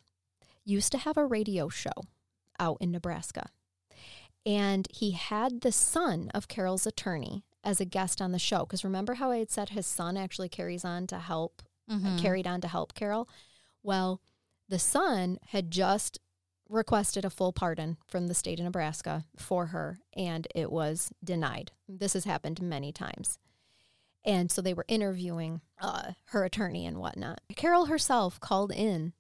[0.66, 1.94] used to have a radio show
[2.60, 3.50] out in Nebraska.
[4.48, 8.60] And he had the son of Caril's attorney as a guest on the show.
[8.60, 12.18] Because remember how I had said his son actually carries on to help, Mhm.
[12.22, 13.28] carried on to help Caril?
[13.84, 14.22] Well,
[14.70, 16.20] the son had just
[16.70, 21.72] requested a full pardon from the state of Nebraska for her, and it was denied.
[21.88, 23.40] This has happened many times.
[24.26, 27.40] And so they were interviewing uh, her attorney and whatnot.
[27.56, 29.14] Caril herself called in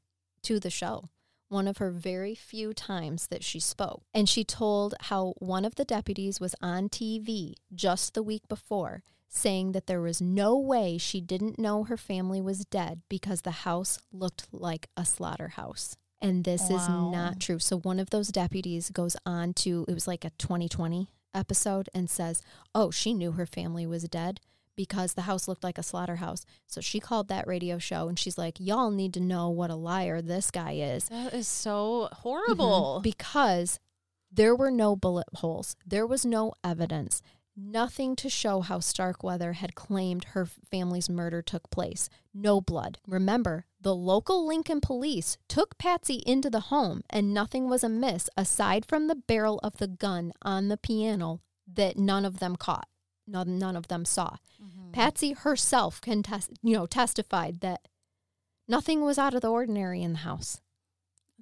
[0.43, 1.09] to the show,
[1.49, 4.03] one of her very few times that she spoke.
[4.13, 9.03] And she told how one of the deputies was on TV just the week before
[9.29, 13.51] saying that there was no way she didn't know her family was dead because the
[13.51, 15.97] house looked like a slaughterhouse.
[16.21, 17.59] And this is not true.
[17.59, 22.09] So one of those deputies goes on to, it was like a 2020 episode, and
[22.09, 22.41] says,
[22.73, 24.39] Oh, she knew her family was dead
[24.77, 26.45] because the house looked like a slaughterhouse.
[26.67, 29.75] So she called that radio show and she's like, Y'all need to know what a
[29.75, 31.09] liar this guy is.
[31.09, 32.99] That is so horrible.
[32.99, 33.03] Mhm.
[33.03, 33.79] Because
[34.31, 37.21] there were no bullet holes, there was no evidence,
[37.55, 42.07] nothing to show how Starkweather had claimed her family's murder took place.
[42.33, 42.99] No blood.
[43.07, 48.85] Remember, the local Lincoln police took Patsy into the home and nothing was amiss aside
[48.85, 52.87] from the barrel of the gun on the piano that none of them caught.
[53.27, 54.37] None, none of them saw.
[54.61, 54.93] Mhm.
[54.93, 57.87] Patsy herself can test, you know, testified that
[58.67, 60.61] nothing was out of the ordinary in the house.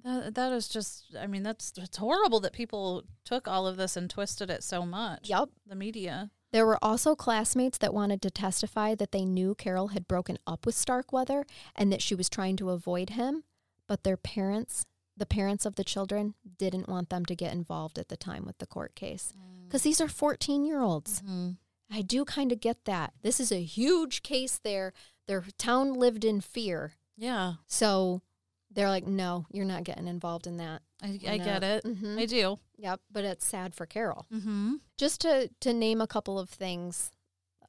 [0.02, 1.14] That that is just.
[1.18, 4.84] I mean, that's it's horrible that people took all of this and twisted it so
[4.84, 5.28] much.
[5.28, 5.50] Yup.
[5.66, 6.30] The media.
[6.52, 10.64] There were also classmates that wanted to testify that they knew Caril had broken up
[10.64, 11.44] with Starkweather
[11.74, 13.44] and that she was trying to avoid him,
[13.88, 14.86] but their parents,
[15.16, 18.58] the parents of the children, didn't want them to get involved at the time with
[18.58, 19.32] the court case.
[19.64, 21.20] Because these are 14 year olds.
[21.22, 21.56] Mhm.
[21.90, 23.12] I do kind of get that.
[23.22, 24.92] This is a huge case there.
[25.28, 26.92] Their town lived in fear.
[27.16, 28.22] Yeah, So
[28.70, 30.82] they're like, no, you're not getting involved in that.
[31.02, 31.84] I, I get not." it.
[31.84, 32.18] Mhm.
[32.20, 32.58] I do.
[32.78, 33.00] Yep.
[33.10, 34.26] But it's sad for Caril.
[34.32, 34.74] Mm-hmm.
[34.98, 37.10] just to to name a couple of things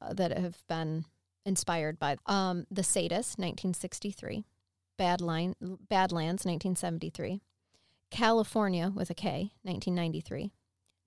[0.02, 1.06] uh, that have been
[1.46, 4.44] inspired by um, the sadist 1963
[5.00, 5.54] badline
[5.88, 7.40] badlands 1973
[8.10, 10.52] california with a k 1993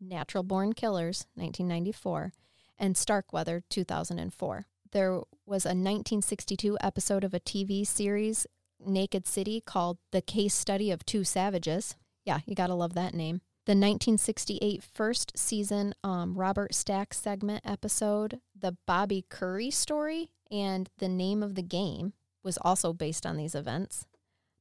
[0.01, 2.33] natural born killers 1994
[2.81, 8.47] and starkweather 2004 there was a 1962 episode of a tv series
[8.85, 11.95] naked city called the case study of two savages
[12.25, 18.41] yeah you gotta love that name the 1968 first season um, Robert Stack segment episode,
[18.59, 23.55] The Bobby Currier Story, and The Name of the Game was also based on these
[23.55, 24.07] events.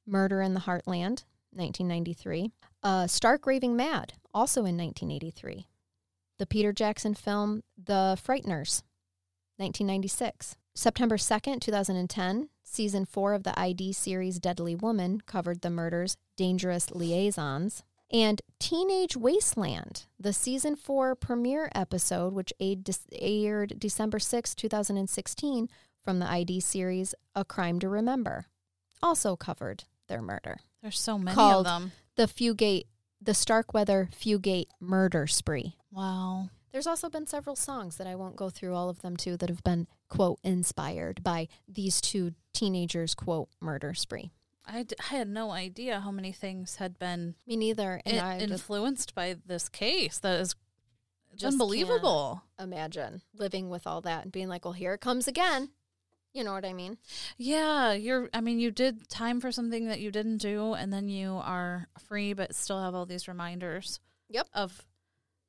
[0.05, 2.51] Murder in the Heartland, 1993.
[2.83, 5.65] Uh, Stark Raving Mad, also in 1983.
[6.39, 8.81] The Peter Jackson film, The Frighteners,
[9.57, 10.55] 1996.
[10.73, 16.91] September 2nd, 2010, season four of the ID series Deadly Woman covered the murders Dangerous
[16.91, 17.83] Liaisons.
[18.09, 25.69] And Teenage Wasteland, the season four premiere episode, which aired December 6, 2016,
[26.03, 28.45] from the ID series A Crime to Remember,
[29.03, 30.61] also covered their murder.
[30.81, 31.91] There's so many Called of them.
[32.15, 32.85] The Fugate,
[33.21, 35.75] the Starkweather Fugate murder spree.
[35.91, 36.49] Wow.
[36.71, 39.49] There's also been several songs that I won't go through all of them too that
[39.49, 44.31] have been quote inspired by these two teenagers quote murder spree.
[44.65, 48.01] I, d- I had no idea how many things had been Me neither.
[48.05, 50.19] And I I just influenced by this case.
[50.19, 50.55] That is
[51.35, 52.43] Just unbelievable.
[52.59, 55.69] imagine living with all that and being like, well, here it comes again.
[56.33, 56.97] You know what I mean?
[57.37, 58.29] Yeah, you're.
[58.33, 61.87] I mean, you did time for something that you didn't do, and then you are
[62.07, 63.99] free, but still have all these reminders.
[64.29, 64.47] Yep.
[64.53, 64.85] Of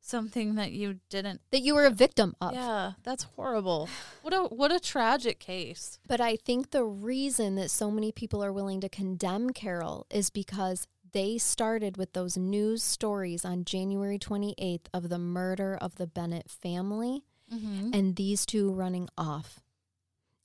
[0.01, 1.43] something that you didn't.
[1.51, 2.55] That you were a victim of.
[2.55, 3.89] Yeah, that's horrible.
[4.23, 5.99] What a what a tragic case.
[6.09, 10.31] But I think the reason that so many people are willing to condemn Caril is
[10.31, 16.07] because they started with those news stories on January 28th of the murder of the
[16.07, 17.91] Bennett family Mm-hmm.
[17.93, 19.61] and these two running off.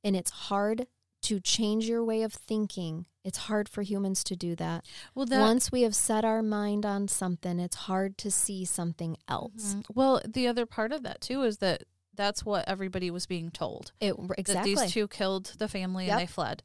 [0.05, 0.87] And it's hard
[1.23, 3.07] to change your way of thinking.
[3.23, 4.85] It's hard for humans to do that.
[5.15, 9.17] Well, that Once we have set our mind on something, it's hard to see something
[9.27, 9.73] else.
[9.73, 9.85] Mhm.
[9.95, 11.83] Well, the other part of that too is that
[12.13, 13.91] that's what everybody was being told.
[13.99, 14.75] It exactly.
[14.75, 16.11] That these two killed the family Yep.
[16.13, 16.61] and they fled.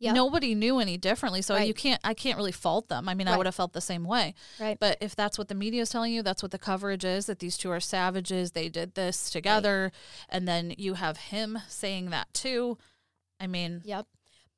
[0.00, 0.14] Yep.
[0.14, 1.66] Nobody knew any differently, so Right.
[1.68, 2.00] you can't.
[2.04, 3.08] I can't really fault them.
[3.08, 4.34] I mean, I would have felt the same way.
[4.60, 4.78] Right.
[4.78, 7.26] But if that's what the media is telling you, that's what the coverage is.
[7.26, 8.52] That these two are savages.
[8.52, 9.92] They did this together,
[10.28, 12.76] and then you have him saying that too.
[13.40, 14.06] I mean, Yep.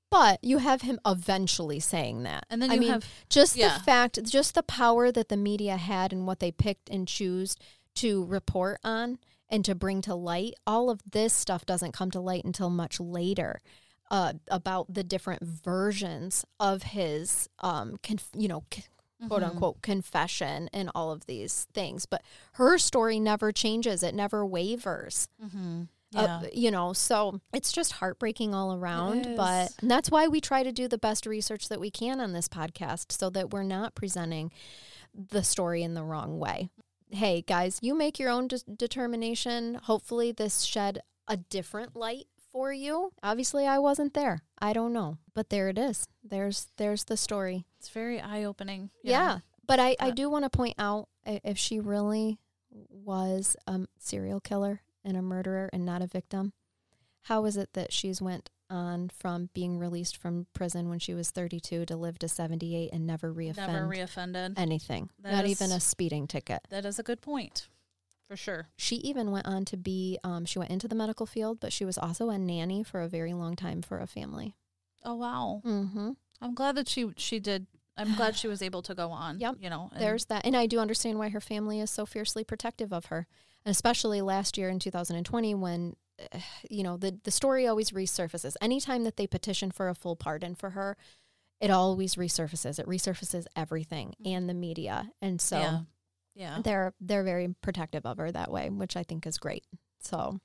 [0.08, 2.44] But you have him eventually saying that.
[2.48, 3.76] and then I mean, have just yeah.
[3.76, 7.56] the fact, just the power that the media had and what they picked and choose
[7.96, 9.18] to report on
[9.48, 10.54] and to bring to light.
[10.66, 13.60] All of this stuff doesn't come to light until much later.
[14.08, 18.84] Uh, about the different versions of his, um, conf- you know, c-
[19.26, 19.50] quote Mhm.
[19.50, 22.06] unquote confession and all of these things.
[22.06, 22.22] But
[22.52, 25.26] her story never changes; it never wavers.
[25.42, 25.88] Mhm.
[26.14, 26.48] Uh, Yeah.
[26.52, 29.34] you know, so it's just heartbreaking all around.
[29.36, 32.48] But that's why we try to do the best research that we can on this
[32.48, 34.52] podcast so that we're not presenting
[35.12, 36.70] the story in the wrong way.
[37.10, 39.74] Hey, guys, you make your own de- determination.
[39.74, 43.12] Hopefully, this shed a different light for you.
[43.22, 44.40] Obviously, I wasn't there.
[44.58, 46.06] I don't know, but there it is.
[46.24, 47.66] There's there's the story.
[47.78, 48.88] it's very eye opening.
[49.02, 49.40] Yeah.
[49.66, 52.38] But I, I do want to point out if she really
[52.70, 56.52] was a serial killer and a murderer and not a victim,
[57.22, 61.30] how is it that she's went on from being released from prison when she was
[61.30, 64.54] 32 to live to 78 and never reoffend Never reoffended.
[64.56, 66.60] anything, That not is- even a speeding ticket.
[66.70, 67.68] That is a good point,
[68.28, 68.68] for sure.
[68.76, 71.84] She even went on to be, um, she went into the medical field, but she
[71.84, 74.54] was also a nanny for a very long time for a family.
[75.04, 75.62] Oh wow.
[75.64, 76.10] Mm-hmm.
[76.40, 77.66] I'm glad that she she did.
[77.96, 79.38] I'm glad she was able to go on.
[79.40, 79.56] Yep.
[79.60, 80.44] You know, and- There's that.
[80.44, 83.26] And I do understand why her family is so fiercely protective of her.
[83.64, 85.94] And especially last year in 2020 when
[86.70, 88.56] you know, the the story always resurfaces.
[88.60, 90.96] Anytime that they petition for a full pardon for her,
[91.60, 92.78] it always resurfaces.
[92.78, 95.10] It resurfaces everything and the media.
[95.22, 95.78] And so yeah,
[96.36, 96.58] yeah.
[96.62, 99.64] they're they're very protective of her that way, which I think is great.
[100.00, 100.38] So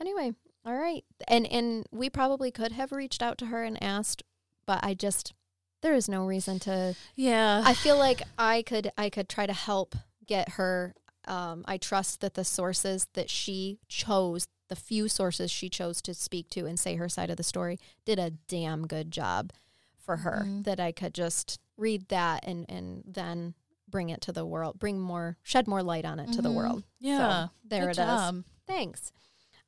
[0.00, 0.32] anyway,
[0.64, 1.04] all right.
[1.28, 4.22] And and we probably could have reached out to her and asked,
[4.66, 5.34] but I just
[5.82, 7.62] there is no reason to Yeah.
[7.64, 9.94] I feel like I could I could try to help
[10.26, 10.94] get her.
[11.26, 16.14] Um, I trust that the sources that she chose, the few sources she chose to
[16.14, 19.52] speak to and say her side of the story, did a damn good job
[19.98, 20.44] for her.
[20.46, 20.64] Mhm.
[20.64, 23.54] That I could just read that and and then
[23.90, 26.54] bring it to the world, bring more, shed more light on it to the Mhm.
[26.54, 26.84] world.
[26.98, 27.46] Yeah.
[27.46, 27.96] So, there Good it is.
[27.96, 28.44] job.
[28.66, 29.12] Thanks.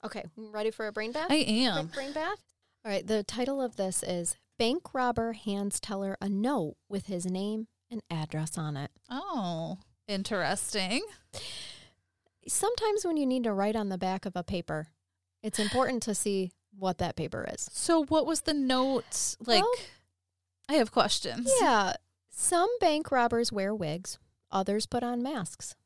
[0.05, 1.31] Okay, ready for a brain bath?
[1.31, 1.89] I am.
[1.89, 2.43] Quick brain bath.
[2.85, 3.07] All right.
[3.07, 8.03] The title of this is Bank Robber Hands Teller a Note with his name and
[8.11, 8.90] address on it.
[9.09, 9.78] Oh,
[10.09, 11.03] interesting.
[12.49, 14.89] Sometimes when you need to write on the back of a paper,
[15.43, 17.69] it's important to see what that paper is.
[17.73, 19.62] So, what was the note like?
[19.62, 19.74] Well-
[20.69, 21.51] I have questions.
[21.61, 21.94] Yeah.
[22.34, 24.18] Some bank robbers wear wigs,
[24.50, 25.76] others put on masks.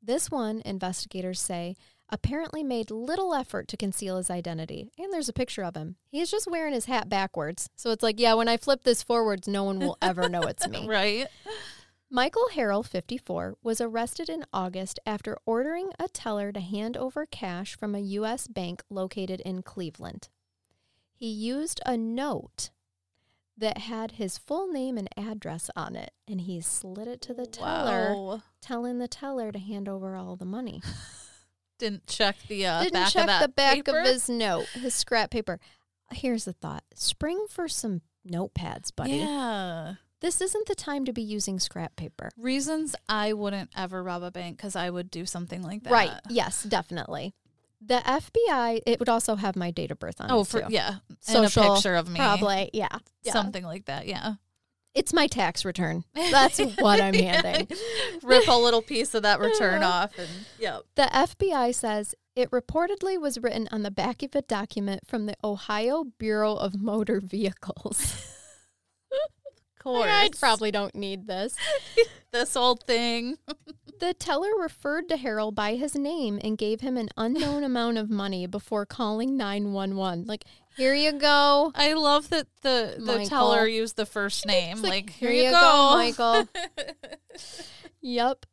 [0.00, 1.74] This one, investigators say,
[2.08, 4.88] apparently made little effort to conceal his identity.
[4.96, 5.96] And there's a picture of him.
[6.08, 7.68] He's just wearing his hat backwards.
[7.74, 10.68] So it's like, yeah, when I flip this forwards, no one will ever know it's
[10.68, 10.86] me.
[10.88, 11.26] Right.
[12.08, 17.76] Michael Harrell, 54, was arrested in August after ordering a teller to hand over cash
[17.76, 18.46] from a U.S.
[18.46, 20.28] bank located in Cleveland.
[21.12, 22.70] He used a note
[23.58, 27.46] that had his full name and address on it, and he slid it to the
[27.46, 28.42] teller, Wow.
[28.60, 30.82] telling the teller to hand over all the money.
[31.78, 34.00] Didn't check the uh, Didn't back check of that the back paper?
[34.00, 35.60] of his note, his scrap paper.
[36.12, 39.12] Here's the thought: spring for some notepads, buddy.
[39.16, 39.94] Yeah.
[40.22, 42.30] This isn't the time to be using scrap paper.
[42.38, 45.92] Reasons I wouldn't ever rob a bank because I would do something like that.
[45.92, 46.10] Right?
[46.30, 47.34] Yes, definitely.
[47.86, 48.80] The FBI.
[48.86, 50.32] It would also have my date of birth on it.
[50.32, 50.66] Oh, it for too.
[50.70, 52.88] yeah, Social, and a picture of me, Probably, yeah.
[53.22, 53.32] yeah.
[53.32, 54.06] something like that.
[54.06, 54.34] Yeah,
[54.94, 56.04] It's my tax return.
[56.14, 57.68] That's what I'm handing.
[58.22, 60.04] Rip a little piece of that return uh-huh.
[60.04, 60.82] off, and yep.
[60.96, 65.36] The FBI says it reportedly was written on the back of a document from the
[65.44, 68.32] Ohio Bureau of Motor Vehicles.
[69.78, 71.54] Of course, I probably don't need this.
[72.32, 73.36] this old thing.
[73.98, 78.10] The teller referred to Harrell by his name and gave him an unknown amount of
[78.10, 80.26] money before calling 911.
[80.26, 80.44] Like,
[80.76, 81.72] here you go.
[81.74, 83.26] I love that the the Michael.
[83.26, 84.82] teller used the first name.
[84.82, 86.48] like, Like, here here, you you go, go, Michael.
[88.02, 88.46] Yep.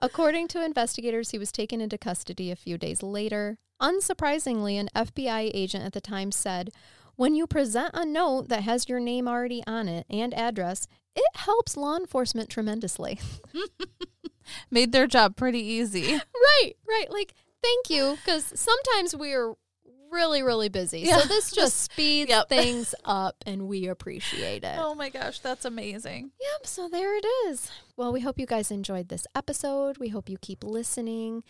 [0.00, 3.58] According to investigators, he was taken into custody a few days later.
[3.80, 6.70] Unsurprisingly, an FBI agent at the time said,
[7.16, 11.24] When you present a note that has your name already on it and address, it
[11.36, 13.18] helps law enforcement tremendously.
[14.70, 16.12] Made their job pretty easy.
[16.34, 17.10] right, right.
[17.10, 19.54] Like, thank you, because sometimes we're
[20.10, 21.00] really, really busy.
[21.00, 21.18] Yeah.
[21.18, 22.48] So this just speeds Yep.
[22.48, 24.76] things up, and we appreciate it.
[24.78, 26.30] Oh my gosh, that's amazing.
[26.40, 27.70] Yep, so there it is.
[27.94, 29.98] Well, we hope you guys enjoyed this episode.
[29.98, 31.42] We hope you keep listening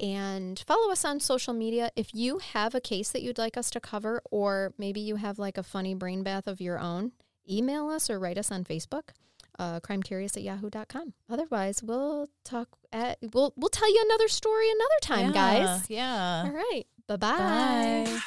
[0.00, 1.90] and follow us on social media.
[1.96, 5.38] If you have a case that you'd like us to cover, or maybe you have
[5.40, 7.12] like a funny brain bath of your own,
[7.50, 9.08] email us or write us on Facebook.
[9.58, 11.12] Uh, crimecurious at yahoo.com.
[11.30, 15.90] Otherwise, we'll talk at we'll we'll tell you another story another time, Yeah, guys.
[15.90, 16.42] Yeah.
[16.46, 16.84] All right.
[17.06, 17.38] Bye-bye.
[17.38, 18.20] Bye.